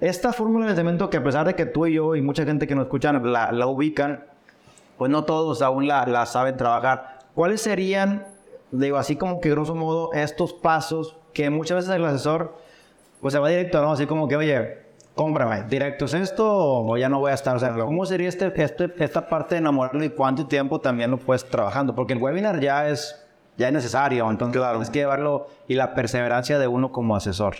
Esta 0.00 0.32
fórmula 0.32 0.66
de 0.66 0.74
cemento 0.74 1.10
que 1.10 1.18
a 1.18 1.22
pesar 1.22 1.46
de 1.46 1.54
que 1.54 1.66
tú 1.66 1.86
y 1.86 1.94
yo 1.94 2.14
y 2.16 2.22
mucha 2.22 2.44
gente 2.44 2.66
que 2.66 2.74
nos 2.74 2.84
escuchan 2.84 3.32
la, 3.32 3.52
la 3.52 3.66
ubican, 3.66 4.24
pues 4.96 5.10
no 5.10 5.24
todos 5.24 5.62
aún 5.62 5.86
la, 5.86 6.06
la, 6.06 6.26
saben 6.26 6.56
trabajar. 6.56 7.20
¿Cuáles 7.34 7.60
serían, 7.60 8.26
digo, 8.70 8.96
así 8.96 9.16
como 9.16 9.40
que 9.40 9.50
grosso 9.50 9.74
modo, 9.74 10.12
estos 10.12 10.52
pasos 10.52 11.16
que 11.32 11.50
muchas 11.50 11.76
veces 11.76 11.90
el 11.94 12.04
asesor 12.04 12.56
pues 13.20 13.34
se 13.34 13.40
va 13.40 13.48
directo, 13.48 13.80
¿no? 13.82 13.92
Así 13.92 14.06
como 14.06 14.26
que, 14.28 14.36
oye, 14.36 14.78
cómprame, 15.14 15.64
directo 15.68 16.06
es 16.06 16.14
esto 16.14 16.46
o 16.48 16.96
ya 16.96 17.08
no 17.08 17.20
voy 17.20 17.30
a 17.30 17.34
estar. 17.34 17.54
O 17.54 17.58
sea, 17.58 17.72
¿cómo 17.74 18.06
sería 18.06 18.28
este, 18.28 18.52
este, 18.62 18.92
esta 18.98 19.28
parte 19.28 19.54
de 19.54 19.60
enamorarlo 19.60 20.02
y 20.04 20.10
cuánto 20.10 20.46
tiempo 20.46 20.80
también 20.80 21.10
lo 21.10 21.18
puedes 21.18 21.44
trabajando? 21.44 21.94
Porque 21.94 22.14
el 22.14 22.18
webinar 22.18 22.60
ya 22.60 22.88
es, 22.88 23.22
ya 23.56 23.68
es 23.68 23.74
necesario, 23.74 24.30
entonces 24.30 24.56
claro. 24.56 24.78
tienes 24.78 24.90
que 24.90 25.00
llevarlo 25.00 25.48
y 25.68 25.74
la 25.74 25.94
perseverancia 25.94 26.58
de 26.58 26.66
uno 26.66 26.92
como 26.92 27.16
asesor. 27.16 27.56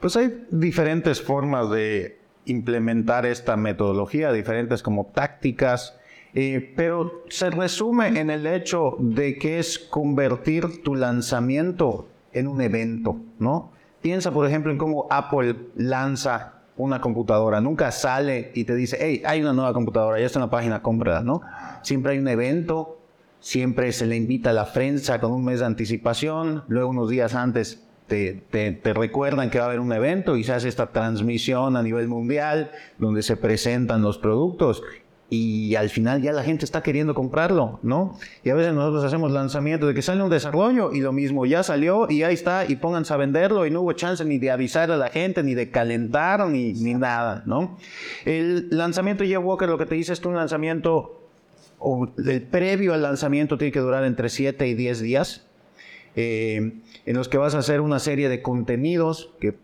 Pues 0.00 0.16
hay 0.16 0.46
diferentes 0.50 1.20
formas 1.20 1.68
de 1.70 2.18
implementar 2.46 3.26
esta 3.26 3.56
metodología, 3.56 4.32
diferentes 4.32 4.82
como 4.82 5.06
tácticas, 5.06 5.94
eh, 6.32 6.72
pero 6.74 7.24
se 7.28 7.50
resume 7.50 8.08
en 8.18 8.30
el 8.30 8.46
hecho 8.46 8.96
de 8.98 9.36
que 9.36 9.58
es 9.58 9.78
convertir 9.78 10.82
tu 10.82 10.94
lanzamiento 10.94 12.06
en 12.32 12.46
un 12.46 12.62
evento, 12.62 13.16
¿no? 13.38 13.72
Piensa, 14.00 14.30
por 14.30 14.46
ejemplo, 14.46 14.72
en 14.72 14.78
cómo 14.78 15.06
Apple 15.10 15.56
lanza 15.76 16.54
una 16.78 17.02
computadora. 17.02 17.60
Nunca 17.60 17.90
sale 17.90 18.52
y 18.54 18.64
te 18.64 18.74
dice, 18.74 18.96
hey, 18.98 19.22
hay 19.26 19.42
una 19.42 19.52
nueva 19.52 19.74
computadora, 19.74 20.18
ya 20.18 20.24
está 20.24 20.38
en 20.38 20.46
la 20.46 20.50
página, 20.50 20.80
cómprala, 20.80 21.20
¿no? 21.20 21.42
Siempre 21.82 22.12
hay 22.12 22.18
un 22.18 22.28
evento, 22.28 22.98
siempre 23.40 23.92
se 23.92 24.06
le 24.06 24.16
invita 24.16 24.50
a 24.50 24.54
la 24.54 24.72
prensa 24.72 25.20
con 25.20 25.32
un 25.32 25.44
mes 25.44 25.60
de 25.60 25.66
anticipación, 25.66 26.64
luego 26.68 26.88
unos 26.88 27.10
días 27.10 27.34
antes 27.34 27.82
te, 28.10 28.92
recuerdan 28.92 29.50
que 29.50 29.58
va 29.58 29.64
a 29.64 29.68
haber 29.68 29.80
un 29.80 29.92
evento 29.92 30.36
y 30.36 30.44
se 30.44 30.52
hace 30.52 30.68
esta 30.68 30.88
transmisión 30.88 31.76
a 31.76 31.82
nivel 31.82 32.08
mundial 32.08 32.72
donde 32.98 33.22
se 33.22 33.36
presentan 33.36 34.02
los 34.02 34.18
productos 34.18 34.82
y 35.32 35.76
al 35.76 35.90
final 35.90 36.20
ya 36.20 36.32
la 36.32 36.42
gente 36.42 36.64
está 36.64 36.82
queriendo 36.82 37.14
comprarlo, 37.14 37.78
¿no? 37.84 38.18
Y 38.42 38.50
a 38.50 38.54
veces 38.56 38.74
nosotros 38.74 39.04
hacemos 39.04 39.30
lanzamiento 39.30 39.86
de 39.86 39.94
que 39.94 40.02
sale 40.02 40.24
un 40.24 40.28
desarrollo 40.28 40.92
y 40.92 41.00
lo 41.00 41.12
mismo, 41.12 41.46
ya 41.46 41.62
salió 41.62 42.10
y 42.10 42.24
ahí 42.24 42.34
está 42.34 42.66
y 42.68 42.74
pónganse 42.74 43.14
a 43.14 43.16
venderlo 43.16 43.64
y 43.64 43.70
no 43.70 43.82
hubo 43.82 43.92
chance 43.92 44.24
ni 44.24 44.38
de 44.38 44.50
avisar 44.50 44.90
a 44.90 44.96
la 44.96 45.08
gente, 45.08 45.44
ni 45.44 45.54
de 45.54 45.70
calentar, 45.70 46.44
ni, 46.48 46.72
ni 46.72 46.94
nada, 46.94 47.44
¿no? 47.46 47.78
El 48.24 48.70
lanzamiento 48.70 49.22
Jeff 49.22 49.38
Walker 49.40 49.68
lo 49.68 49.78
que 49.78 49.86
te 49.86 49.94
dice 49.94 50.12
es 50.12 50.18
que 50.18 50.26
un 50.26 50.34
lanzamiento 50.34 51.20
o 51.78 52.08
el 52.18 52.42
previo 52.42 52.92
al 52.92 53.02
lanzamiento 53.02 53.56
tiene 53.56 53.70
que 53.70 53.80
durar 53.80 54.04
entre 54.04 54.28
7 54.28 54.66
y 54.66 54.74
10 54.74 55.00
días. 55.00 55.46
Eh, 56.16 56.80
en 57.06 57.16
los 57.16 57.28
que 57.28 57.38
vas 57.38 57.54
a 57.54 57.58
hacer 57.58 57.80
una 57.80 57.98
serie 57.98 58.28
de 58.28 58.42
contenidos 58.42 59.30
que 59.40 59.56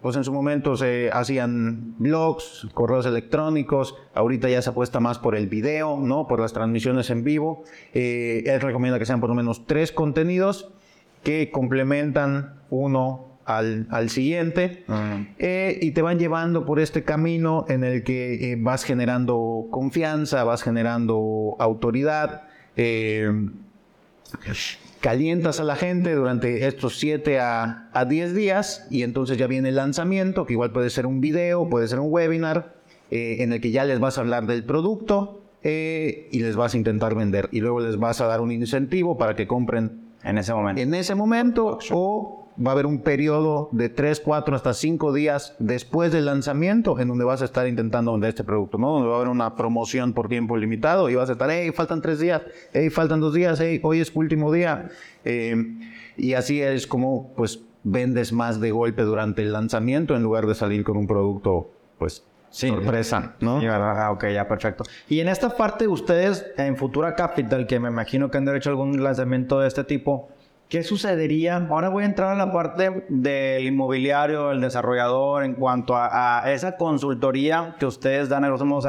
pues 0.00 0.16
en 0.16 0.24
su 0.24 0.32
momento 0.32 0.76
se 0.76 1.10
hacían 1.12 1.94
blogs, 1.98 2.66
correos 2.72 3.04
electrónicos, 3.04 3.94
ahorita 4.14 4.48
ya 4.48 4.62
se 4.62 4.70
apuesta 4.70 4.98
más 4.98 5.18
por 5.18 5.36
el 5.36 5.46
video, 5.46 5.98
¿no? 5.98 6.26
Por 6.26 6.40
las 6.40 6.54
transmisiones 6.54 7.10
en 7.10 7.22
vivo. 7.22 7.64
Eh, 7.92 8.44
él 8.46 8.62
recomienda 8.62 8.98
que 8.98 9.04
sean 9.04 9.20
por 9.20 9.28
lo 9.28 9.34
menos 9.34 9.66
tres 9.66 9.92
contenidos 9.92 10.70
que 11.22 11.50
complementan 11.50 12.54
uno 12.70 13.26
al, 13.44 13.88
al 13.90 14.08
siguiente 14.08 14.84
eh, 15.38 15.78
y 15.82 15.90
te 15.90 16.00
van 16.00 16.18
llevando 16.18 16.64
por 16.64 16.80
este 16.80 17.04
camino 17.04 17.66
en 17.68 17.84
el 17.84 18.02
que 18.02 18.56
vas 18.58 18.84
generando 18.84 19.66
confianza, 19.70 20.44
vas 20.44 20.62
generando 20.62 21.56
autoridad 21.58 22.44
calientas 25.00 25.60
a 25.60 25.64
la 25.64 25.76
gente 25.76 26.14
durante 26.14 26.66
estos 26.66 26.98
7 26.98 27.38
a, 27.40 27.88
a 27.92 28.04
10 28.04 28.34
días 28.34 28.86
y 28.90 29.02
entonces 29.02 29.38
ya 29.38 29.46
viene 29.46 29.70
el 29.70 29.76
lanzamiento, 29.76 30.46
que 30.46 30.52
igual 30.52 30.72
puede 30.72 30.90
ser 30.90 31.06
un 31.06 31.20
video, 31.20 31.68
puede 31.68 31.88
ser 31.88 32.00
un 32.00 32.12
webinar, 32.12 32.80
eh, 33.10 33.42
en 33.42 33.52
el 33.52 33.60
que 33.60 33.72
ya 33.72 33.84
les 33.84 33.98
vas 33.98 34.18
a 34.18 34.20
hablar 34.20 34.46
del 34.46 34.62
producto 34.62 35.42
eh, 35.64 36.28
y 36.30 36.40
les 36.40 36.54
vas 36.54 36.74
a 36.74 36.76
intentar 36.76 37.16
vender 37.16 37.48
y 37.50 37.60
luego 37.60 37.80
les 37.80 37.96
vas 37.96 38.20
a 38.20 38.26
dar 38.26 38.40
un 38.40 38.52
incentivo 38.52 39.18
para 39.18 39.34
que 39.34 39.48
compren 39.48 40.12
en 40.22 40.38
ese 40.38 40.54
momento. 40.54 40.80
En 40.80 40.94
ese 40.94 41.16
momento 41.16 41.78
o 41.90 42.39
va 42.58 42.70
a 42.70 42.72
haber 42.72 42.86
un 42.86 43.00
periodo 43.00 43.68
de 43.72 43.88
3, 43.88 44.20
4 44.20 44.56
hasta 44.56 44.74
5 44.74 45.12
días 45.12 45.54
después 45.58 46.12
del 46.12 46.26
lanzamiento 46.26 46.98
en 46.98 47.08
donde 47.08 47.24
vas 47.24 47.42
a 47.42 47.44
estar 47.44 47.66
intentando 47.66 48.12
vender 48.12 48.30
este 48.30 48.44
producto, 48.44 48.78
¿no? 48.78 48.92
Donde 48.92 49.08
va 49.08 49.14
a 49.14 49.16
haber 49.18 49.28
una 49.28 49.56
promoción 49.56 50.12
por 50.12 50.28
tiempo 50.28 50.56
limitado 50.56 51.08
y 51.08 51.14
vas 51.14 51.28
a 51.28 51.32
estar, 51.32 51.50
hey, 51.50 51.70
faltan 51.74 52.02
3 52.02 52.18
días, 52.18 52.42
hey, 52.72 52.90
faltan 52.90 53.20
2 53.20 53.34
días, 53.34 53.60
hey, 53.60 53.80
hoy 53.82 54.00
es 54.00 54.10
último 54.14 54.52
día. 54.52 54.88
Eh, 55.24 55.56
y 56.16 56.34
así 56.34 56.60
es 56.60 56.86
como, 56.86 57.32
pues, 57.36 57.60
vendes 57.82 58.32
más 58.32 58.60
de 58.60 58.70
golpe 58.70 59.02
durante 59.02 59.42
el 59.42 59.52
lanzamiento 59.52 60.14
en 60.14 60.22
lugar 60.22 60.46
de 60.46 60.54
salir 60.54 60.84
con 60.84 60.96
un 60.96 61.06
producto, 61.06 61.70
pues, 61.98 62.24
sorpresa, 62.50 63.36
¿no? 63.40 63.60
Ah, 63.62 64.10
ok, 64.10 64.26
ya, 64.34 64.46
perfecto. 64.48 64.84
Y 65.08 65.20
en 65.20 65.28
esta 65.28 65.56
parte, 65.56 65.86
ustedes 65.88 66.44
en 66.56 66.76
Futura 66.76 67.14
Capital, 67.14 67.66
que 67.66 67.78
me 67.78 67.88
imagino 67.88 68.30
que 68.30 68.38
han 68.38 68.48
hecho 68.54 68.70
algún 68.70 69.02
lanzamiento 69.02 69.60
de 69.60 69.68
este 69.68 69.84
tipo, 69.84 70.28
¿Qué 70.70 70.84
sucedería? 70.84 71.66
Ahora 71.68 71.88
voy 71.88 72.04
a 72.04 72.06
entrar 72.06 72.30
a 72.30 72.36
la 72.36 72.52
parte 72.52 73.04
del 73.08 73.66
inmobiliario, 73.66 74.52
el 74.52 74.60
desarrollador, 74.60 75.42
en 75.42 75.54
cuanto 75.54 75.96
a, 75.96 76.44
esa 76.46 76.76
consultoría 76.76 77.74
que 77.80 77.86
ustedes 77.86 78.28
dan 78.28 78.44
a 78.44 78.48
los 78.48 78.62
o 78.62 78.80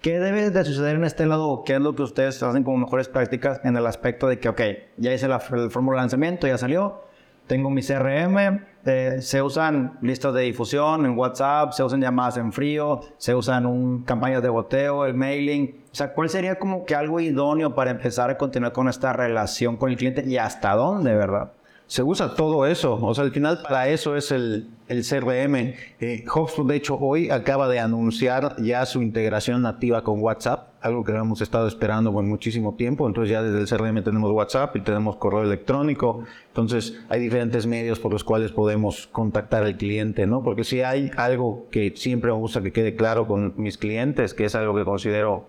¿Qué 0.00 0.18
debe 0.18 0.48
de 0.48 0.64
suceder 0.64 0.96
en 0.96 1.04
este 1.04 1.26
lado? 1.26 1.62
¿Qué 1.62 1.74
es 1.74 1.80
lo 1.80 1.94
que 1.94 2.04
ustedes 2.04 2.42
hacen 2.42 2.64
como 2.64 2.78
mejores 2.78 3.08
prácticas 3.08 3.60
en 3.64 3.76
el 3.76 3.86
aspecto 3.86 4.28
de 4.28 4.38
que, 4.38 4.48
ok, 4.48 4.62
ya 4.96 5.12
hice 5.12 5.28
la, 5.28 5.42
el 5.52 5.70
fórmula 5.70 5.98
de 5.98 6.04
lanzamiento, 6.04 6.46
ya 6.46 6.56
salió, 6.56 7.02
tengo 7.46 7.68
mi 7.68 7.82
CRM, 7.82 8.64
eh, 8.86 9.20
se 9.20 9.42
usan 9.42 9.98
listas 10.00 10.32
de 10.32 10.42
difusión 10.42 11.06
en 11.06 11.18
WhatsApp, 11.18 11.72
se 11.72 11.82
usan 11.82 12.00
llamadas 12.00 12.36
en 12.36 12.52
frío, 12.52 13.00
se 13.16 13.34
usan 13.34 13.66
un, 13.66 14.04
campañas 14.04 14.42
de 14.42 14.48
boteo, 14.48 15.04
el 15.04 15.14
mailing. 15.14 15.82
O 15.90 15.94
sea, 15.94 16.12
¿cuál 16.12 16.28
sería 16.28 16.58
como 16.58 16.84
que 16.84 16.94
algo 16.94 17.18
idóneo 17.18 17.74
para 17.74 17.90
empezar 17.90 18.30
a 18.30 18.38
continuar 18.38 18.72
con 18.72 18.88
esta 18.88 19.12
relación 19.12 19.76
con 19.76 19.90
el 19.90 19.96
cliente 19.96 20.24
y 20.24 20.36
hasta 20.36 20.74
dónde, 20.74 21.14
verdad? 21.14 21.50
Se 21.88 22.02
usa 22.02 22.34
todo 22.34 22.66
eso, 22.66 22.94
o 22.94 23.14
sea, 23.14 23.24
al 23.24 23.32
final 23.32 23.60
para 23.62 23.88
eso 23.88 24.16
es 24.16 24.30
el, 24.30 24.68
el 24.88 25.04
CRM. 25.04 25.74
Eh, 26.00 26.24
HubSpot, 26.32 26.66
de 26.66 26.76
hecho, 26.76 26.96
hoy 26.96 27.30
acaba 27.30 27.68
de 27.68 27.80
anunciar 27.80 28.60
ya 28.62 28.86
su 28.86 29.02
integración 29.02 29.62
nativa 29.62 30.02
con 30.02 30.20
WhatsApp, 30.20 30.68
algo 30.86 31.04
que 31.04 31.12
hemos 31.12 31.40
estado 31.40 31.68
esperando 31.68 32.12
por 32.12 32.24
muchísimo 32.24 32.74
tiempo. 32.74 33.06
Entonces 33.06 33.30
ya 33.30 33.42
desde 33.42 33.60
el 33.60 33.68
CRM 33.68 34.02
tenemos 34.02 34.30
WhatsApp 34.30 34.74
y 34.76 34.80
tenemos 34.80 35.16
correo 35.16 35.42
electrónico. 35.42 36.24
Entonces 36.48 36.98
hay 37.08 37.20
diferentes 37.20 37.66
medios 37.66 37.98
por 37.98 38.12
los 38.12 38.24
cuales 38.24 38.52
podemos 38.52 39.08
contactar 39.08 39.64
al 39.64 39.76
cliente, 39.76 40.26
¿no? 40.26 40.42
Porque 40.42 40.64
si 40.64 40.80
hay 40.80 41.10
algo 41.16 41.66
que 41.70 41.92
siempre 41.96 42.30
me 42.30 42.38
gusta 42.38 42.62
que 42.62 42.72
quede 42.72 42.96
claro 42.96 43.26
con 43.26 43.54
mis 43.56 43.76
clientes, 43.78 44.32
que 44.32 44.44
es 44.44 44.54
algo 44.54 44.74
que 44.74 44.84
considero 44.84 45.46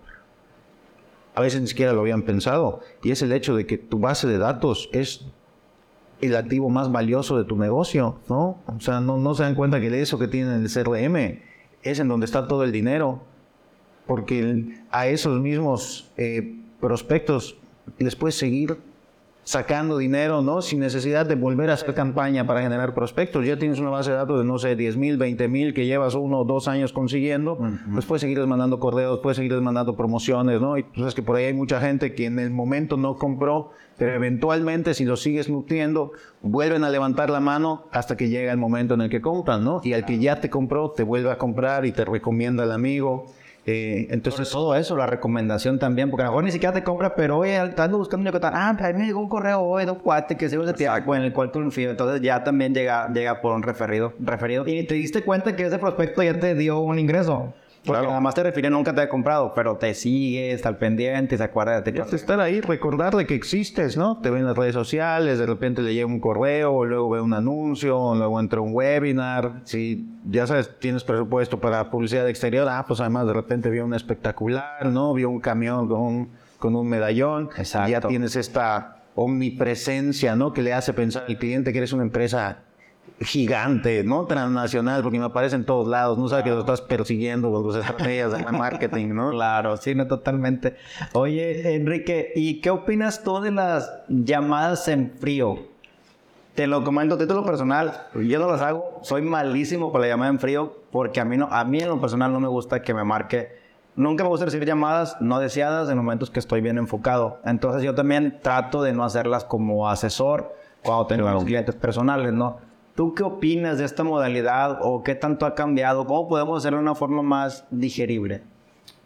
a 1.34 1.40
veces 1.40 1.60
ni 1.60 1.68
siquiera 1.68 1.92
lo 1.92 2.00
habían 2.00 2.22
pensado, 2.22 2.80
y 3.04 3.12
es 3.12 3.22
el 3.22 3.30
hecho 3.30 3.54
de 3.54 3.64
que 3.64 3.78
tu 3.78 4.00
base 4.00 4.26
de 4.26 4.38
datos 4.38 4.90
es 4.92 5.24
el 6.20 6.34
activo 6.34 6.68
más 6.68 6.90
valioso 6.90 7.38
de 7.38 7.44
tu 7.44 7.56
negocio, 7.56 8.18
¿no? 8.28 8.58
O 8.66 8.80
sea, 8.80 9.00
no, 9.00 9.18
no 9.18 9.34
se 9.34 9.44
dan 9.44 9.54
cuenta 9.54 9.80
que 9.80 10.02
eso 10.02 10.18
que 10.18 10.26
tienen 10.26 10.62
el 10.62 10.68
CRM 10.68 11.40
es 11.84 12.00
en 12.00 12.08
donde 12.08 12.26
está 12.26 12.48
todo 12.48 12.64
el 12.64 12.72
dinero, 12.72 13.22
porque 14.08 14.64
a 14.90 15.06
esos 15.06 15.38
mismos 15.38 16.10
eh, 16.16 16.56
prospectos 16.80 17.56
les 17.98 18.16
puedes 18.16 18.36
seguir 18.36 18.78
sacando 19.48 19.96
dinero, 19.96 20.42
¿no? 20.42 20.60
Sin 20.60 20.80
necesidad 20.80 21.24
de 21.24 21.34
volver 21.34 21.70
a 21.70 21.72
hacer 21.72 21.94
campaña 21.94 22.46
para 22.46 22.60
generar 22.60 22.92
prospectos. 22.92 23.46
Ya 23.46 23.58
tienes 23.58 23.78
una 23.78 23.88
base 23.88 24.10
de 24.10 24.16
datos 24.18 24.38
de, 24.38 24.44
no 24.44 24.58
sé, 24.58 24.76
10 24.76 24.98
mil, 24.98 25.16
20 25.16 25.48
mil 25.48 25.72
que 25.72 25.86
llevas 25.86 26.14
uno 26.14 26.40
o 26.40 26.44
dos 26.44 26.68
años 26.68 26.92
consiguiendo, 26.92 27.58
pues 27.90 28.04
puedes 28.04 28.20
seguirles 28.20 28.46
mandando 28.46 28.78
correos, 28.78 29.20
puedes 29.22 29.36
seguirles 29.36 29.62
mandando 29.62 29.96
promociones, 29.96 30.60
¿no? 30.60 30.76
Y 30.76 30.82
tú 30.82 31.00
sabes 31.00 31.14
que 31.14 31.22
por 31.22 31.36
ahí 31.36 31.46
hay 31.46 31.54
mucha 31.54 31.80
gente 31.80 32.14
que 32.14 32.26
en 32.26 32.38
el 32.38 32.50
momento 32.50 32.98
no 32.98 33.16
compró, 33.16 33.70
pero 33.96 34.12
eventualmente 34.12 34.92
si 34.92 35.06
lo 35.06 35.16
sigues 35.16 35.48
nutriendo, 35.48 36.12
vuelven 36.42 36.84
a 36.84 36.90
levantar 36.90 37.30
la 37.30 37.40
mano 37.40 37.86
hasta 37.90 38.18
que 38.18 38.28
llega 38.28 38.52
el 38.52 38.58
momento 38.58 38.92
en 38.94 39.00
el 39.00 39.08
que 39.08 39.22
compran, 39.22 39.64
¿no? 39.64 39.80
Y 39.82 39.94
al 39.94 40.04
que 40.04 40.18
ya 40.18 40.42
te 40.42 40.50
compró, 40.50 40.90
te 40.90 41.04
vuelve 41.04 41.30
a 41.30 41.38
comprar 41.38 41.86
y 41.86 41.92
te 41.92 42.04
recomienda 42.04 42.64
al 42.64 42.72
amigo. 42.72 43.24
Eh, 43.70 44.06
entonces, 44.08 44.48
todo 44.48 44.74
eso, 44.76 44.96
la 44.96 45.06
recomendación 45.06 45.78
también, 45.78 46.08
porque 46.08 46.22
a 46.22 46.26
lo 46.26 46.30
mejor 46.32 46.44
ni 46.44 46.52
siquiera 46.52 46.72
te 46.72 46.82
compra, 46.82 47.14
pero 47.14 47.36
oye, 47.36 47.62
estando 47.62 47.98
buscando 47.98 48.30
un 48.30 48.40
ah, 48.42 48.70
a 48.70 48.92
mí 48.94 48.98
me 48.98 49.04
llegó 49.04 49.20
un 49.20 49.28
correo 49.28 49.60
hoy 49.60 49.84
de 49.84 49.90
un 49.90 49.98
cuate 49.98 50.38
que 50.38 50.48
se 50.48 50.56
de 50.56 50.72
tiempo 50.72 51.14
en 51.14 51.20
el 51.20 51.34
cual 51.34 51.52
tú 51.52 51.60
confío, 51.60 51.90
entonces 51.90 52.22
ya 52.22 52.42
también 52.42 52.72
llega, 52.72 53.12
llega 53.12 53.42
por 53.42 53.54
un 53.54 53.62
referido, 53.62 54.14
referido. 54.20 54.66
Y 54.66 54.86
te 54.86 54.94
diste 54.94 55.22
cuenta 55.22 55.54
que 55.54 55.66
ese 55.66 55.78
prospecto 55.78 56.22
ya 56.22 56.40
te 56.40 56.54
dio 56.54 56.78
un 56.78 56.98
ingreso. 56.98 57.52
Porque 57.84 58.06
nada 58.06 58.20
más 58.20 58.34
te 58.34 58.42
refiere, 58.42 58.70
nunca 58.70 58.94
te 58.94 59.00
ha 59.00 59.08
comprado, 59.08 59.52
pero 59.54 59.76
te 59.76 59.94
sigue, 59.94 60.52
está 60.52 60.68
al 60.68 60.76
pendiente, 60.76 61.36
se 61.36 61.42
acuerda 61.42 61.80
de 61.80 61.92
ti. 61.92 61.98
estar 62.12 62.40
ahí, 62.40 62.60
recordar 62.60 63.16
de 63.16 63.26
que 63.26 63.34
existes, 63.34 63.96
¿no? 63.96 64.18
Te 64.18 64.30
ven 64.30 64.40
en 64.40 64.46
las 64.46 64.56
redes 64.56 64.74
sociales, 64.74 65.38
de 65.38 65.46
repente 65.46 65.82
le 65.82 65.94
llega 65.94 66.06
un 66.06 66.20
correo, 66.20 66.84
luego 66.84 67.10
ve 67.10 67.20
un 67.20 67.32
anuncio, 67.32 68.14
luego 68.14 68.40
entra 68.40 68.60
un 68.60 68.74
webinar. 68.74 69.60
Si 69.64 70.06
ya 70.28 70.46
sabes, 70.46 70.70
tienes 70.78 71.04
presupuesto 71.04 71.60
para 71.60 71.90
publicidad 71.90 72.28
exterior, 72.28 72.68
ah, 72.68 72.84
pues 72.86 73.00
además 73.00 73.26
de 73.26 73.32
repente 73.32 73.70
vio 73.70 73.84
un 73.84 73.94
espectacular, 73.94 74.86
¿no? 74.86 75.14
Vio 75.14 75.30
un 75.30 75.40
camión 75.40 75.88
con, 75.88 76.28
con 76.58 76.76
un 76.76 76.88
medallón. 76.88 77.50
Exacto. 77.56 77.90
Ya 77.90 78.00
tienes 78.00 78.36
esta 78.36 78.98
omnipresencia, 79.14 80.36
¿no? 80.36 80.52
Que 80.52 80.62
le 80.62 80.72
hace 80.72 80.92
pensar 80.92 81.24
al 81.28 81.38
cliente 81.38 81.72
que 81.72 81.78
eres 81.78 81.92
una 81.92 82.02
empresa 82.02 82.58
gigante, 83.20 84.04
¿no? 84.04 84.26
Transnacional, 84.26 85.02
porque 85.02 85.18
me 85.18 85.26
aparece 85.26 85.56
en 85.56 85.64
todos 85.64 85.88
lados, 85.88 86.18
no 86.18 86.28
sabes 86.28 86.44
que 86.44 86.50
lo 86.50 86.60
estás 86.60 86.80
persiguiendo 86.80 87.50
con 87.50 87.62
tus 87.62 87.76
estrategias 87.76 88.32
de 88.32 88.44
marketing, 88.52 89.08
¿no? 89.08 89.30
Claro, 89.30 89.76
sí, 89.76 89.94
no, 89.94 90.06
totalmente. 90.06 90.76
Oye, 91.12 91.74
Enrique, 91.74 92.32
¿y 92.34 92.60
qué 92.60 92.70
opinas 92.70 93.22
tú 93.22 93.40
de 93.40 93.50
las 93.50 93.90
llamadas 94.08 94.88
en 94.88 95.12
frío? 95.18 95.58
Te 96.54 96.66
lo 96.66 96.82
comento 96.82 97.14
a 97.14 97.18
título 97.18 97.44
personal, 97.44 98.08
yo 98.14 98.38
no 98.38 98.50
las 98.50 98.60
hago, 98.60 99.00
soy 99.02 99.22
malísimo 99.22 99.92
con 99.92 100.00
la 100.00 100.08
llamada 100.08 100.30
en 100.30 100.40
frío, 100.40 100.76
porque 100.90 101.20
a 101.20 101.24
mí, 101.24 101.36
no, 101.36 101.46
a 101.50 101.64
mí 101.64 101.80
en 101.80 101.88
lo 101.88 102.00
personal 102.00 102.32
no 102.32 102.40
me 102.40 102.48
gusta 102.48 102.82
que 102.82 102.94
me 102.94 103.04
marque 103.04 103.58
nunca 103.98 104.22
me 104.22 104.30
gusta 104.30 104.46
recibir 104.46 104.66
llamadas 104.66 105.16
no 105.20 105.40
deseadas 105.40 105.90
en 105.90 105.96
momentos 105.96 106.30
que 106.30 106.38
estoy 106.38 106.60
bien 106.60 106.78
enfocado. 106.78 107.40
Entonces 107.44 107.82
yo 107.82 107.94
también 107.94 108.38
trato 108.42 108.82
de 108.82 108.92
no 108.92 109.04
hacerlas 109.04 109.44
como 109.44 109.88
asesor 109.88 110.54
cuando 110.82 111.06
tengo 111.06 111.44
clientes 111.44 111.74
personales, 111.74 112.32
¿no? 112.32 112.67
¿Tú 112.98 113.14
qué 113.14 113.22
opinas 113.22 113.78
de 113.78 113.84
esta 113.84 114.02
modalidad 114.02 114.80
o 114.82 115.04
qué 115.04 115.14
tanto 115.14 115.46
ha 115.46 115.54
cambiado? 115.54 116.04
¿Cómo 116.04 116.26
podemos 116.26 116.58
hacerlo 116.58 116.78
de 116.78 116.82
una 116.82 116.96
forma 116.96 117.22
más 117.22 117.64
digerible? 117.70 118.42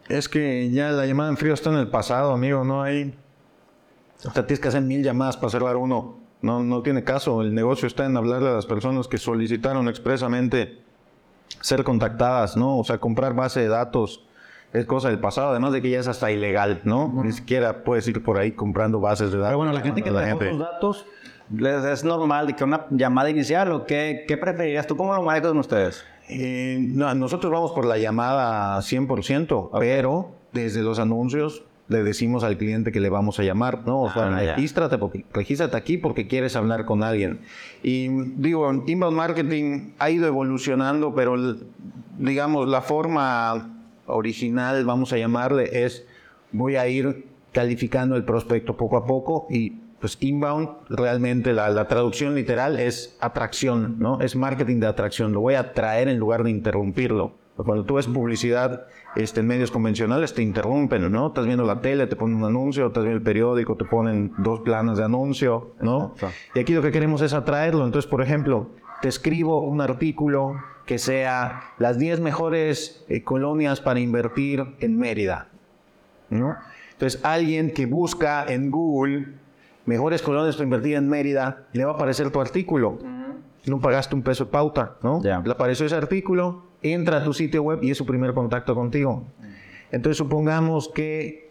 Es 0.08 0.30
que 0.30 0.70
ya 0.70 0.92
la 0.92 1.04
llamada 1.04 1.28
en 1.28 1.36
frío 1.36 1.52
está 1.52 1.68
en 1.68 1.76
el 1.76 1.88
pasado, 1.88 2.32
amigo. 2.32 2.64
No 2.64 2.80
hay. 2.80 3.14
O 4.24 4.30
sea, 4.30 4.46
tienes 4.46 4.60
que 4.60 4.68
hacer 4.68 4.80
mil 4.80 5.02
llamadas 5.02 5.36
para 5.36 5.50
cerrar 5.50 5.76
uno. 5.76 6.16
No, 6.40 6.64
no 6.64 6.80
tiene 6.80 7.04
caso. 7.04 7.42
El 7.42 7.54
negocio 7.54 7.86
está 7.86 8.06
en 8.06 8.16
hablarle 8.16 8.48
a 8.48 8.54
las 8.54 8.64
personas 8.64 9.08
que 9.08 9.18
solicitaron 9.18 9.86
expresamente 9.90 10.78
ser 11.60 11.84
contactadas, 11.84 12.56
¿no? 12.56 12.78
O 12.78 12.84
sea, 12.84 12.96
comprar 12.96 13.34
base 13.34 13.60
de 13.60 13.68
datos 13.68 14.24
es 14.72 14.86
cosa 14.86 15.08
del 15.10 15.18
pasado, 15.18 15.50
además 15.50 15.74
de 15.74 15.82
que 15.82 15.90
ya 15.90 16.00
es 16.00 16.08
hasta 16.08 16.32
ilegal, 16.32 16.80
¿no? 16.84 17.12
Ni 17.22 17.32
siquiera 17.32 17.84
puedes 17.84 18.08
ir 18.08 18.24
por 18.24 18.38
ahí 18.38 18.52
comprando 18.52 19.00
bases 19.00 19.32
de 19.32 19.36
datos. 19.36 19.48
Pero 19.48 19.58
bueno, 19.58 19.72
la 19.74 19.82
gente 19.82 20.02
que 20.02 20.10
la 20.10 20.24
gente... 20.24 20.46
los 20.46 20.60
datos 20.60 21.04
¿Es 21.52 22.04
normal 22.04 22.46
de 22.46 22.54
que 22.54 22.64
una 22.64 22.86
llamada 22.90 23.28
inicial 23.30 23.72
o 23.72 23.86
qué, 23.86 24.24
qué 24.26 24.36
preferirías? 24.36 24.86
¿Tú 24.86 24.96
cómo 24.96 25.14
lo 25.14 25.22
manejas 25.22 25.52
ustedes? 25.52 26.04
Eh, 26.28 26.78
nosotros 26.80 27.52
vamos 27.52 27.72
por 27.72 27.84
la 27.84 27.98
llamada 27.98 28.78
100%, 28.78 29.70
pero 29.78 30.30
desde 30.52 30.82
los 30.82 30.98
anuncios 30.98 31.64
le 31.88 32.02
decimos 32.02 32.42
al 32.42 32.56
cliente 32.56 32.90
que 32.90 33.00
le 33.00 33.10
vamos 33.10 33.38
a 33.38 33.42
llamar, 33.42 33.86
¿no? 33.86 34.02
O 34.02 34.10
sea, 34.10 34.28
ah, 34.28 34.54
regístrate, 34.54 34.96
porque, 34.96 35.26
regístrate 35.32 35.76
aquí 35.76 35.98
porque 35.98 36.26
quieres 36.26 36.56
hablar 36.56 36.86
con 36.86 37.02
alguien. 37.02 37.40
Y 37.82 38.08
digo, 38.08 38.72
inbound 38.86 39.16
marketing 39.16 39.90
ha 39.98 40.08
ido 40.08 40.26
evolucionando, 40.26 41.14
pero 41.14 41.36
digamos, 42.18 42.68
la 42.68 42.80
forma 42.80 43.76
original, 44.06 44.84
vamos 44.84 45.12
a 45.12 45.18
llamarle, 45.18 45.84
es 45.84 46.06
voy 46.50 46.76
a 46.76 46.88
ir 46.88 47.26
calificando 47.52 48.16
el 48.16 48.24
prospecto 48.24 48.76
poco 48.76 48.96
a 48.96 49.04
poco 49.04 49.46
y 49.50 49.81
pues 50.02 50.18
inbound, 50.18 50.68
realmente 50.88 51.52
la, 51.52 51.86
traducción 51.86 52.34
literal 52.34 52.80
es 52.80 53.16
atracción, 53.20 54.00
¿no? 54.00 54.20
Es 54.20 54.34
marketing 54.34 54.80
de 54.80 54.88
atracción. 54.88 55.32
Lo 55.32 55.40
voy 55.40 55.54
a 55.54 55.60
atraer 55.60 56.08
en 56.08 56.18
lugar 56.18 56.42
de 56.42 56.50
interrumpirlo. 56.50 57.34
Cuando 57.54 57.84
tú 57.84 57.94
ves 57.94 58.08
publicidad 58.08 58.86
este, 59.14 59.40
en 59.40 59.46
medios 59.46 59.70
convencionales, 59.70 60.34
te 60.34 60.42
interrumpen, 60.42 61.12
¿no? 61.12 61.28
Estás 61.28 61.46
viendo 61.46 61.64
la 61.64 61.80
tele, 61.80 62.08
te 62.08 62.16
ponen 62.16 62.38
un 62.38 62.44
anuncio, 62.44 62.88
estás 62.88 63.04
viendo 63.04 63.18
el 63.18 63.22
periódico, 63.22 63.76
te 63.76 63.84
ponen 63.84 64.32
dos 64.38 64.62
planas 64.62 64.98
de 64.98 65.04
anuncio, 65.04 65.76
¿no? 65.80 66.16
Y 66.56 66.58
aquí 66.58 66.74
lo 66.74 66.82
que 66.82 66.90
queremos 66.90 67.22
es 67.22 67.32
atraerlo. 67.32 67.84
Entonces, 67.84 68.10
por 68.10 68.22
ejemplo, 68.22 68.70
te 69.02 69.08
escribo 69.08 69.60
un 69.60 69.80
artículo 69.80 70.56
que 70.84 70.98
sea 70.98 71.74
las 71.78 71.96
10 71.96 72.18
mejores 72.18 73.04
eh, 73.08 73.22
colonias 73.22 73.80
para 73.80 74.00
invertir 74.00 74.64
en 74.80 74.98
Mérida, 74.98 75.46
¿no? 76.28 76.56
Entonces, 76.90 77.24
alguien 77.24 77.70
que 77.70 77.86
busca 77.86 78.44
en 78.48 78.72
Google 78.72 79.41
mejores 79.86 80.22
colonias 80.22 80.56
para 80.56 80.64
invertir 80.64 80.96
en 80.96 81.08
Mérida, 81.08 81.64
le 81.72 81.84
va 81.84 81.92
a 81.92 81.94
aparecer 81.94 82.30
tu 82.30 82.40
artículo. 82.40 82.98
No 83.66 83.80
pagaste 83.80 84.14
un 84.14 84.22
peso 84.22 84.46
de 84.46 84.50
pauta, 84.50 84.96
¿no? 85.02 85.20
Le 85.22 85.32
apareció 85.32 85.86
ese 85.86 85.94
artículo, 85.94 86.64
entra 86.82 87.18
a 87.18 87.24
tu 87.24 87.32
sitio 87.32 87.62
web 87.62 87.78
y 87.82 87.90
es 87.90 87.98
su 87.98 88.06
primer 88.06 88.34
contacto 88.34 88.74
contigo. 88.74 89.24
Entonces 89.92 90.16
supongamos 90.16 90.88
que 90.88 91.50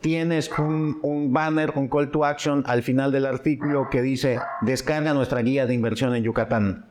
tienes 0.00 0.50
un, 0.58 0.98
un, 1.02 1.32
banner, 1.32 1.72
un 1.74 1.88
call 1.88 2.10
to 2.10 2.24
action 2.24 2.62
al 2.66 2.82
final 2.82 3.10
del 3.10 3.26
artículo 3.26 3.88
que 3.90 4.02
dice 4.02 4.38
descarga 4.60 5.14
nuestra 5.14 5.40
guía 5.40 5.66
de 5.66 5.74
inversión 5.74 6.14
en 6.14 6.22
Yucatán. 6.22 6.84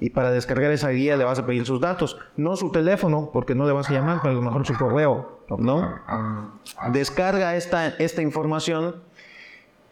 Y 0.00 0.10
para 0.10 0.30
descargar 0.30 0.70
esa 0.72 0.90
guía 0.90 1.16
le 1.16 1.24
vas 1.24 1.38
a 1.38 1.46
pedir 1.46 1.64
sus 1.64 1.80
datos, 1.80 2.18
no 2.36 2.56
su 2.56 2.70
teléfono, 2.72 3.30
porque 3.32 3.54
no 3.54 3.66
le 3.66 3.72
vas 3.72 3.88
a 3.90 3.92
llamar, 3.92 4.18
pero 4.22 4.32
a 4.32 4.34
lo 4.34 4.42
mejor 4.42 4.66
su 4.66 4.74
correo, 4.74 5.40
¿no? 5.56 6.00
Descarga 6.92 7.56
esta, 7.56 7.88
esta 7.88 8.20
información 8.20 8.96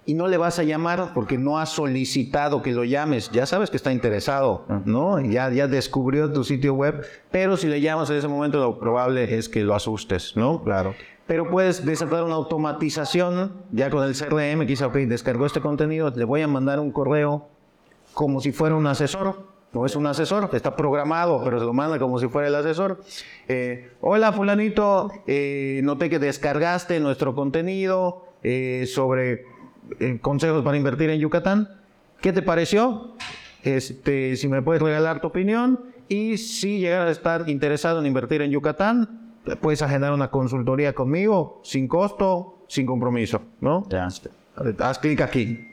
y 0.04 0.14
no 0.14 0.26
le 0.26 0.36
vas 0.36 0.58
a 0.58 0.64
llamar 0.64 1.12
porque 1.14 1.38
no 1.38 1.58
has 1.58 1.70
solicitado 1.70 2.62
que 2.62 2.72
lo 2.72 2.84
llames. 2.84 3.30
Ya 3.30 3.46
sabes 3.46 3.70
que 3.70 3.76
está 3.76 3.92
interesado, 3.92 4.64
¿no? 4.84 5.20
Ya, 5.20 5.50
ya 5.50 5.68
descubrió 5.68 6.32
tu 6.32 6.44
sitio 6.44 6.74
web, 6.74 7.06
pero 7.30 7.56
si 7.56 7.68
le 7.68 7.80
llamas 7.80 8.10
en 8.10 8.16
ese 8.16 8.28
momento 8.28 8.58
lo 8.58 8.78
probable 8.78 9.36
es 9.36 9.48
que 9.48 9.62
lo 9.62 9.74
asustes, 9.74 10.36
¿no? 10.36 10.62
Claro. 10.62 10.94
Pero 11.26 11.48
puedes 11.48 11.84
desatar 11.84 12.24
una 12.24 12.34
automatización 12.34 13.52
ya 13.70 13.90
con 13.90 14.04
el 14.04 14.14
CRM, 14.16 14.66
quizá, 14.66 14.88
ok, 14.88 14.96
descargó 14.96 15.46
este 15.46 15.60
contenido, 15.60 16.10
le 16.14 16.24
voy 16.24 16.42
a 16.42 16.48
mandar 16.48 16.80
un 16.80 16.90
correo 16.90 17.46
como 18.12 18.40
si 18.40 18.52
fuera 18.52 18.74
un 18.74 18.86
asesor, 18.86 19.52
no 19.72 19.86
es 19.86 19.96
un 19.96 20.06
asesor, 20.06 20.50
está 20.52 20.76
programado, 20.76 21.42
pero 21.44 21.58
se 21.58 21.64
lo 21.64 21.72
manda 21.72 21.98
como 21.98 22.18
si 22.18 22.28
fuera 22.28 22.48
el 22.48 22.54
asesor. 22.54 23.00
Eh, 23.48 23.92
Hola, 24.00 24.32
fulanito, 24.32 25.10
eh, 25.26 25.80
noté 25.82 26.10
que 26.10 26.18
descargaste 26.18 27.00
nuestro 27.00 27.34
contenido 27.34 28.26
eh, 28.42 28.84
sobre 28.86 29.46
eh, 30.00 30.18
consejos 30.20 30.64
para 30.64 30.76
invertir 30.76 31.10
en 31.10 31.20
Yucatán. 31.20 31.68
¿Qué 32.20 32.32
te 32.32 32.42
pareció? 32.42 33.16
Este, 33.62 34.36
si 34.36 34.48
me 34.48 34.62
puedes 34.62 34.82
regalar 34.82 35.20
tu 35.20 35.28
opinión 35.28 35.80
y 36.08 36.38
si 36.38 36.78
llegas 36.80 37.08
a 37.08 37.10
estar 37.10 37.48
interesado 37.48 38.00
en 38.00 38.06
invertir 38.06 38.42
en 38.42 38.50
Yucatán, 38.50 39.34
puedes 39.60 39.82
agendar 39.82 40.12
una 40.12 40.30
consultoría 40.30 40.94
conmigo 40.94 41.60
sin 41.64 41.88
costo, 41.88 42.64
sin 42.68 42.86
compromiso, 42.86 43.42
¿no? 43.60 43.86
Ya. 43.88 44.08
Haz 44.78 44.98
clic 44.98 45.20
aquí. 45.20 45.68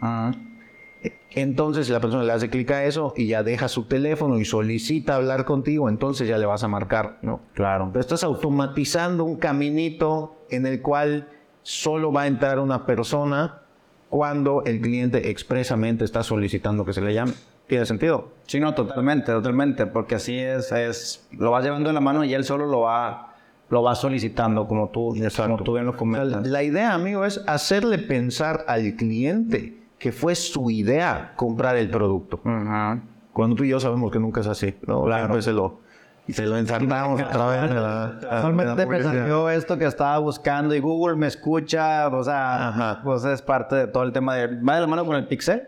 Entonces 1.31 1.89
la 1.89 1.99
persona 1.99 2.23
le 2.23 2.33
hace 2.33 2.49
clic 2.49 2.71
a 2.71 2.85
eso 2.85 3.13
y 3.15 3.27
ya 3.27 3.43
deja 3.43 3.67
su 3.67 3.83
teléfono 3.83 4.39
y 4.39 4.45
solicita 4.45 5.15
hablar 5.15 5.45
contigo, 5.45 5.87
entonces 5.87 6.27
ya 6.27 6.37
le 6.37 6.45
vas 6.45 6.63
a 6.63 6.67
marcar, 6.67 7.19
¿no? 7.21 7.41
Claro. 7.53 7.89
Pero 7.91 8.01
estás 8.01 8.23
automatizando 8.23 9.23
un 9.23 9.37
caminito 9.37 10.45
en 10.49 10.65
el 10.65 10.81
cual 10.81 11.29
solo 11.61 12.11
va 12.11 12.23
a 12.23 12.27
entrar 12.27 12.59
una 12.59 12.85
persona 12.85 13.61
cuando 14.09 14.63
el 14.65 14.81
cliente 14.81 15.29
expresamente 15.29 16.03
está 16.03 16.23
solicitando 16.23 16.85
que 16.85 16.93
se 16.93 17.01
le 17.01 17.13
llame. 17.13 17.33
¿Tiene 17.67 17.85
sentido? 17.85 18.29
Sí, 18.47 18.59
no, 18.59 18.73
totalmente, 18.73 19.31
totalmente, 19.31 19.85
porque 19.85 20.15
así 20.15 20.37
es, 20.37 20.71
es, 20.71 21.27
lo 21.31 21.51
vas 21.51 21.63
llevando 21.63 21.89
en 21.89 21.95
la 21.95 22.01
mano 22.01 22.23
y 22.23 22.33
él 22.33 22.43
solo 22.43 22.65
lo 22.65 22.81
va, 22.81 23.35
lo 23.69 23.83
va 23.83 23.93
solicitando, 23.93 24.67
como 24.67 24.89
tú, 24.89 25.15
como 25.37 25.57
tú 25.57 25.73
bien 25.73 25.85
lo 25.85 25.95
comentas. 25.95 26.47
la 26.47 26.63
idea, 26.63 26.95
amigo, 26.95 27.25
es 27.25 27.43
hacerle 27.45 27.99
pensar 27.99 28.65
al 28.67 28.95
cliente 28.95 29.77
que 29.99 30.11
fue 30.11 30.33
su 30.33 30.71
idea 30.71 31.33
comprar 31.35 31.75
el 31.77 31.91
producto. 31.91 32.39
Cuando 33.33 33.55
tú 33.55 33.63
y 33.63 33.69
yo 33.69 33.79
sabemos 33.79 34.11
que 34.11 34.19
nunca 34.19 34.41
es 34.41 34.47
así, 34.47 34.73
¿no? 34.87 35.05
Siempre 35.05 35.41
se 35.43 35.53
lo, 35.53 35.81
se 36.33 36.45
lo 36.45 36.57
ensartamos 36.57 37.21
otra 37.29 37.47
vez. 37.47 37.71
publicidad. 38.85 39.13
salió 39.13 39.49
esto 39.49 39.77
que 39.77 39.85
estaba 39.85 40.17
buscando 40.19 40.75
y 40.75 40.79
Google 40.79 41.15
me 41.15 41.27
escucha, 41.27 42.07
o 42.07 42.23
sea, 42.23 42.69
Ajá. 42.69 43.01
pues 43.03 43.23
es 43.25 43.41
parte 43.41 43.75
de 43.75 43.87
todo 43.87 44.03
el 44.03 44.11
tema 44.11 44.35
de, 44.35 44.47
va 44.61 44.75
de 44.75 44.81
la 44.81 44.87
mano 44.87 45.05
con 45.05 45.15
el 45.15 45.27
Pixel. 45.27 45.63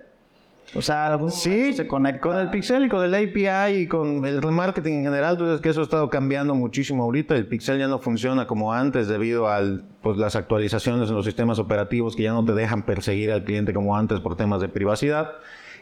O 0.74 0.82
sea, 0.82 1.20
Sí, 1.30 1.74
se 1.74 1.86
conecta 1.86 2.22
con 2.22 2.38
el 2.38 2.50
Pixel 2.50 2.86
y 2.86 2.90
con 2.90 3.04
el 3.04 3.14
API 3.14 3.82
y 3.82 3.88
con 3.88 4.26
el 4.26 4.42
remarketing 4.42 5.00
en 5.00 5.04
general, 5.04 5.38
tú 5.38 5.44
sabes 5.44 5.60
que 5.60 5.68
eso 5.68 5.82
ha 5.82 5.84
estado 5.84 6.10
cambiando 6.10 6.56
muchísimo 6.56 7.04
ahorita. 7.04 7.36
El 7.36 7.46
Pixel 7.46 7.78
ya 7.78 7.88
no 7.90 8.00
funciona 8.00 8.48
como 8.48 8.72
antes 8.72 9.10
debido 9.10 9.50
a 9.50 9.60
pues, 10.02 10.18
las 10.18 10.38
actualizaciones 10.38 11.10
en 11.10 11.16
los 11.16 11.26
sistemas 11.26 11.60
operativos 11.60 12.16
que 12.16 12.24
ya 12.24 12.32
no 12.32 12.46
te 12.46 12.54
dejan 12.54 12.84
perseguir 12.84 13.34
al 13.34 13.44
cliente 13.44 13.74
como 13.74 13.98
antes 13.98 14.22
por 14.22 14.38
temas 14.38 14.62
de 14.62 14.70
privacidad. 14.70 15.32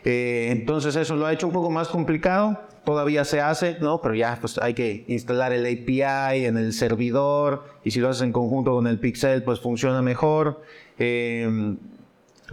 Eh, 0.06 0.50
entonces 0.52 0.96
eso 0.96 1.16
lo 1.16 1.26
ha 1.26 1.34
hecho 1.34 1.48
un 1.48 1.54
poco 1.54 1.70
más 1.70 1.88
complicado. 1.88 2.60
Todavía 2.86 3.26
se 3.26 3.42
hace, 3.42 3.78
¿no? 3.80 4.02
Pero 4.02 4.16
ya 4.16 4.38
pues 4.40 4.58
hay 4.58 4.74
que 4.74 5.06
instalar 5.08 5.54
el 5.54 5.66
API 5.66 6.46
en 6.46 6.58
el 6.58 6.74
servidor 6.74 7.66
y 7.84 7.92
si 7.92 8.00
lo 8.00 8.10
haces 8.10 8.24
en 8.24 8.32
conjunto 8.32 8.72
con 8.74 8.88
el 8.88 9.00
Pixel 9.00 9.44
pues 9.44 9.60
funciona 9.60 10.02
mejor. 10.02 10.62
Eh, 10.98 11.76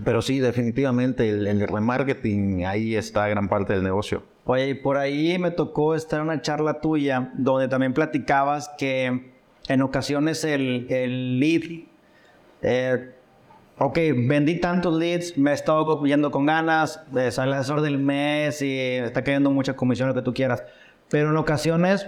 pero 0.05 0.21
sí, 0.21 0.41
definitivamente 0.41 1.29
el, 1.29 1.47
el 1.47 1.67
remarketing, 1.67 2.67
ahí 2.67 2.97
está 2.97 3.29
gran 3.29 3.49
parte 3.49 3.73
del 3.73 3.83
negocio. 3.83 4.23
Oye, 4.45 4.69
y 4.69 4.75
por 4.75 4.97
ahí 4.97 5.39
me 5.39 5.51
tocó 5.51 5.95
estar 5.95 6.21
en 6.21 6.27
una 6.27 6.41
charla 6.41 6.81
tuya 6.81 7.33
donde 7.35 7.67
también 7.67 7.95
platicabas 7.95 8.71
que 8.79 9.33
en 9.69 9.83
ocasiones 9.83 10.45
el, 10.45 10.87
el 10.89 11.41
lead, 11.41 11.63
eh, 12.63 13.16
ok, 13.79 13.99
vendí 14.27 14.61
tantos 14.61 14.95
leads, 14.99 15.37
me 15.37 15.51
he 15.51 15.55
estado 15.55 16.05
yendo 16.05 16.31
con 16.31 16.47
ganas, 16.47 17.03
eh, 17.17 17.31
el 17.37 17.53
asesor 17.53 17.81
del 17.83 17.99
mes 17.99 18.63
y 18.63 18.79
está 18.79 19.23
cayendo 19.23 19.51
mucha 19.51 19.75
comisión, 19.75 20.09
lo 20.09 20.15
que 20.15 20.23
tú 20.23 20.33
quieras, 20.33 20.65
pero 21.09 21.31
en 21.31 21.37
ocasiones 21.37 22.07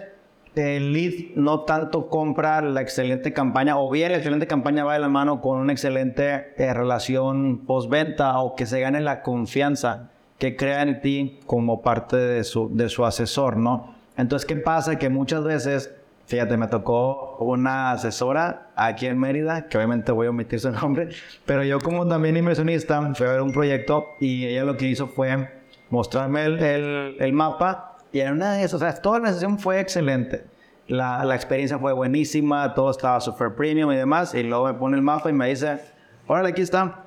el 0.55 0.93
lead 0.93 1.35
no 1.37 1.61
tanto 1.61 2.09
compra 2.09 2.61
la 2.63 2.81
excelente 2.81 3.33
campaña 3.33 3.79
o 3.79 3.91
bien 3.91 4.11
la 4.13 4.19
excelente 4.19 4.47
campaña 4.47 4.85
va 4.85 4.95
de 4.95 5.01
la 5.01 5.09
mano 5.09 5.41
con 5.41 5.59
una 5.59 5.73
excelente 5.73 6.55
eh, 6.57 6.75
relación 6.75 7.59
postventa 7.67 8.39
o 8.41 8.57
que 8.57 8.67
se 8.67 8.81
gane 8.81 9.01
la 9.01 9.23
confianza 9.23 10.11
que 10.39 10.57
crea 10.57 10.83
en 10.83 11.01
ti 11.01 11.41
como 11.47 11.83
parte 11.83 12.17
de 12.17 12.45
su, 12.45 12.75
de 12.75 12.89
su 12.89 13.05
asesor, 13.05 13.57
¿no? 13.57 13.95
Entonces, 14.17 14.47
¿qué 14.47 14.57
pasa? 14.57 14.99
Que 14.99 15.09
muchas 15.09 15.45
veces, 15.45 15.95
fíjate, 16.29 16.57
me 16.57 16.69
tocó 16.69 17.37
una 17.41 17.91
asesora 17.91 18.69
aquí 18.77 19.07
en 19.07 19.19
Mérida, 19.19 19.67
que 19.69 19.77
obviamente 19.77 20.13
voy 20.13 20.29
a 20.29 20.31
omitir 20.31 20.61
su 20.61 20.71
nombre, 20.73 21.09
pero 21.45 21.65
yo 21.65 21.81
como 21.81 22.07
también 22.07 22.37
inversionista 22.37 23.13
fui 23.15 23.27
a 23.27 23.31
ver 23.33 23.41
un 23.43 23.51
proyecto 23.53 24.07
y 24.21 24.47
ella 24.47 24.65
lo 24.65 24.77
que 24.77 24.87
hizo 24.87 25.09
fue 25.09 25.49
mostrarme 25.91 26.45
el, 26.45 26.59
el- 26.63 27.17
el 27.19 27.33
mapa 27.33 27.97
y 28.13 28.21
en 28.21 28.35
una 28.35 28.53
de 28.53 28.61
esas, 28.63 28.75
o 28.75 28.79
sea, 28.79 28.95
toda 28.95 29.19
la 29.19 29.33
sesión 29.33 29.59
fue 29.59 29.81
excelente. 29.81 30.45
La, 30.87 31.23
la 31.25 31.35
experiencia 31.35 31.79
fue 31.79 31.93
buenísima, 31.93 32.73
todo 32.73 32.91
estaba 32.91 33.21
super 33.21 33.55
premium 33.55 33.93
y 33.93 33.97
demás, 33.97 34.35
y 34.35 34.43
luego 34.43 34.67
me 34.67 34.75
pone 34.75 34.97
el 34.97 35.03
mapa 35.03 35.29
y 35.29 35.35
me 35.35 35.47
dice, 35.49 35.79
órale, 36.27 36.49
aquí 36.51 36.63
está. 36.63 37.05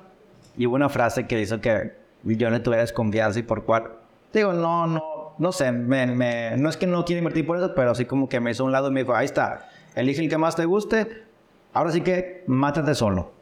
Y 0.56 0.66
hubo 0.66 0.76
una 0.76 0.88
frase 0.88 1.26
que 1.26 1.40
hizo 1.40 1.60
que 1.60 1.92
yo 2.22 2.50
no 2.50 2.62
tuviera 2.62 2.82
desconfianza 2.82 3.40
y 3.40 3.42
por 3.42 3.64
cuál. 3.64 3.84
Digo, 4.32 4.52
no, 4.52 4.86
no, 4.86 5.02
no 5.38 5.52
sé, 5.52 5.72
me, 5.72 6.06
me- 6.06 6.56
no 6.56 6.68
es 6.68 6.76
que 6.76 6.86
no 6.86 7.04
quiera 7.04 7.18
invertir 7.18 7.46
por 7.46 7.56
eso, 7.56 7.74
pero 7.74 7.90
así 7.92 8.04
como 8.04 8.28
que 8.28 8.40
me 8.40 8.50
hizo 8.50 8.62
a 8.62 8.66
un 8.66 8.72
lado 8.72 8.88
y 8.88 8.92
me 8.92 9.00
dijo, 9.00 9.14
ahí 9.14 9.24
está, 9.26 9.68
elige 9.94 10.22
el 10.22 10.28
que 10.28 10.38
más 10.38 10.56
te 10.56 10.64
guste, 10.64 11.24
ahora 11.72 11.90
sí 11.92 12.00
que 12.02 12.44
mátate 12.46 12.94
solo. 12.94 13.32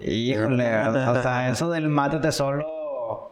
Híjole, 0.00 0.76
o 0.88 1.22
sea, 1.22 1.48
eso 1.50 1.70
del 1.70 1.88
mátate 1.88 2.30
solo, 2.32 3.30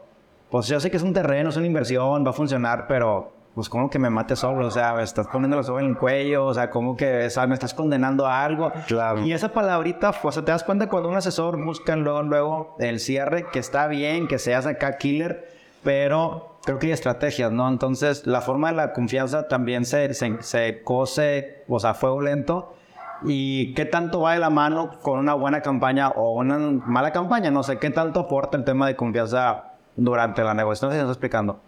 pues 0.50 0.66
yo 0.66 0.80
sé 0.80 0.90
que 0.90 0.96
es 0.96 1.02
un 1.02 1.12
terreno, 1.12 1.50
es 1.50 1.56
una 1.56 1.66
inversión, 1.66 2.24
va 2.24 2.30
a 2.30 2.32
funcionar, 2.32 2.86
pero 2.88 3.32
pues 3.54 3.68
como 3.68 3.88
que 3.88 4.00
me 4.00 4.10
mate 4.10 4.34
solo, 4.34 4.66
o 4.66 4.70
sea, 4.70 4.94
me 4.94 5.02
estás 5.04 5.28
poniendo 5.28 5.62
soga 5.62 5.80
en 5.82 5.90
el 5.90 5.96
cuello, 5.96 6.46
o 6.46 6.54
sea, 6.54 6.70
como 6.70 6.96
que 6.96 7.26
o 7.26 7.30
sea, 7.30 7.46
me 7.46 7.54
estás 7.54 7.72
condenando 7.72 8.26
a 8.26 8.42
algo. 8.44 8.72
Claro. 8.88 9.20
Y 9.24 9.32
esa 9.32 9.52
palabrita, 9.52 10.10
pues, 10.10 10.24
o 10.24 10.32
sea, 10.32 10.44
te 10.44 10.50
das 10.50 10.64
cuenta 10.64 10.88
cuando 10.88 11.08
un 11.08 11.14
asesor 11.16 11.62
busca 11.62 11.94
luego, 11.94 12.22
luego 12.22 12.76
el 12.80 12.98
cierre, 12.98 13.46
que 13.52 13.60
está 13.60 13.86
bien, 13.86 14.26
que 14.26 14.38
seas 14.40 14.66
acá 14.66 14.96
killer, 14.98 15.53
pero 15.84 16.58
creo 16.64 16.78
que 16.78 16.86
hay 16.86 16.92
estrategias, 16.92 17.52
¿no? 17.52 17.68
Entonces, 17.68 18.26
la 18.26 18.40
forma 18.40 18.70
de 18.70 18.76
la 18.76 18.92
confianza 18.92 19.46
también 19.46 19.84
se, 19.84 20.12
se, 20.14 20.42
se 20.42 20.82
cose, 20.82 21.62
o 21.68 21.78
sea, 21.78 21.90
a 21.90 21.94
fuego 21.94 22.20
lento. 22.22 22.74
¿Y 23.22 23.74
qué 23.74 23.84
tanto 23.84 24.22
va 24.22 24.32
de 24.32 24.40
la 24.40 24.50
mano 24.50 24.98
con 25.02 25.18
una 25.18 25.34
buena 25.34 25.60
campaña 25.60 26.08
o 26.08 26.34
una 26.34 26.58
mala 26.58 27.12
campaña? 27.12 27.50
No 27.50 27.62
sé, 27.62 27.78
¿qué 27.78 27.90
tanto 27.90 28.20
aporta 28.20 28.56
el 28.56 28.64
tema 28.64 28.86
de 28.86 28.96
confianza 28.96 29.74
durante 29.96 30.42
la 30.42 30.54
negociación? 30.54 30.90
No 30.90 30.96
sé 30.96 31.04
si 31.04 31.10
explicando. 31.10 31.60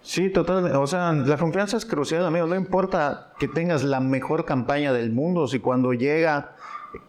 Sí, 0.00 0.30
totalmente. 0.30 0.76
O 0.76 0.86
sea, 0.86 1.12
la 1.12 1.36
confianza 1.36 1.76
es 1.76 1.84
crucial, 1.84 2.24
amigo. 2.24 2.46
No 2.46 2.54
importa 2.54 3.32
que 3.38 3.48
tengas 3.48 3.82
la 3.82 4.00
mejor 4.00 4.44
campaña 4.44 4.92
del 4.92 5.12
mundo, 5.12 5.46
si 5.48 5.58
cuando 5.58 5.92
llega 5.92 6.54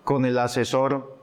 con 0.04 0.26
el 0.26 0.38
asesor, 0.38 1.19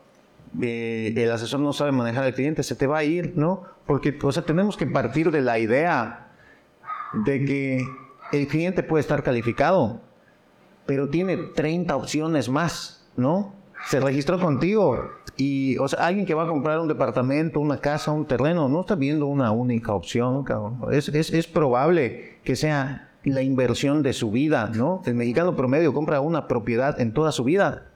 eh, 0.62 1.12
el 1.16 1.30
asesor 1.30 1.60
no 1.60 1.72
sabe 1.72 1.92
manejar 1.92 2.24
al 2.24 2.34
cliente, 2.34 2.62
se 2.62 2.74
te 2.74 2.86
va 2.86 2.98
a 2.98 3.04
ir, 3.04 3.32
¿no? 3.36 3.64
Porque, 3.86 4.16
o 4.22 4.32
sea, 4.32 4.44
tenemos 4.44 4.76
que 4.76 4.86
partir 4.86 5.30
de 5.30 5.40
la 5.40 5.58
idea 5.58 6.28
de 7.12 7.44
que 7.44 7.84
el 8.32 8.48
cliente 8.48 8.82
puede 8.82 9.00
estar 9.00 9.22
calificado, 9.22 10.00
pero 10.86 11.08
tiene 11.08 11.36
30 11.36 11.94
opciones 11.96 12.48
más, 12.48 13.06
¿no? 13.16 13.54
Se 13.88 14.00
registró 14.00 14.40
contigo 14.40 15.10
y, 15.36 15.76
o 15.78 15.86
sea, 15.86 16.06
alguien 16.06 16.26
que 16.26 16.34
va 16.34 16.44
a 16.44 16.48
comprar 16.48 16.80
un 16.80 16.88
departamento, 16.88 17.60
una 17.60 17.78
casa, 17.78 18.10
un 18.10 18.26
terreno, 18.26 18.68
no 18.68 18.80
está 18.80 18.94
viendo 18.94 19.26
una 19.26 19.52
única 19.52 19.92
opción, 19.92 20.42
cabrón. 20.44 20.80
Es, 20.90 21.08
es, 21.08 21.32
es 21.32 21.46
probable 21.46 22.38
que 22.42 22.56
sea 22.56 23.10
la 23.22 23.42
inversión 23.42 24.02
de 24.02 24.12
su 24.12 24.30
vida, 24.30 24.70
¿no? 24.74 25.02
El 25.04 25.14
mexicano 25.14 25.54
promedio 25.56 25.92
compra 25.92 26.20
una 26.20 26.48
propiedad 26.48 27.00
en 27.00 27.12
toda 27.12 27.32
su 27.32 27.44
vida. 27.44 27.86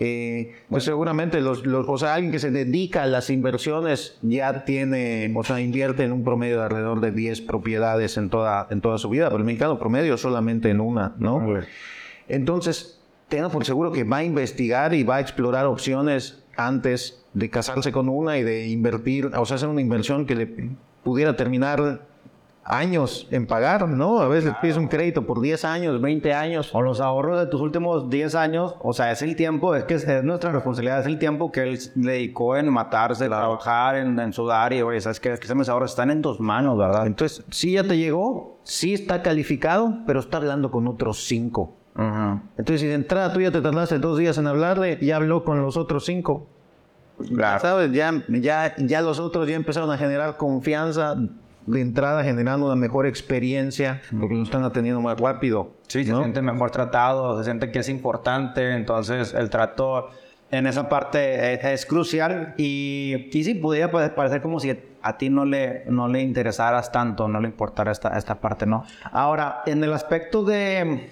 Eh, 0.00 0.52
pues 0.68 0.82
seguramente 0.84 1.40
los, 1.40 1.64
los- 1.66 1.88
o 1.88 1.96
sea, 1.98 2.14
alguien 2.14 2.32
que 2.32 2.40
se 2.40 2.50
dedica 2.50 3.04
a 3.04 3.06
las 3.06 3.30
inversiones 3.30 4.18
ya 4.22 4.64
tiene, 4.64 5.32
o 5.36 5.44
sea, 5.44 5.60
invierte 5.60 6.02
en 6.02 6.10
un 6.12 6.24
promedio 6.24 6.58
de 6.58 6.64
alrededor 6.64 7.00
de 7.00 7.12
10 7.12 7.40
propiedades 7.42 8.16
en 8.16 8.28
toda, 8.30 8.66
en 8.70 8.80
toda 8.80 8.98
su 8.98 9.08
vida, 9.08 9.26
pero 9.28 9.38
el 9.38 9.44
mexicano 9.44 9.78
promedio 9.78 10.16
solamente 10.16 10.70
en 10.70 10.80
una, 10.80 11.14
¿no? 11.18 11.38
Entonces, 12.28 13.00
tenga 13.28 13.48
por 13.50 13.64
seguro 13.64 13.92
que 13.92 14.04
va 14.04 14.18
a 14.18 14.24
investigar 14.24 14.94
y 14.94 15.02
va 15.04 15.16
a 15.16 15.20
explorar 15.20 15.66
opciones 15.66 16.42
antes 16.56 17.24
de 17.34 17.50
casarse 17.50 17.92
con 17.92 18.08
una 18.08 18.38
y 18.38 18.42
de 18.42 18.68
invertir, 18.68 19.26
o 19.26 19.44
sea, 19.46 19.56
hacer 19.56 19.68
una 19.68 19.80
inversión 19.80 20.24
que 20.26 20.34
le 20.34 20.48
pudiera 21.02 21.36
terminar 21.36 22.06
años 22.64 23.26
en 23.30 23.46
pagar, 23.46 23.88
¿no? 23.88 24.20
A 24.20 24.28
veces 24.28 24.52
pides 24.60 24.76
un 24.76 24.88
crédito 24.88 25.26
por 25.26 25.40
10 25.40 25.64
años, 25.64 26.00
20 26.00 26.32
años. 26.32 26.70
O 26.74 26.82
los 26.82 27.00
ahorros 27.00 27.38
de 27.38 27.46
tus 27.46 27.60
últimos 27.60 28.08
10 28.08 28.34
años, 28.34 28.74
o 28.80 28.92
sea, 28.92 29.12
es 29.12 29.22
el 29.22 29.36
tiempo, 29.36 29.74
es 29.74 29.84
que 29.84 29.94
es, 29.94 30.08
es 30.08 30.24
nuestra 30.24 30.50
responsabilidad, 30.52 31.00
es 31.00 31.06
el 31.06 31.18
tiempo 31.18 31.52
que 31.52 31.62
él 31.62 31.78
dedicó 31.94 32.56
en 32.56 32.72
matarse, 32.72 33.28
trabajar, 33.28 33.96
en, 33.96 34.18
en 34.18 34.32
sudar 34.32 34.72
y, 34.72 34.82
oye, 34.82 35.00
sabes 35.00 35.20
que, 35.20 35.32
es 35.32 35.40
que 35.40 35.46
esos 35.46 35.68
ahorros 35.68 35.90
están 35.90 36.10
en 36.10 36.22
tus 36.22 36.40
manos, 36.40 36.78
¿verdad? 36.78 37.06
Entonces, 37.06 37.44
sí 37.50 37.72
ya 37.72 37.84
te 37.84 37.96
llegó, 37.96 38.58
sí 38.62 38.94
está 38.94 39.22
calificado, 39.22 39.98
pero 40.06 40.20
está 40.20 40.38
hablando 40.38 40.70
con 40.70 40.88
otros 40.88 41.24
cinco. 41.24 41.76
Ujú. 41.96 42.40
Entonces, 42.56 42.80
si 42.80 42.86
de 42.86 42.94
entrada 42.94 43.32
tú 43.32 43.40
ya 43.40 43.52
te 43.52 43.60
tardaste 43.60 43.98
dos 43.98 44.18
días 44.18 44.38
en 44.38 44.46
hablarle, 44.46 44.98
ya 45.00 45.16
habló 45.16 45.44
con 45.44 45.62
los 45.62 45.76
otros 45.76 46.04
cinco. 46.04 46.46
Claro. 47.28 47.60
¿Sabes? 47.60 47.92
Ya, 47.92 48.24
ya, 48.28 48.74
ya 48.76 49.00
los 49.00 49.20
otros 49.20 49.48
ya 49.48 49.54
empezaron 49.54 49.90
a 49.92 49.96
generar 49.96 50.36
confianza 50.36 51.16
de 51.66 51.80
entrada 51.80 52.22
generando 52.24 52.66
una 52.66 52.76
mejor 52.76 53.06
experiencia 53.06 54.02
porque 54.18 54.34
lo 54.34 54.42
están 54.42 54.64
atendiendo 54.64 55.00
más 55.00 55.18
rápido. 55.18 55.72
Sí, 55.88 56.04
se 56.04 56.10
¿no? 56.12 56.20
siente 56.20 56.42
mejor 56.42 56.70
tratado, 56.70 57.38
se 57.38 57.44
siente 57.44 57.70
que 57.70 57.78
es 57.80 57.88
importante, 57.88 58.72
entonces 58.74 59.32
el 59.34 59.50
trato 59.50 60.08
en 60.50 60.66
esa 60.66 60.88
parte 60.88 61.54
es, 61.54 61.64
es 61.64 61.86
crucial 61.86 62.54
y, 62.56 63.28
y 63.32 63.44
sí, 63.44 63.54
podría 63.54 63.90
pa- 63.90 64.14
parecer 64.14 64.40
como 64.42 64.60
si 64.60 64.78
a 65.02 65.16
ti 65.18 65.28
no 65.30 65.44
le, 65.44 65.84
no 65.88 66.06
le 66.08 66.20
interesaras 66.22 66.92
tanto, 66.92 67.28
no 67.28 67.40
le 67.40 67.48
importara 67.48 67.90
esta, 67.92 68.16
esta 68.16 68.36
parte, 68.36 68.64
¿no? 68.66 68.84
Ahora, 69.10 69.62
en 69.66 69.82
el 69.82 69.92
aspecto 69.92 70.44
de... 70.44 71.10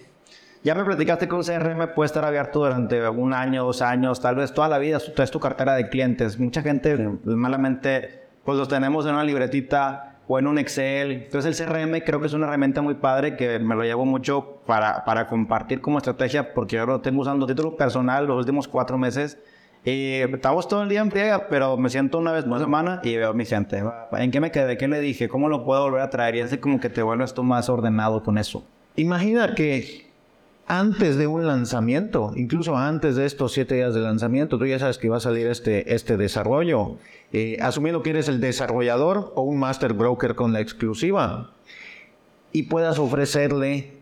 Ya 0.64 0.76
me 0.76 0.84
platicaste 0.84 1.26
que 1.26 1.34
un 1.34 1.42
CRM 1.42 1.92
puede 1.92 2.06
estar 2.06 2.24
abierto 2.24 2.60
durante 2.60 3.08
un 3.08 3.34
año, 3.34 3.64
dos 3.64 3.82
años, 3.82 4.20
tal 4.20 4.36
vez 4.36 4.54
toda 4.54 4.68
la 4.68 4.78
vida, 4.78 4.98
es 4.98 5.30
tu- 5.32 5.40
cartera 5.40 5.74
de 5.74 5.88
clientes. 5.88 6.38
Mucha 6.38 6.62
gente 6.62 6.96
malamente, 7.24 8.20
pues 8.44 8.56
los 8.56 8.68
tenemos 8.68 9.04
en 9.06 9.14
una 9.14 9.24
libretita 9.24 10.11
o 10.32 10.38
en 10.38 10.46
un 10.46 10.58
Excel. 10.58 11.12
Entonces 11.12 11.60
el 11.60 11.66
CRM 11.66 12.00
creo 12.00 12.18
que 12.18 12.26
es 12.26 12.32
una 12.32 12.46
herramienta 12.46 12.80
muy 12.80 12.94
padre 12.94 13.36
que 13.36 13.58
me 13.58 13.74
lo 13.74 13.82
llevo 13.82 14.06
mucho 14.06 14.62
para, 14.64 15.04
para 15.04 15.26
compartir 15.26 15.82
como 15.82 15.98
estrategia 15.98 16.54
porque 16.54 16.76
yo 16.76 16.86
lo 16.86 17.02
tengo 17.02 17.20
usando 17.20 17.46
título 17.46 17.76
personal 17.76 18.26
los 18.26 18.38
últimos 18.38 18.66
cuatro 18.66 18.96
meses. 18.96 19.38
Y 19.84 20.14
estamos 20.14 20.68
todo 20.68 20.84
el 20.84 20.88
día 20.88 21.00
en 21.00 21.10
friega, 21.10 21.48
pero 21.48 21.76
me 21.76 21.90
siento 21.90 22.18
una 22.18 22.32
vez 22.32 22.46
por 22.46 22.58
semana 22.60 23.00
y 23.02 23.16
veo 23.16 23.30
a 23.30 23.34
mi 23.34 23.44
gente. 23.44 23.82
¿En 24.12 24.30
qué 24.30 24.40
me 24.40 24.50
quedé? 24.50 24.78
¿Qué 24.78 24.88
le 24.88 25.00
dije? 25.00 25.28
¿Cómo 25.28 25.50
lo 25.50 25.64
puedo 25.64 25.82
volver 25.82 26.00
a 26.00 26.08
traer? 26.08 26.36
Y 26.36 26.40
así 26.40 26.56
como 26.56 26.80
que 26.80 26.88
te 26.88 27.02
vuelves 27.02 27.34
tú 27.34 27.42
más 27.42 27.68
ordenado 27.68 28.22
con 28.22 28.38
eso. 28.38 28.64
Imagina 28.96 29.54
que 29.54 30.11
antes 30.66 31.16
de 31.16 31.26
un 31.26 31.46
lanzamiento, 31.46 32.32
incluso 32.36 32.76
antes 32.76 33.16
de 33.16 33.26
estos 33.26 33.52
siete 33.52 33.76
días 33.76 33.94
de 33.94 34.00
lanzamiento, 34.00 34.58
tú 34.58 34.66
ya 34.66 34.78
sabes 34.78 34.98
que 34.98 35.08
va 35.08 35.18
a 35.18 35.20
salir 35.20 35.46
este, 35.46 35.94
este 35.94 36.16
desarrollo. 36.16 36.96
Eh, 37.32 37.58
asumiendo 37.60 38.02
que 38.02 38.10
eres 38.10 38.28
el 38.28 38.40
desarrollador 38.40 39.32
o 39.34 39.42
un 39.42 39.58
master 39.58 39.94
broker 39.94 40.34
con 40.34 40.52
la 40.52 40.60
exclusiva 40.60 41.50
y 42.52 42.64
puedas 42.64 42.98
ofrecerle 42.98 43.92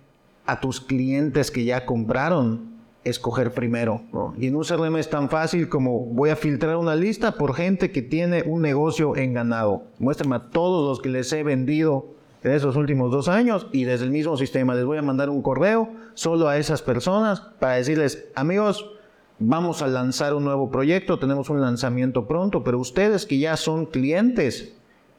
a 0.46 0.60
tus 0.60 0.80
clientes 0.80 1.50
que 1.50 1.64
ya 1.64 1.86
compraron 1.86 2.70
escoger 3.04 3.52
primero. 3.52 4.02
Y 4.36 4.48
en 4.48 4.56
un 4.56 4.64
CRM 4.64 4.96
es 4.96 5.08
tan 5.08 5.30
fácil 5.30 5.68
como 5.68 6.00
voy 6.00 6.30
a 6.30 6.36
filtrar 6.36 6.76
una 6.76 6.96
lista 6.96 7.32
por 7.32 7.54
gente 7.54 7.90
que 7.92 8.02
tiene 8.02 8.42
un 8.42 8.62
negocio 8.62 9.16
en 9.16 9.32
ganado. 9.32 9.84
Muéstrame 9.98 10.36
a 10.36 10.50
todos 10.50 10.88
los 10.88 11.00
que 11.00 11.08
les 11.08 11.32
he 11.32 11.42
vendido 11.42 12.19
en 12.42 12.52
esos 12.52 12.76
últimos 12.76 13.10
dos 13.10 13.28
años 13.28 13.66
y 13.72 13.84
desde 13.84 14.04
el 14.04 14.10
mismo 14.10 14.36
sistema. 14.36 14.74
Les 14.74 14.84
voy 14.84 14.98
a 14.98 15.02
mandar 15.02 15.30
un 15.30 15.42
correo 15.42 15.90
solo 16.14 16.48
a 16.48 16.56
esas 16.58 16.82
personas 16.82 17.40
para 17.58 17.74
decirles, 17.74 18.26
amigos, 18.34 18.90
vamos 19.38 19.82
a 19.82 19.88
lanzar 19.88 20.34
un 20.34 20.44
nuevo 20.44 20.70
proyecto, 20.70 21.18
tenemos 21.18 21.50
un 21.50 21.60
lanzamiento 21.60 22.26
pronto, 22.26 22.62
pero 22.64 22.78
ustedes 22.78 23.26
que 23.26 23.38
ya 23.38 23.56
son 23.56 23.86
clientes 23.86 24.74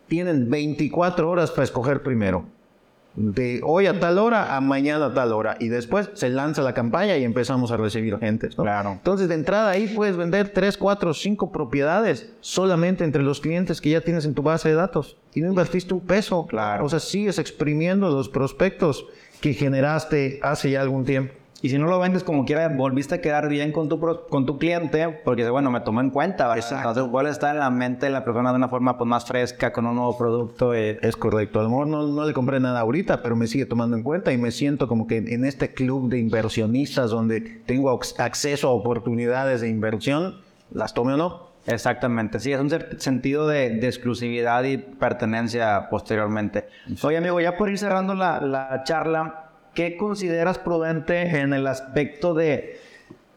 tienen 0.08 0.50
24 0.50 1.30
horas 1.30 1.52
para 1.52 1.64
escoger 1.64 2.04
primero 2.04 2.46
de 3.16 3.62
hoy 3.64 3.88
a 3.88 4.00
tal 4.00 4.18
hora 4.18 4.56
a 4.56 4.62
mañana 4.62 5.08
a 5.08 5.14
tal 5.14 5.34
hora 5.34 5.58
y 5.60 5.68
después 5.68 6.10
se 6.14 6.30
lanza 6.30 6.62
la 6.62 6.74
campaña 6.74 7.18
y 7.18 7.24
empezamos 7.24 7.72
a 7.72 7.78
recibir 7.78 8.18
gente. 8.20 8.50
¿no? 8.58 8.64
Claro. 8.64 8.92
Entonces 8.94 9.28
de 9.28 9.36
entrada 9.36 9.72
ahí 9.72 9.88
puedes 9.88 10.16
vender 10.16 10.50
3, 10.50 10.78
4, 10.78 11.14
5 11.14 11.52
propiedades 11.52 12.32
solamente 12.40 13.04
entre 13.04 13.24
los 13.24 13.42
clientes 13.42 13.82
que 13.82 13.90
ya 13.90 14.02
tienes 14.02 14.26
en 14.26 14.34
tu 14.34 14.44
base 14.44 14.70
de 14.70 14.76
datos 14.76 15.18
y 15.34 15.42
no 15.42 15.50
invertiste 15.50 15.94
un 15.94 16.02
peso. 16.02 16.46
Claro. 16.48 16.86
O 16.86 16.90
sea, 16.90 17.00
sigues 17.00 17.40
exprimiendo 17.40 18.10
los 18.10 18.30
prospectos 18.30 19.06
que 19.42 19.54
generaste 19.54 20.40
hace 20.42 20.72
ya 20.72 20.82
algún 20.82 21.04
tiempo. 21.04 21.34
Y 21.64 21.70
si 21.70 21.78
no 21.78 21.86
lo 21.88 22.00
vendes 22.00 22.24
como 22.24 22.44
quiera, 22.46 22.68
volviste 22.70 23.16
a 23.16 23.22
quedar 23.22 23.48
bien 23.48 23.72
con 23.72 23.88
tu, 23.88 24.00
pro- 24.00 24.26
con 24.28 24.46
tu 24.48 24.58
cliente, 24.58 25.08
porque 25.24 25.48
bueno, 25.50 25.70
me 25.70 25.82
tomó 25.82 26.02
en 26.02 26.10
cuenta, 26.10 26.46
¿verdad? 26.48 26.58
Exacto. 26.58 26.90
Entonces 26.90 27.12
vuelve 27.12 27.30
a 27.30 27.34
estar 27.34 27.54
en 27.56 27.60
la 27.60 27.70
mente 27.70 28.08
de 28.08 28.12
la 28.12 28.26
persona 28.26 28.50
de 28.50 28.56
una 28.56 28.68
forma 28.68 28.98
pues, 28.98 29.08
más 29.08 29.26
fresca, 29.26 29.72
con 29.72 29.86
un 29.86 29.96
nuevo 29.96 30.18
producto. 30.18 30.74
eh, 30.74 30.98
Es 31.04 31.16
correcto. 31.16 31.60
A 31.60 31.64
lo 31.64 31.70
mejor 31.70 31.88
no, 31.88 32.08
no 32.08 32.26
le 32.26 32.34
compré 32.34 32.60
nada 32.60 32.80
ahorita, 32.80 33.22
pero 33.22 33.36
me 33.36 33.46
sigue 33.46 33.66
tomando 33.68 33.96
en 33.96 34.02
cuenta 34.04 34.32
y 34.34 34.38
me 34.40 34.50
siento 34.52 34.88
como 34.88 35.06
que 35.06 35.18
en 35.18 35.46
este 35.46 35.74
club 35.74 36.10
de 36.10 36.18
inversionistas 36.20 37.12
donde 37.12 37.42
tengo 37.42 37.92
ac- 37.92 38.20
acceso 38.20 38.68
a 38.68 38.72
oportunidades 38.72 39.62
de 39.62 39.70
inversión, 39.70 40.38
las 40.74 40.94
tome 40.96 41.14
o 41.14 41.18
no. 41.18 41.52
Exactamente, 41.68 42.40
sí, 42.40 42.52
es 42.52 42.60
un 42.60 42.72
sentido 42.98 43.48
de, 43.48 43.70
de 43.70 43.86
exclusividad 43.88 44.64
y 44.64 44.78
pertenencia 44.78 45.90
posteriormente. 45.92 46.66
Oye, 47.04 47.18
amigo, 47.18 47.40
ya 47.40 47.56
por 47.56 47.70
ir 47.70 47.78
cerrando 47.78 48.16
la, 48.16 48.42
la 48.42 48.82
charla, 48.84 49.41
¿qué 49.74 49.98
consideras 49.98 50.58
prudente 50.58 51.40
en 51.40 51.54
el 51.54 51.68
aspecto 51.68 52.34
de... 52.34 52.80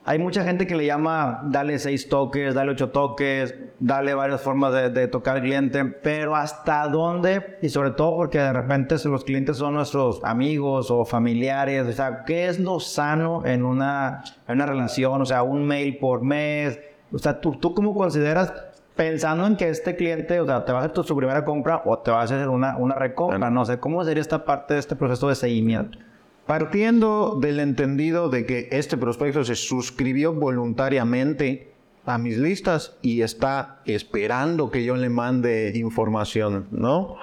Hay 0.06 0.18
mucha 0.18 0.44
gente 0.44 0.66
que 0.66 0.74
le 0.74 0.84
llama 0.84 1.40
dale 1.44 1.78
seis 1.78 2.10
toques, 2.10 2.54
dale 2.54 2.72
ocho 2.72 2.90
toques, 2.90 3.54
dale 3.80 4.12
varias 4.12 4.42
formas 4.42 4.74
de, 4.74 4.90
de 4.90 5.08
tocar 5.08 5.36
al 5.36 5.42
cliente, 5.42 5.82
pero 5.82 6.36
¿hasta 6.36 6.86
dónde? 6.88 7.56
Y 7.62 7.70
sobre 7.70 7.92
todo 7.92 8.14
porque 8.14 8.38
de 8.38 8.52
repente 8.52 8.96
los 9.04 9.24
clientes 9.24 9.56
son 9.56 9.72
nuestros 9.72 10.22
amigos 10.22 10.90
o 10.90 11.06
familiares, 11.06 11.86
o 11.86 11.92
sea, 11.92 12.22
¿qué 12.24 12.48
es 12.48 12.60
lo 12.60 12.80
sano 12.80 13.46
en 13.46 13.64
una, 13.64 14.22
en 14.46 14.56
una 14.56 14.66
relación? 14.66 15.22
O 15.22 15.24
sea, 15.24 15.42
un 15.42 15.66
mail 15.66 15.96
por 15.96 16.22
mes, 16.22 16.78
o 17.10 17.18
sea, 17.18 17.40
¿tú, 17.40 17.52
¿tú 17.52 17.72
cómo 17.72 17.94
consideras, 17.94 18.52
pensando 18.94 19.46
en 19.46 19.56
que 19.56 19.70
este 19.70 19.96
cliente, 19.96 20.38
o 20.38 20.44
sea, 20.44 20.66
te 20.66 20.72
va 20.72 20.80
a 20.80 20.82
hacer 20.82 20.92
tu, 20.92 21.02
su 21.02 21.16
primera 21.16 21.46
compra 21.46 21.80
o 21.86 21.98
te 21.98 22.10
va 22.10 22.20
a 22.20 22.24
hacer 22.24 22.50
una, 22.50 22.76
una 22.76 22.94
recompra? 22.94 23.50
No 23.50 23.64
sé, 23.64 23.78
¿cómo 23.78 24.04
sería 24.04 24.20
esta 24.20 24.44
parte 24.44 24.74
de 24.74 24.80
este 24.80 24.96
proceso 24.96 25.30
de 25.30 25.34
seguimiento? 25.34 25.98
Partiendo 26.46 27.38
del 27.40 27.58
entendido 27.58 28.28
de 28.28 28.44
que 28.44 28.68
este 28.70 28.96
prospecto 28.96 29.44
se 29.44 29.54
suscribió 29.54 30.34
voluntariamente 30.34 31.72
a 32.04 32.18
mis 32.18 32.36
listas 32.36 32.96
y 33.00 33.22
está 33.22 33.80
esperando 33.86 34.70
que 34.70 34.84
yo 34.84 34.94
le 34.96 35.08
mande 35.08 35.72
información, 35.74 36.66
¿no? 36.70 37.16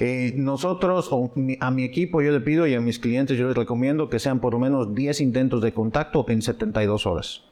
Eh, 0.00 0.34
nosotros, 0.36 1.08
o 1.10 1.32
a 1.60 1.70
mi 1.70 1.84
equipo, 1.84 2.22
yo 2.22 2.30
le 2.30 2.40
pido 2.40 2.66
y 2.66 2.74
a 2.74 2.80
mis 2.80 2.98
clientes 2.98 3.36
yo 3.36 3.48
les 3.48 3.56
recomiendo 3.56 4.08
que 4.08 4.18
sean 4.18 4.38
por 4.38 4.52
lo 4.52 4.60
menos 4.60 4.94
10 4.94 5.20
intentos 5.22 5.60
de 5.60 5.72
contacto 5.72 6.24
en 6.28 6.42
72 6.42 7.06
horas. 7.06 7.42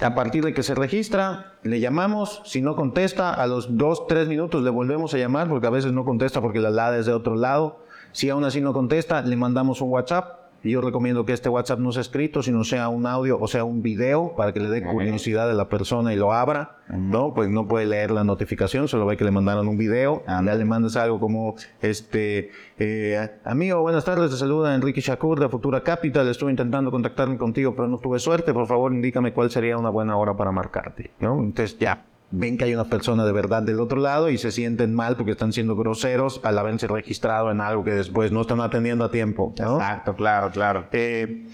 A 0.00 0.14
partir 0.14 0.44
de 0.44 0.52
que 0.52 0.62
se 0.62 0.74
registra, 0.74 1.54
le 1.62 1.80
llamamos. 1.80 2.42
Si 2.44 2.60
no 2.60 2.76
contesta, 2.76 3.32
a 3.32 3.46
los 3.46 3.78
2, 3.78 4.08
3 4.08 4.28
minutos 4.28 4.62
le 4.62 4.68
volvemos 4.68 5.14
a 5.14 5.18
llamar 5.18 5.48
porque 5.48 5.68
a 5.68 5.70
veces 5.70 5.92
no 5.92 6.04
contesta 6.04 6.42
porque 6.42 6.58
la 6.58 6.70
LAD 6.70 6.98
es 6.98 7.06
de 7.06 7.12
otro 7.12 7.34
lado. 7.34 7.78
Si 8.12 8.28
aún 8.30 8.44
así 8.44 8.60
no 8.60 8.72
contesta, 8.72 9.22
le 9.22 9.36
mandamos 9.36 9.80
un 9.80 9.90
WhatsApp. 9.90 10.40
Y 10.62 10.72
yo 10.72 10.82
recomiendo 10.82 11.24
que 11.24 11.32
este 11.32 11.48
WhatsApp 11.48 11.78
no 11.78 11.90
sea 11.90 12.02
escrito, 12.02 12.42
sino 12.42 12.64
sea 12.64 12.90
un 12.90 13.06
audio 13.06 13.38
o 13.40 13.48
sea 13.48 13.64
un 13.64 13.80
video 13.80 14.34
para 14.36 14.52
que 14.52 14.60
le 14.60 14.68
dé 14.68 14.82
curiosidad 14.82 15.50
a 15.50 15.54
la 15.54 15.70
persona 15.70 16.12
y 16.12 16.16
lo 16.16 16.34
abra. 16.34 16.76
No, 16.88 17.32
pues 17.32 17.48
no 17.48 17.66
puede 17.66 17.86
leer 17.86 18.10
la 18.10 18.24
notificación, 18.24 18.86
solo 18.86 19.06
ve 19.06 19.16
que 19.16 19.24
le 19.24 19.30
mandaron 19.30 19.68
un 19.68 19.78
video. 19.78 20.22
Ya 20.26 20.42
le 20.42 20.64
mandas 20.66 20.96
algo 20.96 21.18
como, 21.18 21.54
este, 21.80 22.50
eh, 22.78 23.30
amigo, 23.44 23.80
buenas 23.80 24.04
tardes, 24.04 24.30
te 24.32 24.36
saluda 24.36 24.74
Enrique 24.74 25.00
Shakur 25.00 25.40
de 25.40 25.48
Futura 25.48 25.82
Capital. 25.82 26.28
Estuve 26.28 26.50
intentando 26.50 26.90
contactarme 26.90 27.38
contigo, 27.38 27.74
pero 27.74 27.88
no 27.88 27.96
tuve 27.96 28.18
suerte. 28.18 28.52
Por 28.52 28.66
favor, 28.66 28.92
indícame 28.92 29.32
cuál 29.32 29.50
sería 29.50 29.78
una 29.78 29.88
buena 29.88 30.18
hora 30.18 30.36
para 30.36 30.52
marcarte. 30.52 31.10
¿no? 31.20 31.38
Entonces 31.38 31.78
ya 31.78 32.04
ven 32.32 32.56
que 32.58 32.64
hay 32.64 32.74
una 32.74 32.84
persona 32.84 33.24
de 33.24 33.32
verdad 33.32 33.62
del 33.62 33.80
otro 33.80 34.00
lado 34.00 34.30
y 34.30 34.38
se 34.38 34.52
sienten 34.52 34.94
mal 34.94 35.16
porque 35.16 35.32
están 35.32 35.52
siendo 35.52 35.74
groseros 35.76 36.40
al 36.44 36.58
haberse 36.58 36.86
registrado 36.86 37.50
en 37.50 37.60
algo 37.60 37.82
que 37.84 37.90
después 37.92 38.30
no 38.32 38.42
están 38.42 38.60
atendiendo 38.60 39.04
a 39.04 39.10
tiempo. 39.10 39.52
¿no? 39.58 39.76
Exacto, 39.76 40.14
claro, 40.14 40.50
claro. 40.50 40.84
Eh, 40.92 41.46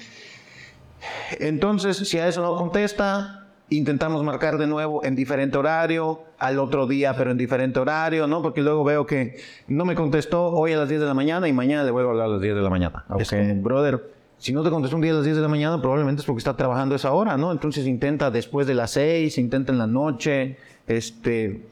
entonces, 1.38 1.96
si 1.96 2.18
a 2.18 2.28
eso 2.28 2.42
no 2.42 2.56
contesta, 2.56 3.46
intentamos 3.70 4.22
marcar 4.24 4.58
de 4.58 4.66
nuevo 4.66 5.04
en 5.04 5.16
diferente 5.16 5.56
horario, 5.58 6.20
al 6.38 6.58
otro 6.58 6.86
día, 6.86 7.14
pero 7.16 7.30
en 7.30 7.38
diferente 7.38 7.78
horario, 7.80 8.26
¿no? 8.26 8.42
Porque 8.42 8.60
luego 8.60 8.84
veo 8.84 9.06
que 9.06 9.38
no 9.68 9.84
me 9.84 9.94
contestó 9.94 10.48
hoy 10.48 10.72
a 10.72 10.78
las 10.78 10.88
10 10.88 11.00
de 11.00 11.06
la 11.06 11.14
mañana 11.14 11.48
y 11.48 11.52
mañana 11.52 11.82
le 11.84 11.90
vuelvo 11.90 12.10
a 12.10 12.12
hablar 12.12 12.26
a 12.26 12.30
las 12.32 12.40
10 12.42 12.54
de 12.54 12.60
la 12.60 12.70
mañana. 12.70 13.04
Es 13.18 13.32
Ok. 13.32 13.38
como, 13.38 13.62
brother, 13.62 14.15
si 14.38 14.52
no 14.52 14.62
te 14.62 14.70
contestó 14.70 14.96
un 14.96 15.02
día 15.02 15.12
a 15.12 15.16
las 15.16 15.24
10 15.24 15.36
de 15.36 15.42
la 15.42 15.48
mañana, 15.48 15.80
probablemente 15.80 16.20
es 16.20 16.26
porque 16.26 16.38
está 16.38 16.56
trabajando 16.56 16.94
esa 16.94 17.12
hora, 17.12 17.36
¿no? 17.36 17.52
Entonces 17.52 17.86
intenta 17.86 18.30
después 18.30 18.66
de 18.66 18.74
las 18.74 18.90
6, 18.92 19.38
intenta 19.38 19.72
en 19.72 19.78
la 19.78 19.86
noche, 19.86 20.58
este... 20.86 21.66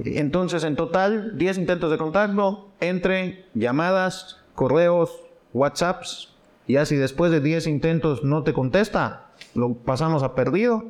Entonces, 0.00 0.62
en 0.62 0.76
total, 0.76 1.36
10 1.36 1.58
intentos 1.58 1.90
de 1.90 1.98
contacto 1.98 2.68
entre 2.80 3.46
llamadas, 3.54 4.38
correos, 4.54 5.10
WhatsApps. 5.52 6.34
Y 6.68 6.76
así 6.76 6.96
después 6.96 7.32
de 7.32 7.40
10 7.40 7.66
intentos 7.66 8.22
no 8.22 8.44
te 8.44 8.52
contesta, 8.52 9.30
lo 9.54 9.74
pasamos 9.74 10.22
a 10.22 10.34
perdido. 10.34 10.84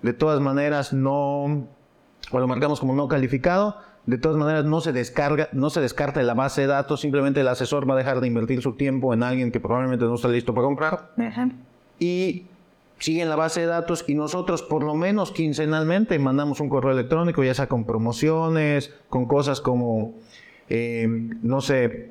De 0.00 0.12
todas 0.12 0.40
maneras, 0.40 0.92
no, 0.92 1.66
o 2.30 2.38
lo 2.38 2.46
marcamos 2.46 2.80
como 2.80 2.94
no 2.94 3.08
calificado. 3.08 3.76
De 4.06 4.18
todas 4.18 4.36
maneras, 4.36 4.64
no 4.64 4.80
se 4.80 4.92
descarga, 4.92 5.48
no 5.52 5.70
se 5.70 5.80
descarta 5.80 6.20
de 6.20 6.26
la 6.26 6.34
base 6.34 6.62
de 6.62 6.66
datos. 6.66 7.00
Simplemente 7.00 7.40
el 7.40 7.48
asesor 7.48 7.88
va 7.88 7.94
a 7.94 7.96
dejar 7.96 8.20
de 8.20 8.26
invertir 8.26 8.60
su 8.60 8.72
tiempo 8.72 9.14
en 9.14 9.22
alguien 9.22 9.50
que 9.50 9.60
probablemente 9.60 10.04
no 10.04 10.14
está 10.14 10.28
listo 10.28 10.54
para 10.54 10.66
comprar. 10.66 11.12
Y 11.98 12.46
sigue 12.98 13.22
en 13.22 13.28
la 13.28 13.36
base 13.36 13.60
de 13.60 13.66
datos 13.66 14.04
y 14.06 14.14
nosotros 14.14 14.62
por 14.62 14.82
lo 14.82 14.94
menos 14.94 15.30
quincenalmente 15.30 16.18
mandamos 16.18 16.60
un 16.60 16.68
correo 16.68 16.92
electrónico, 16.92 17.42
ya 17.42 17.54
sea 17.54 17.66
con 17.66 17.84
promociones, 17.84 18.94
con 19.08 19.26
cosas 19.26 19.60
como, 19.60 20.14
eh, 20.68 21.06
no 21.42 21.60
sé, 21.60 22.10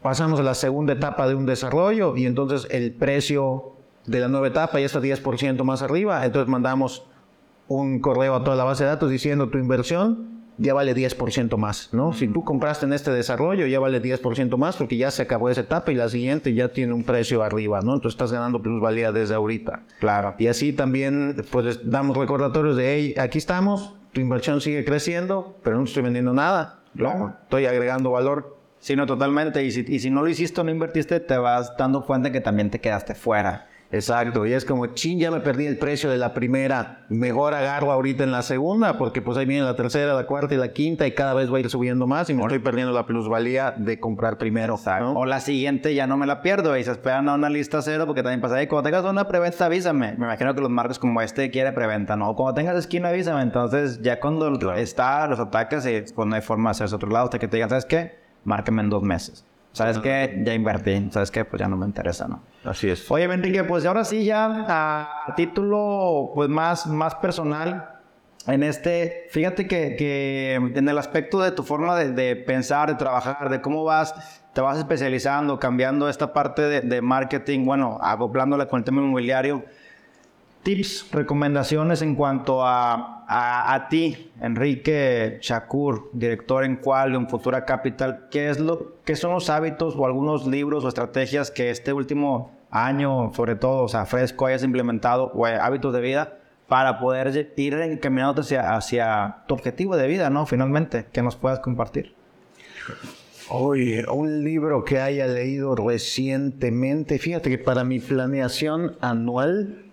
pasamos 0.00 0.40
a 0.40 0.42
la 0.42 0.54
segunda 0.54 0.94
etapa 0.94 1.28
de 1.28 1.34
un 1.34 1.46
desarrollo 1.46 2.16
y 2.16 2.26
entonces 2.26 2.66
el 2.70 2.92
precio 2.92 3.72
de 4.06 4.20
la 4.20 4.28
nueva 4.28 4.48
etapa 4.48 4.80
ya 4.80 4.86
está 4.86 5.00
10% 5.00 5.64
más 5.64 5.82
arriba, 5.82 6.24
entonces 6.24 6.48
mandamos 6.48 7.04
un 7.68 8.00
correo 8.00 8.34
a 8.34 8.44
toda 8.44 8.56
la 8.56 8.64
base 8.64 8.84
de 8.84 8.90
datos 8.90 9.10
diciendo 9.10 9.48
tu 9.48 9.58
inversión 9.58 10.41
ya 10.58 10.74
vale 10.74 10.94
10% 10.94 11.56
más, 11.56 11.90
¿no? 11.92 12.12
Si 12.12 12.28
tú 12.28 12.44
compraste 12.44 12.86
en 12.86 12.92
este 12.92 13.10
desarrollo, 13.10 13.66
ya 13.66 13.80
vale 13.80 14.02
10% 14.02 14.56
más 14.56 14.76
porque 14.76 14.96
ya 14.96 15.10
se 15.10 15.22
acabó 15.22 15.48
esa 15.50 15.62
etapa 15.62 15.92
y 15.92 15.94
la 15.94 16.08
siguiente 16.08 16.54
ya 16.54 16.68
tiene 16.68 16.92
un 16.92 17.04
precio 17.04 17.42
arriba, 17.42 17.80
¿no? 17.80 17.94
Entonces 17.94 18.14
estás 18.14 18.32
ganando 18.32 18.62
plusvalía 18.62 19.12
desde 19.12 19.34
ahorita. 19.34 19.82
Claro. 20.00 20.34
Y 20.38 20.46
así 20.48 20.72
también, 20.72 21.44
pues 21.50 21.88
damos 21.90 22.16
recordatorios 22.16 22.76
de, 22.76 22.94
hey, 22.94 23.14
aquí 23.18 23.38
estamos, 23.38 23.94
tu 24.12 24.20
inversión 24.20 24.60
sigue 24.60 24.84
creciendo, 24.84 25.56
pero 25.62 25.78
no 25.78 25.84
estoy 25.84 26.02
vendiendo 26.02 26.32
nada. 26.32 26.80
Claro. 26.96 27.34
Estoy 27.42 27.66
agregando 27.66 28.10
valor. 28.10 28.58
Sí, 28.78 28.96
no, 28.96 29.06
totalmente. 29.06 29.64
Y 29.64 29.70
si, 29.70 29.84
y 29.88 30.00
si 30.00 30.10
no 30.10 30.22
lo 30.22 30.28
hiciste 30.28 30.60
o 30.60 30.64
no 30.64 30.70
invertiste, 30.70 31.20
te 31.20 31.36
vas 31.38 31.76
dando 31.78 32.04
cuenta 32.04 32.32
que 32.32 32.40
también 32.40 32.70
te 32.70 32.80
quedaste 32.80 33.14
fuera. 33.14 33.68
Exacto, 33.92 34.46
y 34.46 34.54
es 34.54 34.64
como, 34.64 34.86
chin, 34.86 35.18
ya 35.18 35.30
me 35.30 35.40
perdí 35.40 35.66
el 35.66 35.76
precio 35.76 36.10
de 36.10 36.16
la 36.16 36.32
primera, 36.32 37.04
mejor 37.10 37.52
agarro 37.52 37.92
ahorita 37.92 38.24
en 38.24 38.32
la 38.32 38.40
segunda, 38.40 38.96
porque 38.96 39.20
pues 39.20 39.36
ahí 39.36 39.44
viene 39.44 39.64
la 39.64 39.76
tercera, 39.76 40.14
la 40.14 40.26
cuarta 40.26 40.54
y 40.54 40.56
la 40.56 40.72
quinta, 40.72 41.06
y 41.06 41.12
cada 41.12 41.34
vez 41.34 41.52
va 41.52 41.58
a 41.58 41.60
ir 41.60 41.68
subiendo 41.68 42.06
más 42.06 42.30
y 42.30 42.34
me 42.34 42.40
estoy 42.40 42.58
perdiendo 42.58 42.92
la 42.92 43.04
plusvalía 43.04 43.72
de 43.76 44.00
comprar 44.00 44.38
primero. 44.38 44.78
¿no? 45.00 45.12
O 45.12 45.26
la 45.26 45.40
siguiente 45.40 45.94
ya 45.94 46.06
no 46.06 46.16
me 46.16 46.26
la 46.26 46.40
pierdo 46.40 46.76
y 46.78 46.84
se 46.84 46.90
esperan 46.90 47.28
a 47.28 47.34
una 47.34 47.50
lista 47.50 47.82
cero 47.82 48.06
porque 48.06 48.22
también 48.22 48.40
pasa, 48.40 48.56
ahí 48.56 48.66
cuando 48.66 48.88
tengas 48.88 49.04
una 49.04 49.28
preventa 49.28 49.66
avísame. 49.66 50.14
Me 50.16 50.24
imagino 50.24 50.54
que 50.54 50.62
los 50.62 50.70
marcos 50.70 50.98
como 50.98 51.20
este 51.20 51.50
quiere 51.50 51.72
preventa, 51.72 52.16
¿no? 52.16 52.34
Cuando 52.34 52.54
tengas 52.54 52.76
esquina 52.76 53.10
avísame. 53.10 53.42
Entonces 53.42 54.00
ya 54.00 54.20
cuando 54.20 54.72
está, 54.74 55.26
los 55.26 55.38
atacas 55.38 55.86
y 55.86 56.02
pues 56.14 56.28
no 56.28 56.34
hay 56.34 56.40
forma 56.40 56.70
de 56.70 56.72
hacerse 56.72 56.94
otro 56.94 57.10
lado 57.10 57.26
hasta 57.26 57.38
que 57.38 57.46
te 57.46 57.58
digan, 57.58 57.68
¿sabes 57.68 57.84
qué? 57.84 58.12
Márcame 58.44 58.82
en 58.82 58.88
dos 58.88 59.02
meses. 59.02 59.44
¿Sabes 59.72 59.98
qué? 59.98 60.42
Ya 60.44 60.54
invertí. 60.54 61.08
¿Sabes 61.10 61.30
qué? 61.30 61.44
Pues 61.44 61.60
ya 61.60 61.68
no 61.68 61.76
me 61.76 61.86
interesa, 61.86 62.28
¿no? 62.28 62.42
Así 62.64 62.90
es. 62.90 63.10
Oye, 63.10 63.24
Enrique, 63.24 63.64
pues 63.64 63.84
ahora 63.86 64.04
sí 64.04 64.24
ya 64.24 64.66
a, 64.68 65.34
título 65.34 66.30
pues 66.34 66.48
más, 66.48 66.86
más 66.86 67.14
personal, 67.16 67.88
en 68.46 68.62
este, 68.62 69.28
fíjate 69.30 69.66
que, 69.66 69.96
que 69.96 70.54
en 70.54 70.88
el 70.88 70.98
aspecto 70.98 71.40
de 71.40 71.52
tu 71.52 71.62
forma 71.62 71.96
de, 71.96 72.12
de, 72.12 72.36
pensar, 72.36 72.88
de 72.88 72.96
trabajar, 72.96 73.48
de 73.48 73.60
cómo 73.60 73.84
vas, 73.84 74.14
te 74.52 74.60
vas 74.60 74.78
especializando, 74.78 75.58
cambiando 75.58 76.08
esta 76.08 76.32
parte 76.32 76.62
de, 76.62 76.80
de 76.82 77.00
marketing, 77.00 77.64
bueno, 77.64 77.98
acoplándole 78.02 78.66
con 78.66 78.80
el 78.80 78.84
tema 78.84 79.00
inmobiliario, 79.00 79.64
tips, 80.62 81.08
recomendaciones 81.12 82.02
en 82.02 82.14
cuanto 82.14 82.66
a, 82.66 83.11
a, 83.28 83.86
ti, 83.88 84.30
Enrique 84.40 85.38
Shakur, 85.40 86.10
director 86.12 86.64
en 86.64 86.76
Qualium, 86.76 87.28
Futura 87.28 87.64
Capital, 87.64 88.26
¿qué, 88.30 88.50
es 88.50 88.60
lo, 88.60 88.96
¿qué 89.04 89.16
son 89.16 89.32
los 89.32 89.50
hábitos 89.50 89.94
o 89.96 90.06
algunos 90.06 90.46
libros 90.46 90.84
o 90.84 90.88
estrategias 90.88 91.50
que 91.50 91.70
este 91.70 91.92
último 91.92 92.52
año, 92.70 93.32
sobre 93.34 93.54
todo, 93.56 93.84
o 93.84 93.88
sea, 93.88 94.06
fresco, 94.06 94.46
hayas 94.46 94.64
implementado 94.64 95.30
o 95.34 95.46
hábitos 95.46 95.92
de 95.92 96.00
vida 96.00 96.38
para 96.68 96.98
poder 96.98 97.52
ir 97.56 97.74
encaminándote 97.74 98.40
hacia, 98.40 98.74
hacia 98.74 99.36
tu 99.46 99.54
objetivo 99.54 99.96
de 99.96 100.08
vida, 100.08 100.30
¿no? 100.30 100.46
Finalmente, 100.46 101.06
que 101.12 101.22
nos 101.22 101.36
puedas 101.36 101.60
compartir. 101.60 102.14
Oye, 103.50 104.06
un 104.10 104.42
libro 104.44 104.84
que 104.84 104.98
haya 104.98 105.26
leído 105.26 105.74
recientemente, 105.74 107.18
fíjate 107.18 107.50
que 107.50 107.58
para 107.58 107.84
mi 107.84 108.00
planeación 108.00 108.96
anual, 109.02 109.91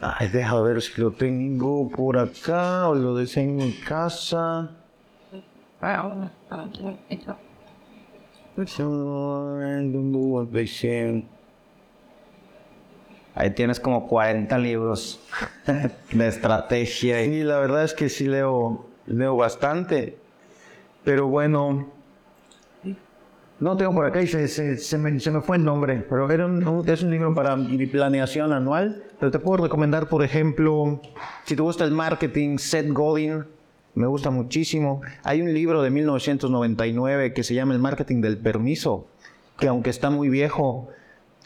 Ay, 0.00 0.28
deja 0.28 0.60
ver 0.60 0.80
si 0.80 1.00
lo 1.00 1.10
tengo 1.10 1.88
por 1.88 2.18
acá 2.18 2.88
o 2.88 2.94
lo 2.94 3.16
dejé 3.16 3.40
en 3.42 3.72
casa. 3.84 4.70
Ahí 13.34 13.50
tienes 13.50 13.78
como 13.80 14.06
40 14.06 14.56
libros 14.58 15.20
de 16.12 16.28
estrategia. 16.28 17.24
Y 17.24 17.42
la 17.42 17.58
verdad 17.58 17.84
es 17.84 17.94
que 17.94 18.08
sí 18.08 18.26
leo, 18.26 18.86
leo 19.06 19.36
bastante. 19.36 20.18
Pero 21.04 21.26
bueno, 21.26 21.92
no 23.60 23.76
tengo 23.76 23.92
por 23.92 24.06
acá 24.06 24.22
y 24.22 24.26
se, 24.26 24.46
se, 24.46 24.76
se, 24.76 24.98
me, 24.98 25.18
se 25.18 25.30
me, 25.30 25.40
fue 25.40 25.56
el 25.56 25.64
nombre, 25.64 26.06
pero 26.08 26.30
era 26.30 26.46
un, 26.46 26.84
es 26.86 27.02
un 27.02 27.10
libro 27.10 27.34
para 27.34 27.56
mi 27.56 27.86
planeación 27.86 28.52
anual. 28.52 29.02
Pero 29.18 29.32
te 29.32 29.38
puedo 29.40 29.64
recomendar, 29.64 30.08
por 30.08 30.22
ejemplo, 30.22 31.00
si 31.44 31.56
te 31.56 31.62
gusta 31.62 31.84
el 31.84 31.90
marketing, 31.90 32.58
Seth 32.58 32.90
Godin, 32.92 33.44
me 33.94 34.06
gusta 34.06 34.30
muchísimo. 34.30 35.00
Hay 35.24 35.42
un 35.42 35.52
libro 35.52 35.82
de 35.82 35.90
1999 35.90 37.32
que 37.32 37.42
se 37.42 37.54
llama 37.54 37.74
El 37.74 37.80
marketing 37.80 38.20
del 38.20 38.38
permiso, 38.38 39.08
que 39.58 39.66
aunque 39.66 39.90
está 39.90 40.08
muy 40.08 40.28
viejo, 40.28 40.88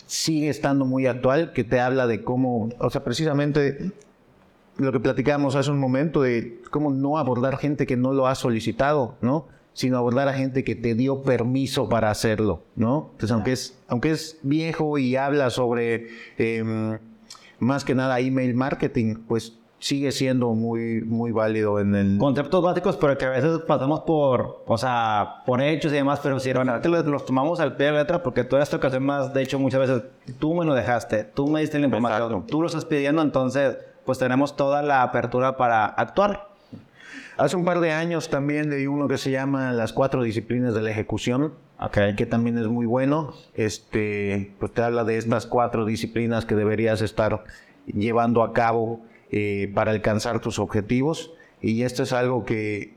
sigue 0.06 0.50
estando 0.50 0.84
muy 0.84 1.06
actual, 1.06 1.54
que 1.54 1.64
te 1.64 1.80
habla 1.80 2.06
de 2.06 2.22
cómo, 2.22 2.68
o 2.78 2.90
sea, 2.90 3.02
precisamente 3.02 3.90
lo 4.76 4.92
que 4.92 5.00
platicamos 5.00 5.56
hace 5.56 5.70
un 5.70 5.78
momento 5.78 6.20
de 6.20 6.60
cómo 6.70 6.90
no 6.90 7.16
abordar 7.16 7.56
gente 7.56 7.86
que 7.86 7.96
no 7.96 8.12
lo 8.12 8.26
ha 8.26 8.34
solicitado, 8.34 9.16
¿no? 9.22 9.46
Sino 9.74 9.96
abordar 9.96 10.28
a 10.28 10.34
gente 10.34 10.64
que 10.64 10.74
te 10.74 10.94
dio 10.94 11.22
permiso 11.22 11.88
para 11.88 12.10
hacerlo, 12.10 12.62
¿no? 12.76 13.10
Entonces, 13.12 13.30
aunque 13.32 13.52
es, 13.52 13.78
aunque 13.88 14.10
es 14.10 14.38
viejo 14.42 14.98
y 14.98 15.16
habla 15.16 15.50
sobre 15.50 16.08
eh, 16.38 16.98
más 17.58 17.84
que 17.84 17.94
nada 17.94 18.20
email 18.20 18.54
marketing, 18.54 19.16
pues 19.26 19.58
sigue 19.82 20.12
siendo 20.12 20.50
muy, 20.50 21.00
muy 21.02 21.32
válido 21.32 21.80
en 21.80 21.94
el... 21.96 22.18
Conceptos 22.18 22.62
básicos, 22.62 22.96
pero 22.96 23.18
que 23.18 23.24
a 23.24 23.30
veces 23.30 23.58
pasamos 23.66 24.00
por, 24.00 24.62
o 24.64 24.78
sea, 24.78 25.42
por 25.44 25.60
hechos 25.60 25.90
y 25.92 25.96
demás, 25.96 26.20
pero 26.22 26.38
si 26.38 26.52
bueno, 26.52 26.78
los, 26.78 27.04
los 27.06 27.26
tomamos 27.26 27.58
al 27.58 27.76
pie 27.76 27.86
de 27.86 27.92
letra 27.92 28.22
porque 28.22 28.44
toda 28.44 28.62
esta 28.62 28.76
ocasión 28.76 29.04
más, 29.04 29.34
de 29.34 29.42
hecho, 29.42 29.58
muchas 29.58 29.80
veces 29.80 30.02
tú 30.38 30.54
me 30.54 30.64
lo 30.64 30.74
dejaste, 30.74 31.24
tú 31.24 31.48
me 31.48 31.60
diste 31.60 31.80
la 31.80 31.86
información, 31.86 32.30
Exacto. 32.30 32.46
tú 32.48 32.60
lo 32.60 32.68
estás 32.68 32.84
pidiendo, 32.84 33.22
entonces, 33.22 33.76
pues 34.04 34.18
tenemos 34.18 34.54
toda 34.54 34.82
la 34.82 35.02
apertura 35.02 35.56
para 35.56 35.86
actuar. 35.86 36.51
Hace 37.36 37.56
un 37.56 37.64
par 37.64 37.80
de 37.80 37.92
años 37.92 38.28
también 38.28 38.70
leí 38.70 38.86
uno 38.86 39.08
que 39.08 39.18
se 39.18 39.30
llama 39.30 39.72
Las 39.72 39.92
cuatro 39.92 40.22
disciplinas 40.22 40.74
de 40.74 40.82
la 40.82 40.90
ejecución, 40.90 41.54
okay. 41.78 42.14
que 42.14 42.26
también 42.26 42.58
es 42.58 42.66
muy 42.68 42.86
bueno. 42.86 43.34
Este, 43.54 44.52
pues 44.58 44.72
te 44.72 44.82
habla 44.82 45.04
de 45.04 45.18
estas 45.18 45.46
cuatro 45.46 45.84
disciplinas 45.84 46.44
que 46.44 46.54
deberías 46.54 47.00
estar 47.00 47.44
llevando 47.86 48.42
a 48.42 48.52
cabo 48.52 49.00
eh, 49.30 49.70
para 49.74 49.92
alcanzar 49.92 50.40
tus 50.40 50.58
objetivos. 50.58 51.32
Y 51.60 51.82
esto 51.82 52.02
es 52.02 52.12
algo 52.12 52.44
que 52.44 52.94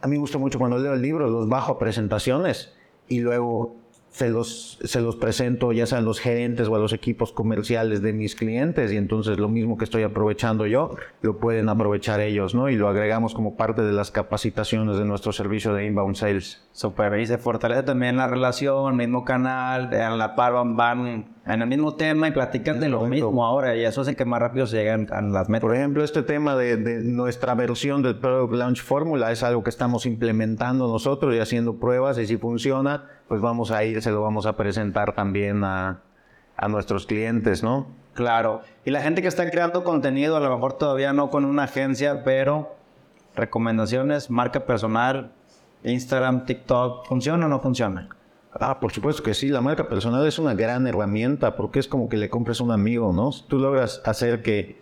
a 0.00 0.06
mí 0.06 0.12
me 0.12 0.20
gusta 0.20 0.38
mucho 0.38 0.58
cuando 0.58 0.78
leo 0.78 0.94
el 0.94 1.02
libro, 1.02 1.28
los 1.28 1.48
bajo 1.48 1.72
a 1.72 1.78
presentaciones 1.78 2.72
y 3.08 3.20
luego 3.20 3.76
se 4.14 4.30
los, 4.30 4.78
se 4.84 5.00
los 5.00 5.16
presento 5.16 5.72
ya 5.72 5.86
sean 5.86 6.04
los 6.04 6.20
gerentes 6.20 6.68
o 6.68 6.76
a 6.76 6.78
los 6.78 6.92
equipos 6.92 7.32
comerciales 7.32 8.00
de 8.00 8.12
mis 8.12 8.36
clientes 8.36 8.92
y 8.92 8.96
entonces 8.96 9.40
lo 9.40 9.48
mismo 9.48 9.76
que 9.76 9.82
estoy 9.82 10.04
aprovechando 10.04 10.66
yo, 10.66 10.94
lo 11.20 11.38
pueden 11.38 11.68
aprovechar 11.68 12.20
ellos, 12.20 12.54
¿no? 12.54 12.68
Y 12.68 12.76
lo 12.76 12.88
agregamos 12.88 13.34
como 13.34 13.56
parte 13.56 13.82
de 13.82 13.92
las 13.92 14.12
capacitaciones 14.12 14.98
de 14.98 15.04
nuestro 15.04 15.32
servicio 15.32 15.74
de 15.74 15.86
inbound 15.86 16.14
sales. 16.14 16.64
Super, 16.70 17.18
y 17.18 17.26
se 17.26 17.38
fortalece 17.38 17.82
también 17.82 18.16
la 18.16 18.28
relación, 18.28 18.96
mismo 18.96 19.24
canal, 19.24 19.92
a 19.92 20.10
la 20.10 20.36
par 20.36 20.52
van, 20.52 20.76
van 20.76 21.34
en 21.44 21.62
el 21.62 21.66
mismo 21.66 21.96
tema 21.96 22.28
y 22.28 22.30
platican 22.30 22.78
de 22.78 22.88
lo 22.88 23.00
Correcto. 23.00 23.26
mismo 23.26 23.44
ahora 23.44 23.74
y 23.74 23.84
eso 23.84 24.02
hace 24.02 24.14
que 24.14 24.24
más 24.24 24.38
rápido 24.38 24.68
se 24.68 24.76
lleguen 24.76 25.08
a 25.12 25.22
las 25.22 25.48
metas. 25.48 25.62
Por 25.62 25.74
ejemplo, 25.74 26.04
este 26.04 26.22
tema 26.22 26.54
de, 26.54 26.76
de 26.76 27.02
nuestra 27.02 27.56
versión 27.56 28.04
del 28.04 28.20
Product 28.20 28.54
Launch 28.54 28.80
Formula 28.80 29.32
es 29.32 29.42
algo 29.42 29.64
que 29.64 29.70
estamos 29.70 30.06
implementando 30.06 30.86
nosotros 30.86 31.34
y 31.34 31.40
haciendo 31.40 31.80
pruebas 31.80 32.16
y 32.18 32.26
si 32.28 32.36
funciona, 32.36 33.08
pues 33.28 33.40
vamos 33.40 33.70
a 33.70 33.84
ir, 33.84 34.02
se 34.02 34.10
lo 34.10 34.22
vamos 34.22 34.46
a 34.46 34.56
presentar 34.56 35.14
también 35.14 35.64
a, 35.64 36.00
a 36.56 36.68
nuestros 36.68 37.06
clientes, 37.06 37.62
¿no? 37.62 37.86
Claro. 38.14 38.62
Y 38.84 38.90
la 38.90 39.02
gente 39.02 39.22
que 39.22 39.28
está 39.28 39.50
creando 39.50 39.82
contenido, 39.82 40.36
a 40.36 40.40
lo 40.40 40.54
mejor 40.54 40.74
todavía 40.74 41.12
no 41.12 41.30
con 41.30 41.44
una 41.44 41.64
agencia, 41.64 42.22
pero 42.24 42.74
recomendaciones, 43.34 44.30
marca 44.30 44.60
personal, 44.66 45.32
Instagram, 45.82 46.46
TikTok, 46.46 47.06
¿funciona 47.06 47.46
o 47.46 47.48
no 47.48 47.60
funciona? 47.60 48.08
Ah, 48.52 48.78
por 48.78 48.92
supuesto 48.92 49.22
que 49.22 49.34
sí, 49.34 49.48
la 49.48 49.60
marca 49.60 49.88
personal 49.88 50.24
es 50.26 50.38
una 50.38 50.54
gran 50.54 50.86
herramienta 50.86 51.56
porque 51.56 51.80
es 51.80 51.88
como 51.88 52.08
que 52.08 52.16
le 52.16 52.30
compres 52.30 52.60
un 52.60 52.70
amigo, 52.70 53.12
¿no? 53.12 53.30
Tú 53.48 53.58
logras 53.58 54.00
hacer 54.04 54.42
que 54.42 54.80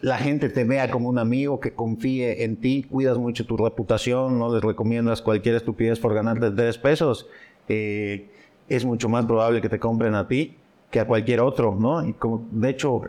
la 0.00 0.16
gente 0.16 0.48
te 0.48 0.64
vea 0.64 0.90
como 0.90 1.10
un 1.10 1.18
amigo, 1.18 1.60
que 1.60 1.74
confíe 1.74 2.44
en 2.44 2.56
ti, 2.56 2.82
cuidas 2.82 3.18
mucho 3.18 3.46
tu 3.46 3.58
reputación, 3.58 4.38
no 4.38 4.52
les 4.52 4.62
recomiendas 4.62 5.20
cualquier 5.20 5.54
estupidez 5.54 5.98
por 5.98 6.14
ganarte 6.14 6.50
tres 6.50 6.78
pesos, 6.78 7.26
eh, 7.68 8.30
es 8.68 8.84
mucho 8.84 9.08
más 9.08 9.26
probable 9.26 9.60
que 9.60 9.68
te 9.68 9.78
compren 9.78 10.14
a 10.14 10.26
ti 10.26 10.56
que 10.90 11.00
a 11.00 11.06
cualquier 11.06 11.40
otro, 11.40 11.74
¿no? 11.74 12.06
Y 12.06 12.12
como, 12.12 12.46
de 12.52 12.70
hecho, 12.70 13.02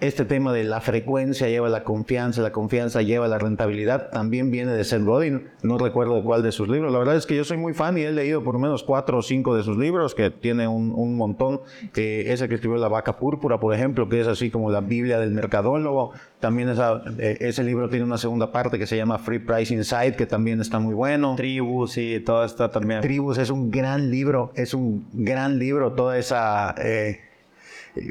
este 0.00 0.24
tema 0.24 0.52
de 0.52 0.64
la 0.64 0.80
frecuencia 0.80 1.48
lleva 1.48 1.68
la 1.68 1.84
confianza, 1.84 2.42
la 2.42 2.52
confianza 2.52 3.02
lleva 3.02 3.28
la 3.28 3.38
rentabilidad, 3.38 4.10
también 4.10 4.50
viene 4.50 4.72
de 4.72 4.84
Seth 4.84 5.02
Godin, 5.02 5.48
no 5.62 5.78
recuerdo 5.78 6.22
cuál 6.22 6.42
de 6.42 6.52
sus 6.52 6.68
libros. 6.68 6.92
La 6.92 6.98
verdad 6.98 7.16
es 7.16 7.26
que 7.26 7.36
yo 7.36 7.44
soy 7.44 7.56
muy 7.56 7.74
fan 7.74 7.96
y 7.96 8.02
he 8.02 8.12
leído 8.12 8.42
por 8.42 8.54
lo 8.54 8.60
menos 8.60 8.82
cuatro 8.82 9.18
o 9.18 9.22
cinco 9.22 9.56
de 9.56 9.62
sus 9.62 9.76
libros, 9.78 10.14
que 10.14 10.30
tiene 10.30 10.68
un, 10.68 10.92
un 10.94 11.16
montón. 11.16 11.60
Eh, 11.96 12.24
ese 12.28 12.48
que 12.48 12.56
escribió 12.56 12.78
La 12.78 12.88
Vaca 12.88 13.16
Púrpura, 13.16 13.58
por 13.58 13.74
ejemplo, 13.74 14.08
que 14.08 14.20
es 14.20 14.26
así 14.26 14.50
como 14.50 14.70
la 14.70 14.80
Biblia 14.80 15.18
del 15.18 15.30
mercadólogo. 15.30 16.12
También 16.40 16.68
esa, 16.68 17.02
eh, 17.18 17.38
ese 17.40 17.64
libro 17.64 17.88
tiene 17.88 18.04
una 18.04 18.18
segunda 18.18 18.52
parte 18.52 18.78
que 18.78 18.86
se 18.86 18.96
llama 18.96 19.18
Free 19.18 19.38
Price 19.38 19.72
Inside, 19.72 20.16
que 20.16 20.26
también 20.26 20.60
está 20.60 20.78
muy 20.78 20.94
bueno. 20.94 21.34
Tribus 21.36 21.96
y 21.96 22.20
todo 22.20 22.44
esto 22.44 22.68
también. 22.68 23.00
Tribus 23.00 23.38
es 23.38 23.50
un 23.50 23.70
gran 23.70 24.10
libro, 24.10 24.52
es 24.54 24.74
un 24.74 25.06
gran 25.12 25.58
libro, 25.58 25.92
toda 25.92 26.18
esa... 26.18 26.74
Eh, 26.78 27.20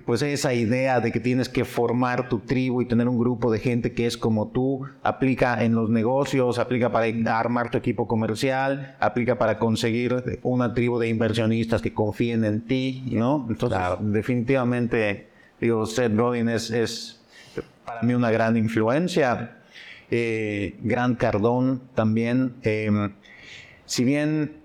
pues 0.05 0.21
esa 0.21 0.53
idea 0.53 1.01
de 1.01 1.11
que 1.11 1.19
tienes 1.19 1.49
que 1.49 1.65
formar 1.65 2.29
tu 2.29 2.39
tribu 2.39 2.81
y 2.81 2.85
tener 2.85 3.07
un 3.07 3.19
grupo 3.19 3.51
de 3.51 3.59
gente 3.59 3.93
que 3.93 4.05
es 4.05 4.17
como 4.17 4.47
tú, 4.47 4.87
aplica 5.03 5.63
en 5.63 5.75
los 5.75 5.89
negocios, 5.89 6.57
aplica 6.57 6.91
para 6.91 7.07
armar 7.37 7.69
tu 7.69 7.77
equipo 7.77 8.07
comercial, 8.07 8.95
aplica 8.99 9.37
para 9.37 9.59
conseguir 9.59 10.39
una 10.41 10.73
tribu 10.73 10.99
de 10.99 11.09
inversionistas 11.09 11.81
que 11.81 11.93
confíen 11.93 12.45
en 12.45 12.61
ti, 12.61 13.03
¿no? 13.11 13.45
Entonces, 13.49 13.79
definitivamente, 13.99 15.27
digo, 15.59 15.85
Seth 15.85 16.15
Godin 16.15 16.47
es, 16.47 16.71
es 16.71 17.21
para 17.85 18.01
mí 18.03 18.13
una 18.13 18.31
gran 18.31 18.55
influencia. 18.55 19.57
Eh, 20.09 20.77
Grant 20.81 21.17
Cardón 21.17 21.81
también. 21.93 22.53
Em, 22.61 23.11
si 23.85 24.03
bien 24.03 24.62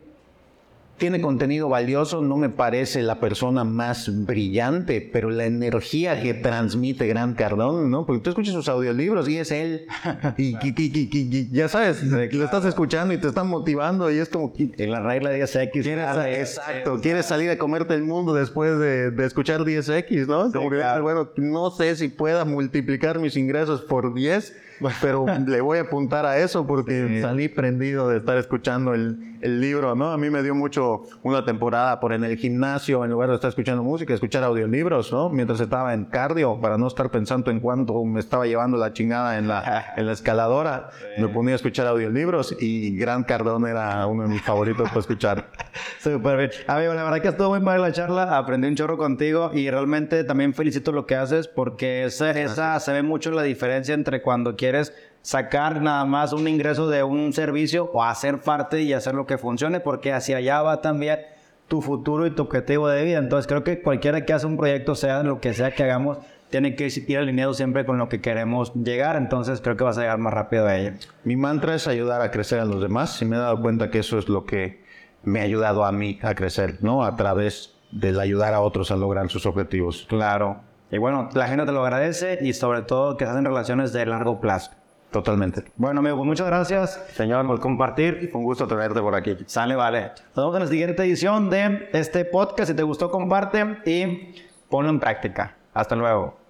tiene 0.98 1.20
contenido 1.20 1.68
valioso, 1.68 2.22
no 2.22 2.36
me 2.36 2.48
parece 2.48 3.02
la 3.02 3.20
persona 3.20 3.64
más 3.64 4.24
brillante, 4.26 5.00
pero 5.00 5.30
la 5.30 5.46
energía 5.46 6.20
que 6.22 6.34
transmite 6.34 7.06
Gran 7.06 7.34
Cardón, 7.34 7.90
¿no? 7.90 8.04
Porque 8.04 8.22
tú 8.22 8.30
escuchas 8.30 8.54
sus 8.54 8.68
audiolibros 8.68 9.28
y 9.28 9.38
es 9.38 9.50
él. 9.50 9.86
Y, 10.36 11.48
ya 11.50 11.68
sabes, 11.68 12.02
lo 12.02 12.44
estás 12.44 12.64
escuchando 12.64 13.14
y 13.14 13.18
te 13.18 13.28
están 13.28 13.48
motivando 13.48 14.10
y 14.10 14.18
es 14.18 14.28
como... 14.28 14.52
En 14.56 14.90
la 14.90 15.00
regla 15.00 15.32
10X. 15.32 15.70
Quieres, 15.70 16.16
exacto, 16.26 17.00
quieres 17.00 17.26
salir 17.26 17.50
a 17.50 17.58
comerte 17.58 17.94
el 17.94 18.02
mundo 18.02 18.34
después 18.34 18.78
de, 18.78 19.12
escuchar 19.24 19.62
10X, 19.62 20.26
¿no? 20.26 20.52
Como 20.52 20.70
que, 20.70 20.82
bueno, 21.00 21.30
no 21.36 21.70
sé 21.70 21.96
si 21.96 22.08
pueda 22.08 22.44
multiplicar 22.44 23.18
mis 23.18 23.36
ingresos 23.36 23.82
por 23.82 24.14
10 24.14 24.67
pero 25.00 25.26
le 25.46 25.60
voy 25.60 25.78
a 25.78 25.82
apuntar 25.82 26.26
a 26.26 26.38
eso 26.38 26.66
porque 26.66 27.20
salí 27.20 27.48
prendido 27.48 28.08
de 28.08 28.18
estar 28.18 28.36
escuchando 28.36 28.94
el, 28.94 29.38
el, 29.40 29.60
libro, 29.60 29.94
¿no? 29.94 30.12
A 30.12 30.18
mí 30.18 30.30
me 30.30 30.42
dio 30.42 30.54
mucho 30.54 31.02
una 31.22 31.44
temporada 31.44 32.00
por 32.00 32.12
en 32.12 32.24
el 32.24 32.36
gimnasio, 32.36 33.04
en 33.04 33.10
lugar 33.10 33.28
de 33.28 33.36
estar 33.36 33.48
escuchando 33.48 33.82
música, 33.82 34.14
escuchar 34.14 34.44
audiolibros, 34.44 35.12
¿no? 35.12 35.30
Mientras 35.30 35.60
estaba 35.60 35.94
en 35.94 36.04
cardio, 36.04 36.60
para 36.60 36.78
no 36.78 36.86
estar 36.86 37.10
pensando 37.10 37.50
en 37.50 37.60
cuánto 37.60 38.04
me 38.04 38.20
estaba 38.20 38.46
llevando 38.46 38.76
la 38.76 38.92
chingada 38.92 39.38
en 39.38 39.48
la, 39.48 39.92
en 39.96 40.06
la 40.06 40.12
escaladora, 40.12 40.90
me 41.18 41.28
ponía 41.28 41.54
a 41.54 41.56
escuchar 41.56 41.86
audiolibros 41.86 42.56
y 42.60 42.96
Gran 42.96 43.24
Cardón 43.24 43.66
era 43.66 44.06
uno 44.06 44.24
de 44.24 44.28
mis 44.28 44.42
favoritos 44.42 44.88
para 44.88 45.00
escuchar. 45.00 45.50
Súper 45.98 46.36
bien. 46.36 46.50
Amigo, 46.66 46.94
la 46.94 47.04
verdad 47.04 47.20
que 47.20 47.28
estuvo 47.28 47.50
muy 47.50 47.60
padre 47.60 47.80
la 47.80 47.92
charla, 47.92 48.36
aprendí 48.36 48.68
un 48.68 48.76
chorro 48.76 48.96
contigo 48.98 49.50
y 49.52 49.70
realmente 49.70 50.24
también 50.24 50.54
felicito 50.54 50.92
lo 50.92 51.06
que 51.06 51.16
haces 51.16 51.48
porque 51.48 52.04
esa, 52.04 52.30
esa 52.30 52.78
se 52.80 52.92
ve 52.92 53.02
mucho 53.02 53.30
la 53.30 53.42
diferencia 53.42 53.94
entre 53.94 54.22
cuando 54.22 54.56
quieres 54.56 54.67
quieres 54.68 54.92
sacar 55.22 55.80
nada 55.80 56.04
más 56.04 56.34
un 56.34 56.46
ingreso 56.46 56.88
de 56.88 57.02
un 57.02 57.32
servicio 57.32 57.90
o 57.94 58.04
hacer 58.04 58.40
parte 58.40 58.82
y 58.82 58.92
hacer 58.92 59.14
lo 59.14 59.26
que 59.26 59.38
funcione, 59.38 59.80
porque 59.80 60.12
hacia 60.12 60.36
allá 60.36 60.60
va 60.60 60.82
también 60.82 61.20
tu 61.68 61.80
futuro 61.80 62.26
y 62.26 62.30
tu 62.30 62.42
objetivo 62.42 62.86
de 62.88 63.02
vida. 63.02 63.18
Entonces 63.18 63.46
creo 63.46 63.64
que 63.64 63.80
cualquiera 63.80 64.26
que 64.26 64.34
hace 64.34 64.46
un 64.46 64.58
proyecto, 64.58 64.94
sea 64.94 65.22
lo 65.22 65.40
que 65.40 65.54
sea 65.54 65.70
que 65.70 65.84
hagamos, 65.84 66.18
tiene 66.50 66.76
que 66.76 66.88
ir 67.06 67.18
alineado 67.18 67.54
siempre 67.54 67.86
con 67.86 67.96
lo 67.96 68.10
que 68.10 68.20
queremos 68.20 68.74
llegar. 68.74 69.16
Entonces 69.16 69.62
creo 69.62 69.76
que 69.76 69.84
vas 69.84 69.96
a 69.96 70.02
llegar 70.02 70.18
más 70.18 70.34
rápido 70.34 70.66
a 70.66 70.76
ello. 70.76 70.92
Mi 71.24 71.36
mantra 71.36 71.74
es 71.74 71.88
ayudar 71.88 72.20
a 72.20 72.30
crecer 72.30 72.60
a 72.60 72.66
los 72.66 72.82
demás 72.82 73.20
y 73.22 73.24
me 73.24 73.36
he 73.36 73.38
dado 73.38 73.60
cuenta 73.62 73.90
que 73.90 74.00
eso 74.00 74.18
es 74.18 74.28
lo 74.28 74.44
que 74.44 74.82
me 75.22 75.40
ha 75.40 75.44
ayudado 75.44 75.86
a 75.86 75.92
mí 75.92 76.18
a 76.22 76.34
crecer, 76.34 76.76
¿no? 76.82 77.04
A 77.04 77.16
través 77.16 77.74
del 77.90 78.20
ayudar 78.20 78.52
a 78.52 78.60
otros 78.60 78.90
a 78.90 78.96
lograr 78.96 79.30
sus 79.30 79.46
objetivos. 79.46 80.06
Claro. 80.10 80.67
Y 80.90 80.98
bueno, 80.98 81.28
la 81.34 81.48
gente 81.48 81.66
te 81.66 81.72
lo 81.72 81.82
agradece 81.82 82.38
y 82.40 82.52
sobre 82.52 82.82
todo 82.82 83.16
que 83.16 83.24
se 83.24 83.30
hacen 83.30 83.44
relaciones 83.44 83.92
de 83.92 84.06
largo 84.06 84.40
plazo. 84.40 84.70
Totalmente. 85.10 85.64
Bueno, 85.76 86.00
amigo, 86.00 86.16
pues 86.16 86.26
muchas 86.26 86.46
gracias, 86.46 87.02
señor, 87.14 87.46
por 87.46 87.60
compartir. 87.60 88.28
Fue 88.30 88.40
un 88.40 88.44
gusto 88.44 88.66
tenerte 88.66 89.00
por 89.00 89.14
aquí. 89.14 89.36
Sale, 89.46 89.74
vale. 89.74 90.12
Nos 90.36 90.44
vemos 90.44 90.56
en 90.56 90.60
la 90.60 90.66
siguiente 90.66 91.02
edición 91.02 91.48
de 91.48 91.88
este 91.92 92.24
podcast. 92.26 92.70
Si 92.70 92.76
te 92.76 92.82
gustó, 92.82 93.10
comparte 93.10 93.78
y 93.86 94.34
ponlo 94.68 94.90
en 94.90 95.00
práctica. 95.00 95.56
Hasta 95.72 95.96
luego. 95.96 96.47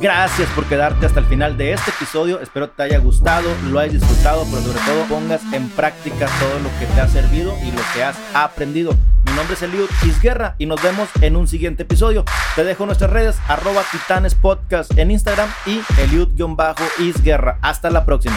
Gracias 0.00 0.48
por 0.50 0.64
quedarte 0.66 1.06
hasta 1.06 1.20
el 1.20 1.26
final 1.26 1.56
de 1.56 1.72
este 1.72 1.90
episodio. 1.90 2.40
Espero 2.40 2.68
te 2.68 2.82
haya 2.82 2.98
gustado, 2.98 3.48
lo 3.70 3.78
hayas 3.78 3.94
disfrutado, 3.94 4.44
pero 4.50 4.62
sobre 4.62 4.78
todo 4.80 5.04
pongas 5.08 5.40
en 5.52 5.68
práctica 5.70 6.26
todo 6.40 6.58
lo 6.60 6.68
que 6.78 6.86
te 6.86 7.00
ha 7.00 7.08
servido 7.08 7.54
y 7.62 7.70
lo 7.70 7.80
que 7.94 8.02
has 8.02 8.16
aprendido. 8.34 8.92
Mi 9.24 9.32
nombre 9.32 9.54
es 9.54 9.62
Eliud 9.62 9.88
Isguerra 10.04 10.54
y 10.58 10.66
nos 10.66 10.82
vemos 10.82 11.08
en 11.20 11.36
un 11.36 11.48
siguiente 11.48 11.84
episodio. 11.84 12.24
Te 12.54 12.64
dejo 12.64 12.86
nuestras 12.86 13.10
redes, 13.10 13.36
arroba 13.48 13.82
Titanes 13.90 14.34
Podcast 14.34 14.96
en 14.98 15.10
Instagram 15.10 15.48
y 15.66 15.80
Eliud-Isguerra. 16.00 17.58
Hasta 17.62 17.90
la 17.90 18.04
próxima. 18.04 18.36